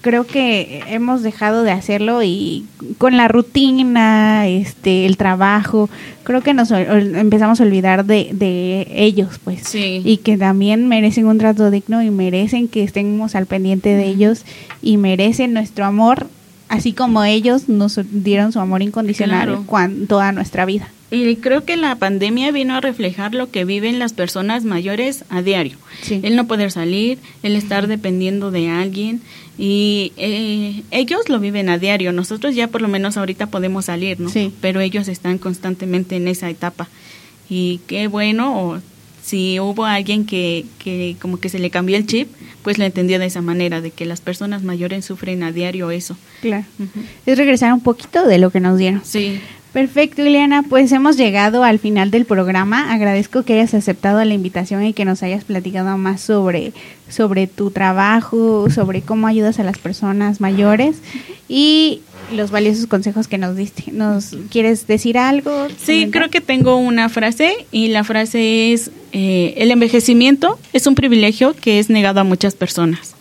creo 0.00 0.24
que 0.26 0.82
hemos 0.88 1.22
dejado 1.22 1.62
de 1.64 1.72
hacerlo 1.72 2.22
y 2.22 2.64
con 2.98 3.16
la 3.16 3.26
rutina, 3.28 4.46
este, 4.46 5.06
el 5.06 5.16
trabajo, 5.16 5.88
creo 6.22 6.42
que 6.42 6.54
nos 6.54 6.70
empezamos 6.70 7.60
a 7.60 7.64
olvidar 7.64 8.04
de, 8.04 8.30
de 8.32 8.86
ellos, 8.94 9.40
pues, 9.42 9.62
Sí. 9.66 10.02
y 10.04 10.18
que 10.18 10.36
también 10.36 10.86
merecen 10.88 11.26
un 11.26 11.38
trato 11.38 11.70
digno 11.70 12.02
y 12.02 12.10
merecen 12.10 12.68
que 12.68 12.82
estemos 12.84 13.34
al 13.34 13.46
pendiente 13.46 13.88
de 13.90 14.06
ellos 14.06 14.44
y 14.82 14.96
merecen 14.96 15.52
nuestro 15.52 15.84
amor, 15.84 16.28
así 16.68 16.92
como 16.92 17.24
ellos 17.24 17.68
nos 17.68 17.98
dieron 18.12 18.52
su 18.52 18.60
amor 18.60 18.82
incondicional 18.82 19.64
Claro. 19.68 19.96
toda 20.08 20.32
nuestra 20.32 20.64
vida. 20.66 20.88
Y 21.10 21.36
creo 21.36 21.64
que 21.64 21.76
la 21.76 21.94
pandemia 21.94 22.50
vino 22.50 22.74
a 22.74 22.80
reflejar 22.80 23.32
lo 23.32 23.50
que 23.50 23.64
viven 23.64 23.98
las 23.98 24.12
personas 24.12 24.64
mayores 24.64 25.24
a 25.28 25.40
diario. 25.40 25.76
Sí. 26.02 26.20
El 26.24 26.34
no 26.34 26.48
poder 26.48 26.72
salir, 26.72 27.18
el 27.44 27.54
estar 27.54 27.86
dependiendo 27.86 28.50
de 28.50 28.70
alguien 28.70 29.20
y 29.58 30.12
eh, 30.16 30.82
ellos 30.90 31.28
lo 31.28 31.38
viven 31.38 31.68
a 31.68 31.78
diario. 31.78 32.12
Nosotros 32.12 32.54
ya 32.54 32.68
por 32.68 32.82
lo 32.82 32.88
menos 32.88 33.16
ahorita 33.16 33.46
podemos 33.46 33.86
salir, 33.86 34.20
¿no? 34.20 34.28
Sí. 34.28 34.52
Pero 34.60 34.80
ellos 34.80 35.08
están 35.08 35.38
constantemente 35.38 36.16
en 36.16 36.28
esa 36.28 36.50
etapa. 36.50 36.88
Y 37.48 37.80
qué 37.86 38.08
bueno, 38.08 38.60
o 38.60 38.80
si 39.22 39.60
hubo 39.60 39.86
alguien 39.86 40.26
que, 40.26 40.66
que 40.78 41.16
como 41.20 41.38
que 41.38 41.48
se 41.48 41.58
le 41.58 41.70
cambió 41.70 41.96
el 41.96 42.06
chip, 42.06 42.28
pues 42.62 42.78
lo 42.78 42.84
entendió 42.84 43.18
de 43.18 43.26
esa 43.26 43.42
manera, 43.42 43.80
de 43.80 43.92
que 43.92 44.04
las 44.06 44.20
personas 44.20 44.62
mayores 44.62 45.04
sufren 45.04 45.42
a 45.42 45.52
diario 45.52 45.90
eso. 45.90 46.16
Claro. 46.42 46.64
Es 47.24 47.38
regresar 47.38 47.72
un 47.72 47.80
poquito 47.80 48.26
de 48.26 48.38
lo 48.38 48.50
que 48.50 48.60
nos 48.60 48.76
dieron. 48.76 49.02
Sí. 49.04 49.40
Perfecto, 49.76 50.22
Ileana. 50.22 50.62
Pues 50.62 50.90
hemos 50.92 51.18
llegado 51.18 51.62
al 51.62 51.78
final 51.78 52.10
del 52.10 52.24
programa. 52.24 52.94
Agradezco 52.94 53.42
que 53.42 53.52
hayas 53.52 53.74
aceptado 53.74 54.24
la 54.24 54.32
invitación 54.32 54.86
y 54.86 54.94
que 54.94 55.04
nos 55.04 55.22
hayas 55.22 55.44
platicado 55.44 55.98
más 55.98 56.22
sobre, 56.22 56.72
sobre 57.10 57.46
tu 57.46 57.70
trabajo, 57.70 58.70
sobre 58.70 59.02
cómo 59.02 59.26
ayudas 59.26 59.58
a 59.58 59.64
las 59.64 59.76
personas 59.76 60.40
mayores 60.40 61.02
y 61.46 62.00
los 62.34 62.50
valiosos 62.50 62.86
consejos 62.86 63.28
que 63.28 63.36
nos 63.36 63.54
diste. 63.54 63.92
¿Nos 63.92 64.34
quieres 64.50 64.86
decir 64.86 65.18
algo? 65.18 65.66
Sí, 65.76 66.08
creo 66.10 66.30
que 66.30 66.40
tengo 66.40 66.78
una 66.78 67.10
frase 67.10 67.66
y 67.70 67.88
la 67.88 68.02
frase 68.02 68.72
es, 68.72 68.90
eh, 69.12 69.52
el 69.58 69.70
envejecimiento 69.70 70.58
es 70.72 70.86
un 70.86 70.94
privilegio 70.94 71.54
que 71.54 71.80
es 71.80 71.90
negado 71.90 72.20
a 72.20 72.24
muchas 72.24 72.54
personas. 72.54 73.15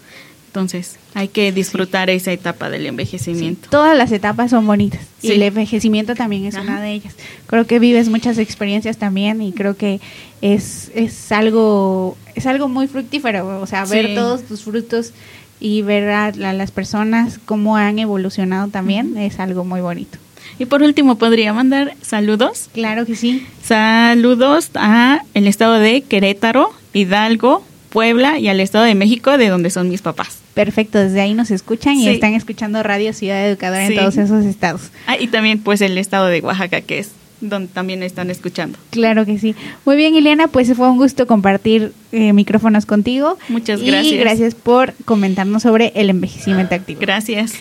Entonces, 0.56 0.96
hay 1.14 1.28
que 1.28 1.52
disfrutar 1.52 2.10
esa 2.10 2.32
etapa 2.32 2.70
del 2.70 2.86
envejecimiento. 2.86 3.68
Todas 3.70 3.98
las 3.98 4.12
etapas 4.14 4.52
son 4.52 4.66
bonitas 4.66 5.02
y 5.22 5.32
el 5.34 5.42
envejecimiento 5.44 6.16
también 6.16 6.46
es 6.46 6.56
Ajá. 6.56 6.64
una 6.64 6.82
de 6.82 6.94
ellas. 6.94 7.14
Creo 7.48 7.68
que 7.68 7.78
vives 7.80 8.08
muchas 8.08 8.38
experiencias 8.38 8.96
también 8.98 9.42
y 9.42 9.52
creo 9.52 9.76
que 9.76 10.00
es, 10.42 10.92
es 10.96 11.32
algo 11.34 12.16
es 12.36 12.46
algo 12.46 12.70
muy 12.70 12.88
fructífero, 12.88 13.60
o 13.62 13.68
sea, 13.68 13.84
ver 13.86 14.08
Sí. 14.08 14.16
todos 14.16 14.44
tus 14.44 14.64
frutos 14.64 15.12
y 15.60 15.82
ver 15.82 16.10
a, 16.10 16.32
la- 16.32 16.54
las 16.54 16.72
personas 16.72 17.38
cómo 17.46 17.76
han 17.76 18.00
evolucionado 18.00 18.70
también 18.70 19.18
es 19.18 19.40
algo 19.40 19.66
muy 19.66 19.82
bonito. 19.82 20.18
Y 20.58 20.66
por 20.68 20.84
último, 20.84 21.18
podría 21.18 21.52
mandar 21.54 21.96
saludos. 22.02 22.70
Claro 22.74 23.06
que 23.06 23.16
sí. 23.18 23.46
Saludos 23.62 24.70
a 24.76 25.20
el 25.34 25.48
estado 25.48 25.74
de 25.80 26.02
Querétaro, 26.02 26.72
Hidalgo, 26.94 27.62
Puebla 27.90 28.40
y 28.40 28.48
al 28.48 28.62
estado 28.62 28.86
de 28.86 28.96
México, 28.96 29.38
de 29.38 29.50
donde 29.50 29.70
son 29.70 29.90
mis 29.90 30.02
papás. 30.02 30.38
Perfecto, 30.56 30.98
desde 30.98 31.22
ahí 31.22 31.34
nos 31.36 31.52
escuchan 31.52 31.96
y 31.98 32.08
están 32.08 32.34
escuchando 32.34 32.82
Radio 32.82 33.14
Ciudad 33.14 33.48
Educadora 33.48 33.86
Sí. 33.86 33.94
en 33.94 34.00
todos 34.00 34.18
esos 34.18 34.44
estados. 34.46 34.90
Ah, 35.06 35.18
y 35.20 35.28
también 35.28 35.60
pues 35.60 35.82
el 35.82 35.98
estado 36.00 36.26
de 36.28 36.40
Oaxaca, 36.40 36.82
que 36.82 36.98
es 37.00 37.12
donde 37.42 37.68
también 37.68 38.02
están 38.02 38.32
escuchando. 38.32 38.80
Claro 38.90 39.26
que 39.26 39.38
sí. 39.38 39.54
Muy 39.86 39.98
bien, 39.98 40.16
Ileana, 40.16 40.48
pues 40.48 40.74
fue 40.74 40.90
un 40.90 40.98
gusto 40.98 41.28
compartir 41.28 41.92
eh, 42.14 42.32
micrófonos 42.34 42.86
contigo. 42.86 43.38
Muchas 43.50 43.82
Y 43.82 43.86
gracias. 43.88 44.20
gracias 44.20 44.56
por 44.56 44.94
comentarnos 45.04 45.62
sobre 45.64 45.92
el 45.96 46.10
envejecimiento 46.10 46.74
activo. 46.74 47.02
Gracias. 47.02 47.54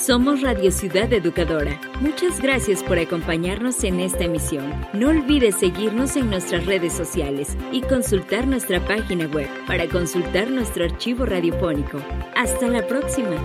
Somos 0.00 0.42
Radio 0.42 0.70
Ciudad 0.70 1.12
Educadora. 1.12 1.78
Muchas 2.00 2.40
gracias 2.40 2.84
por 2.84 2.98
acompañarnos 2.98 3.82
en 3.82 3.98
esta 3.98 4.24
emisión. 4.24 4.72
No 4.92 5.08
olvides 5.08 5.56
seguirnos 5.56 6.14
en 6.16 6.30
nuestras 6.30 6.66
redes 6.66 6.92
sociales 6.92 7.56
y 7.72 7.82
consultar 7.82 8.46
nuestra 8.46 8.82
página 8.86 9.26
web 9.26 9.48
para 9.66 9.88
consultar 9.88 10.50
nuestro 10.50 10.84
archivo 10.84 11.26
radiofónico. 11.26 11.98
Hasta 12.36 12.68
la 12.68 12.86
próxima. 12.86 13.36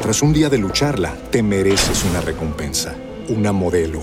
Tras 0.00 0.22
un 0.22 0.32
día 0.32 0.48
de 0.48 0.58
lucharla, 0.58 1.14
te 1.30 1.42
mereces 1.42 2.02
una 2.04 2.22
recompensa, 2.22 2.96
una 3.28 3.52
modelo, 3.52 4.02